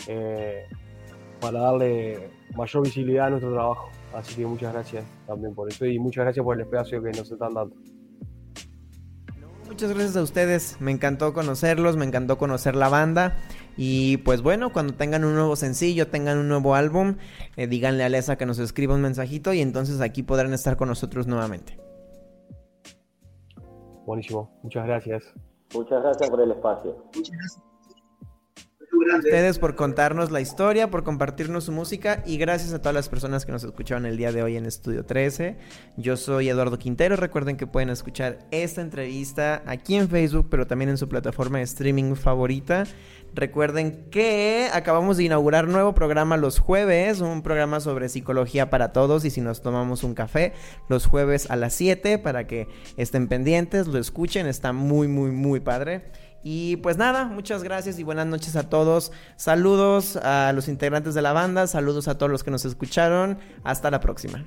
eh, 0.09 0.65
para 1.41 1.61
darle 1.61 2.31
mayor 2.57 2.85
visibilidad 2.85 3.27
a 3.27 3.31
nuestro 3.31 3.53
trabajo. 3.53 3.91
Así 4.17 4.35
que 4.35 4.47
muchas 4.47 4.73
gracias 4.73 5.05
también 5.27 5.55
por 5.55 5.71
eso 5.71 5.85
y 5.85 5.99
muchas 5.99 6.25
gracias 6.25 6.43
por 6.43 6.57
el 6.57 6.63
espacio 6.63 7.03
que 7.03 7.11
nos 7.11 7.31
están 7.31 7.53
dando. 7.53 7.77
Muchas 9.67 9.91
gracias 9.93 10.17
a 10.17 10.23
ustedes, 10.23 10.81
me 10.81 10.91
encantó 10.91 11.35
conocerlos, 11.35 11.99
me 11.99 12.07
encantó 12.07 12.39
conocer 12.39 12.77
la 12.77 12.89
banda 12.89 13.37
y 13.77 14.17
pues 14.19 14.41
bueno, 14.41 14.73
cuando 14.73 14.95
tengan 14.95 15.25
un 15.25 15.35
nuevo 15.35 15.55
sencillo, 15.55 16.09
tengan 16.09 16.39
un 16.39 16.49
nuevo 16.49 16.75
álbum, 16.75 17.17
eh, 17.57 17.67
díganle 17.67 18.05
a 18.05 18.09
Lesa 18.09 18.39
que 18.39 18.47
nos 18.47 18.59
escriba 18.59 18.95
un 18.95 19.03
mensajito 19.03 19.53
y 19.53 19.61
entonces 19.61 20.01
aquí 20.01 20.23
podrán 20.23 20.55
estar 20.55 20.79
con 20.79 20.89
nosotros 20.89 21.27
nuevamente. 21.27 21.79
Buenísimo, 24.07 24.59
muchas 24.63 24.87
gracias. 24.87 25.25
Muchas 25.75 26.03
gracias 26.03 26.31
por 26.31 26.41
el 26.41 26.53
espacio. 26.53 27.05
Muchas 27.15 27.37
gracias. 27.37 27.66
Grande. 29.01 29.29
Ustedes 29.29 29.59
por 29.59 29.77
contarnos 29.77 30.31
la 30.31 30.41
historia, 30.41 30.91
por 30.91 31.05
compartirnos 31.05 31.65
su 31.65 31.73
música 31.73 32.23
y 32.27 32.39
gracias 32.39 32.73
a 32.73 32.81
todas 32.81 32.95
las 32.95 33.09
personas 33.09 33.45
que 33.45 33.53
nos 33.53 33.65
escucharon 33.65 34.07
el 34.07 34.17
día 34.17 34.33
de 34.33 34.43
hoy 34.43 34.57
en 34.57 34.67
Estudio 34.67 35.05
13. 35.05 35.57
Yo 35.97 36.17
soy 36.17 36.49
Eduardo 36.49 36.79
Quintero, 36.79 37.17
recuerden 37.17 37.57
que 37.57 37.67
pueden 37.67 37.91
escuchar 37.91 38.39
esta 38.51 38.81
entrevista 38.81 39.63
aquí 39.67 39.97
en 39.97 40.09
Facebook, 40.09 40.49
pero 40.51 40.67
también 40.67 40.91
en 40.91 40.99
su 40.99 41.09
plataforma 41.09 41.59
de 41.59 41.65
streaming 41.65 42.15
favorita. 42.15 42.85
Recuerden 43.37 44.07
que 44.11 44.71
acabamos 44.73 45.19
de 45.19 45.25
inaugurar 45.25 45.69
nuevo 45.69 45.95
programa 45.95 46.39
los 46.39 46.59
jueves, 46.59 47.21
un 47.21 47.43
programa 47.43 47.81
sobre 47.81 48.09
psicología 48.09 48.71
para 48.71 48.93
todos 48.93 49.27
y 49.27 49.31
si 49.31 49.43
nos 49.43 49.61
tomamos 49.61 50.05
un 50.05 50.15
café 50.15 50.55
los 50.89 51.05
jueves 51.05 51.51
a 51.51 51.57
las 51.57 51.75
7 51.75 52.19
para 52.19 52.47
que 52.47 52.67
estén 52.97 53.29
pendientes, 53.29 53.89
lo 53.89 53.99
escuchen, 53.99 54.47
está 54.47 54.73
muy 54.73 55.07
muy 55.07 55.33
muy 55.33 55.61
padre. 55.61 56.05
Y 56.43 56.77
pues 56.77 56.97
nada, 56.97 57.25
muchas 57.25 57.63
gracias 57.63 57.99
y 57.99 58.03
buenas 58.05 58.27
noches 58.27 58.57
a 58.57 58.69
todos. 58.69 59.13
Saludos 59.37 60.17
a 60.17 60.53
los 60.55 60.69
integrantes 60.69 61.15
de 61.15 61.23
la 61.23 61.33
banda, 61.33 61.67
saludos 61.67 62.09
a 62.09 62.19
todos 62.19 62.31
los 62.31 62.45
que 62.45 62.51
nos 62.51 62.65
escucharon. 62.65 63.39
Hasta 63.65 63.91
la 63.91 64.01
próxima. 64.01 64.45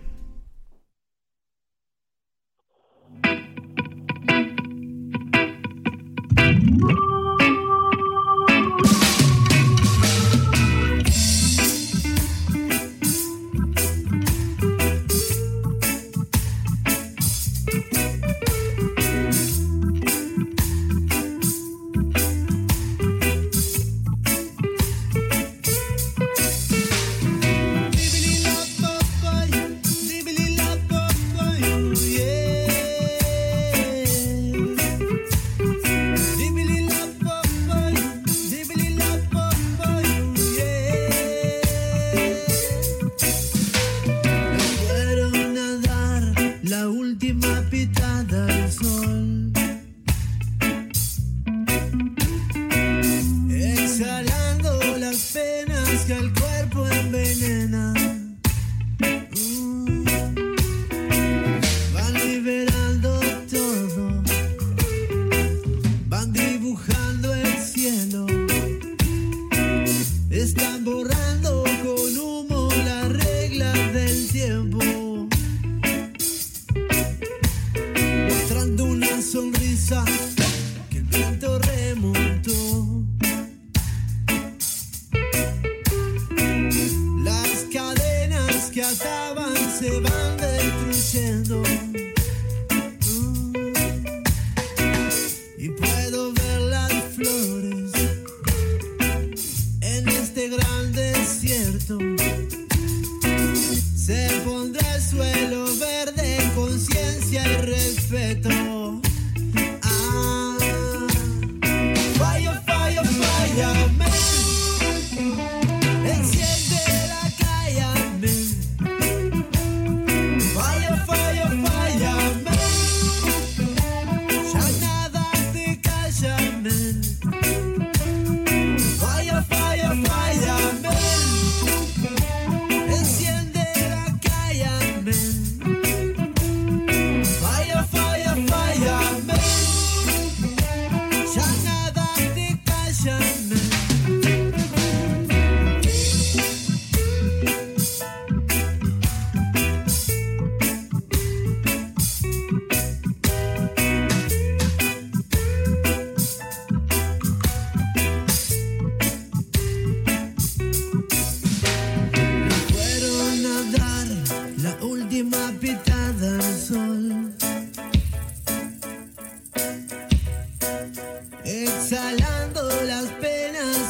Última 46.89 47.58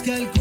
penas 0.10 0.39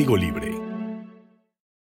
Código 0.00 0.16
Libre 0.16 0.59